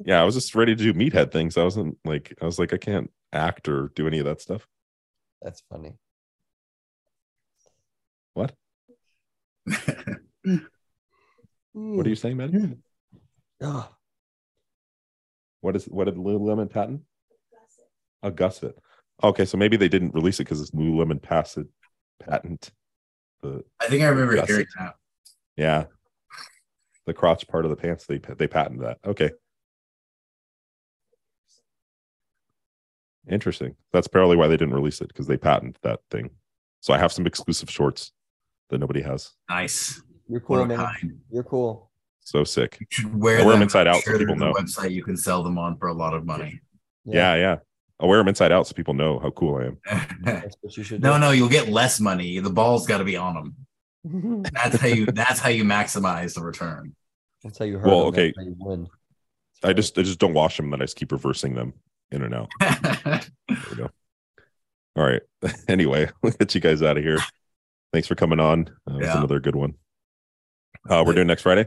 yeah 0.05 0.21
i 0.21 0.25
was 0.25 0.37
just 0.37 0.55
ready 0.55 0.77
to 0.77 0.83
do 0.85 0.93
meathead 0.95 1.33
things 1.33 1.57
i 1.57 1.65
wasn't 1.65 1.97
like 2.05 2.33
i 2.41 2.45
was 2.45 2.59
like 2.61 2.73
i 2.73 2.77
can't 2.77 3.11
act 3.33 3.69
or 3.69 3.91
do 3.97 4.07
any 4.07 4.19
of 4.21 4.25
that 4.25 4.41
stuff 4.41 4.67
That's 5.43 5.63
funny. 5.71 5.95
what 8.35 8.53
what 11.73 12.07
are 12.07 12.09
you 12.11 12.15
saying 12.17 12.37
man 12.37 12.83
Ah, 13.63 13.91
What 15.61 15.77
is 15.77 15.85
what 15.87 16.05
did 16.05 16.17
Lululemon 16.17 16.69
patent? 16.71 17.03
A 18.23 18.31
gusset. 18.31 18.75
Okay, 19.23 19.45
so 19.45 19.57
maybe 19.57 19.77
they 19.77 19.89
didn't 19.89 20.15
release 20.15 20.41
it 20.41 20.45
because 20.45 20.61
it's 20.61 20.73
Lululemon 20.73 21.23
patent 21.23 21.69
patent. 22.21 22.71
The 23.43 23.65
I 23.81 23.87
think 23.89 24.03
I 24.03 24.09
remember 24.09 24.35
Gusset. 24.35 24.49
hearing 24.49 24.67
that. 24.79 24.95
yeah, 25.57 25.85
the 27.07 27.15
crotch 27.15 27.47
part 27.49 27.65
of 27.65 27.71
the 27.71 27.77
pants 27.77 28.07
they 28.07 28.19
they 28.19 28.47
patented 28.49 28.83
that. 28.85 28.99
Okay, 29.07 29.31
interesting. 33.29 33.77
That's 33.93 34.09
probably 34.09 34.37
why 34.37 34.49
they 34.49 34.57
didn't 34.57 34.75
release 34.75 35.01
it 35.01 35.09
because 35.09 35.27
they 35.27 35.37
patented 35.37 35.79
that 35.83 36.01
thing. 36.11 36.31
So 36.81 36.93
I 36.93 36.99
have 36.99 37.13
some 37.13 37.27
exclusive 37.27 37.71
shorts 37.71 38.13
that 38.71 38.79
nobody 38.79 39.03
has. 39.03 39.31
Nice. 39.49 40.03
You're 40.33 40.41
cool, 40.41 40.61
One 40.61 40.71
of 40.71 40.79
a 40.79 40.83
man. 40.83 40.87
kind. 41.01 41.19
You're 41.31 41.43
cool. 41.45 41.91
So 42.21 42.43
sick. 42.45 42.79
You 42.81 42.87
should 42.89 43.15
wear, 43.21 43.41
I 43.41 43.45
wear 43.45 43.53
'em 43.55 43.59
them. 43.61 43.63
inside 43.65 43.87
I'm 43.87 43.97
out 43.97 44.03
so 44.03 44.17
people 44.17 44.37
know. 44.37 44.53
website 44.55 44.93
you 44.93 45.03
can 45.05 45.17
sell 45.17 45.43
them 45.43 45.59
on 45.59 45.77
for 45.77 45.89
a 45.89 45.93
lot 45.93 46.15
of 46.15 46.25
money. 46.25 46.61
Yeah, 47.05 47.35
yeah. 47.35 47.57
I'll 48.01 48.09
wear 48.09 48.19
them 48.19 48.29
inside 48.29 48.51
out 48.51 48.67
so 48.67 48.75
people 48.75 48.95
know 48.95 49.19
how 49.19 49.31
cool 49.31 49.57
I 49.57 49.65
am. 49.67 50.43
You 50.77 50.83
should 50.85 51.03
no, 51.03 51.15
do. 51.15 51.19
no, 51.21 51.31
you'll 51.33 51.49
get 51.49 51.69
less 51.69 52.01
money. 52.01 52.39
The 52.39 52.49
ball's 52.51 52.87
got 52.87 52.99
to 52.99 53.05
be 53.05 53.17
on 53.17 53.35
them. 54.05 54.43
That's 54.53 54.77
how 54.81 54.87
you. 54.89 55.07
That's 55.07 55.39
how 55.39 55.51
you 55.51 55.65
maximize 55.65 56.35
the 56.35 56.43
return. 56.43 56.95
That's 57.45 57.59
how 57.59 57.65
you 57.67 57.79
heard. 57.79 57.87
Well, 57.89 58.07
them, 58.11 58.15
okay. 58.15 58.33
That's 58.35 58.39
how 58.39 58.45
you 58.45 58.57
win. 58.59 58.89
I 59.63 59.73
just 59.75 59.99
I 59.99 60.03
just 60.03 60.19
don't 60.19 60.33
wash 60.35 60.57
them. 60.57 60.71
Then 60.71 60.81
I 60.81 60.85
just 60.85 60.97
keep 60.97 61.13
reversing 61.13 61.55
them 61.55 61.75
in 62.11 62.23
and 62.23 62.35
out. 62.35 62.49
There 63.49 63.59
we 63.71 63.77
go. 63.77 63.91
All 64.97 65.05
right. 65.05 65.23
Anyway, 65.69 66.09
we'll 66.23 66.33
get 66.33 66.55
you 66.55 66.61
guys 66.61 66.83
out 66.83 66.97
of 66.97 67.03
here. 67.05 67.19
Thanks 67.93 68.09
for 68.09 68.15
coming 68.15 68.41
on. 68.41 68.69
Uh, 68.91 68.95
it 68.95 69.01
was 69.07 69.15
another 69.17 69.39
good 69.41 69.55
one. 69.57 69.75
Uh, 70.89 71.03
we're 71.07 71.15
doing 71.15 71.27
next 71.27 71.43
Friday. 71.43 71.67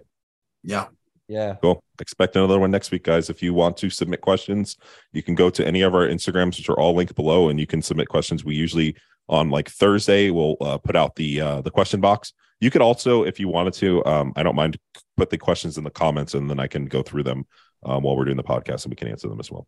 yeah. 0.63 0.87
Yeah. 1.27 1.55
Cool. 1.61 1.83
Expect 1.99 2.35
another 2.35 2.59
one 2.59 2.69
next 2.69 2.91
week, 2.91 3.03
guys. 3.03 3.31
If 3.31 3.41
you 3.41 3.53
want 3.53 3.77
to 3.77 3.89
submit 3.89 4.21
questions, 4.21 4.77
you 5.11 5.23
can 5.23 5.33
go 5.33 5.49
to 5.49 5.65
any 5.65 5.81
of 5.81 5.95
our 5.95 6.07
Instagrams, 6.07 6.57
which 6.57 6.69
are 6.69 6.79
all 6.79 6.93
linked 6.93 7.15
below, 7.15 7.49
and 7.49 7.59
you 7.59 7.65
can 7.65 7.81
submit 7.81 8.09
questions. 8.09 8.45
We 8.45 8.53
usually 8.53 8.95
on 9.27 9.49
like 9.49 9.69
Thursday 9.69 10.29
we'll 10.29 10.55
uh, 10.61 10.77
put 10.77 10.95
out 10.95 11.15
the 11.15 11.41
uh, 11.41 11.61
the 11.61 11.71
question 11.71 11.99
box. 11.99 12.33
You 12.59 12.69
could 12.69 12.81
also, 12.81 13.23
if 13.23 13.39
you 13.39 13.47
wanted 13.47 13.73
to, 13.75 14.05
um, 14.05 14.33
I 14.35 14.43
don't 14.43 14.55
mind, 14.55 14.77
put 15.17 15.29
the 15.29 15.37
questions 15.37 15.77
in 15.77 15.83
the 15.83 15.89
comments, 15.89 16.35
and 16.35 16.49
then 16.49 16.59
I 16.59 16.67
can 16.67 16.85
go 16.85 17.01
through 17.01 17.23
them 17.23 17.45
um, 17.83 18.03
while 18.03 18.15
we're 18.15 18.25
doing 18.25 18.37
the 18.37 18.43
podcast, 18.43 18.85
and 18.85 18.91
we 18.91 18.95
can 18.95 19.07
answer 19.07 19.27
them 19.27 19.39
as 19.39 19.51
well. 19.51 19.67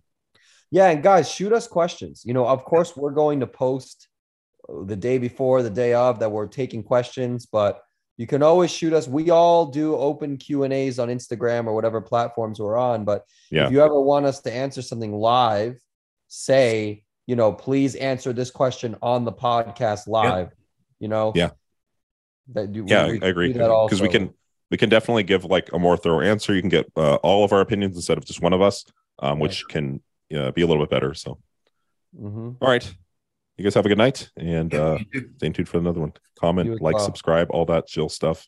Yeah, 0.72 0.90
and 0.90 1.02
guys, 1.02 1.30
shoot 1.30 1.54
us 1.54 1.68
questions. 1.68 2.24
You 2.24 2.34
know, 2.34 2.48
of 2.48 2.64
course, 2.66 2.96
we're 2.96 3.12
going 3.12 3.40
to 3.40 3.48
post 3.48 4.08
uh, 4.70 4.84
the 4.84 4.96
day 4.96 5.18
before, 5.18 5.64
the 5.64 5.70
day 5.70 5.94
of 5.94 6.20
that 6.20 6.32
we're 6.32 6.48
taking 6.48 6.84
questions, 6.84 7.46
but 7.46 7.82
you 8.18 8.26
can 8.28 8.42
always 8.44 8.72
shoot 8.72 8.94
us. 8.94 9.08
We 9.08 9.30
all 9.30 9.68
do 9.68 9.96
open 9.96 10.38
Q 10.38 10.64
and 10.64 10.74
A's 10.74 10.98
on 11.00 11.08
Instagram 11.10 11.68
or 11.68 11.74
whatever 11.74 12.02
platforms 12.02 12.60
we're 12.60 12.78
on. 12.78 13.06
But 13.06 13.26
Yeah. 13.52 13.68
if 13.68 13.72
you 13.72 13.82
ever 13.82 14.00
want 14.02 14.26
us 14.26 14.42
to 14.42 14.52
answer 14.52 14.82
something 14.82 15.14
live, 15.14 15.80
say, 16.28 17.04
you 17.28 17.36
know, 17.36 17.54
please 17.54 17.96
answer 17.96 18.34
this 18.34 18.50
question 18.52 18.96
on 19.02 19.24
the 19.26 19.32
podcast 19.32 20.08
live. 20.08 20.50
You 21.00 21.08
know, 21.10 21.32
Yeah. 21.36 21.52
That 22.54 22.72
do, 22.72 22.86
we- 22.86 22.90
yeah 22.90 23.08
we 23.08 23.22
i 23.22 23.28
agree 23.28 23.52
because 23.52 24.02
we 24.02 24.08
can 24.08 24.34
we 24.72 24.78
can 24.78 24.88
definitely 24.90 25.24
give 25.24 25.44
like 25.44 25.70
a 25.74 25.80
more 25.80 25.98
thorough 25.98 26.22
answer 26.22 26.56
you 26.56 26.62
can 26.62 26.70
get 26.70 26.90
uh, 26.96 27.16
all 27.16 27.44
of 27.44 27.52
our 27.52 27.60
opinions 27.60 27.98
instead 27.98 28.18
of 28.18 28.24
just 28.24 28.42
one 28.42 28.54
of 28.54 28.62
us 28.62 28.86
um, 29.20 29.38
which 29.40 29.68
can 29.68 30.02
uh, 30.34 30.50
be 30.52 30.62
a 30.62 30.66
little 30.68 30.82
bit 30.82 30.90
better 30.90 31.14
so 31.14 31.40
Mhm. 32.18 32.56
all 32.62 32.70
right 32.70 32.90
you 33.58 33.64
guys 33.64 33.74
have 33.74 33.86
a 33.86 33.90
good 33.90 33.98
night 33.98 34.30
and 34.38 34.74
uh 34.74 34.98
stay 35.38 35.50
tuned 35.50 35.68
for 35.68 35.78
another 35.78 36.00
one. 36.00 36.14
Comment 36.40 36.82
like 36.82 36.96
well. 36.96 37.06
subscribe 37.06 37.48
all 37.50 37.66
that 37.66 37.88
chill 37.88 38.10
stuff 38.10 38.48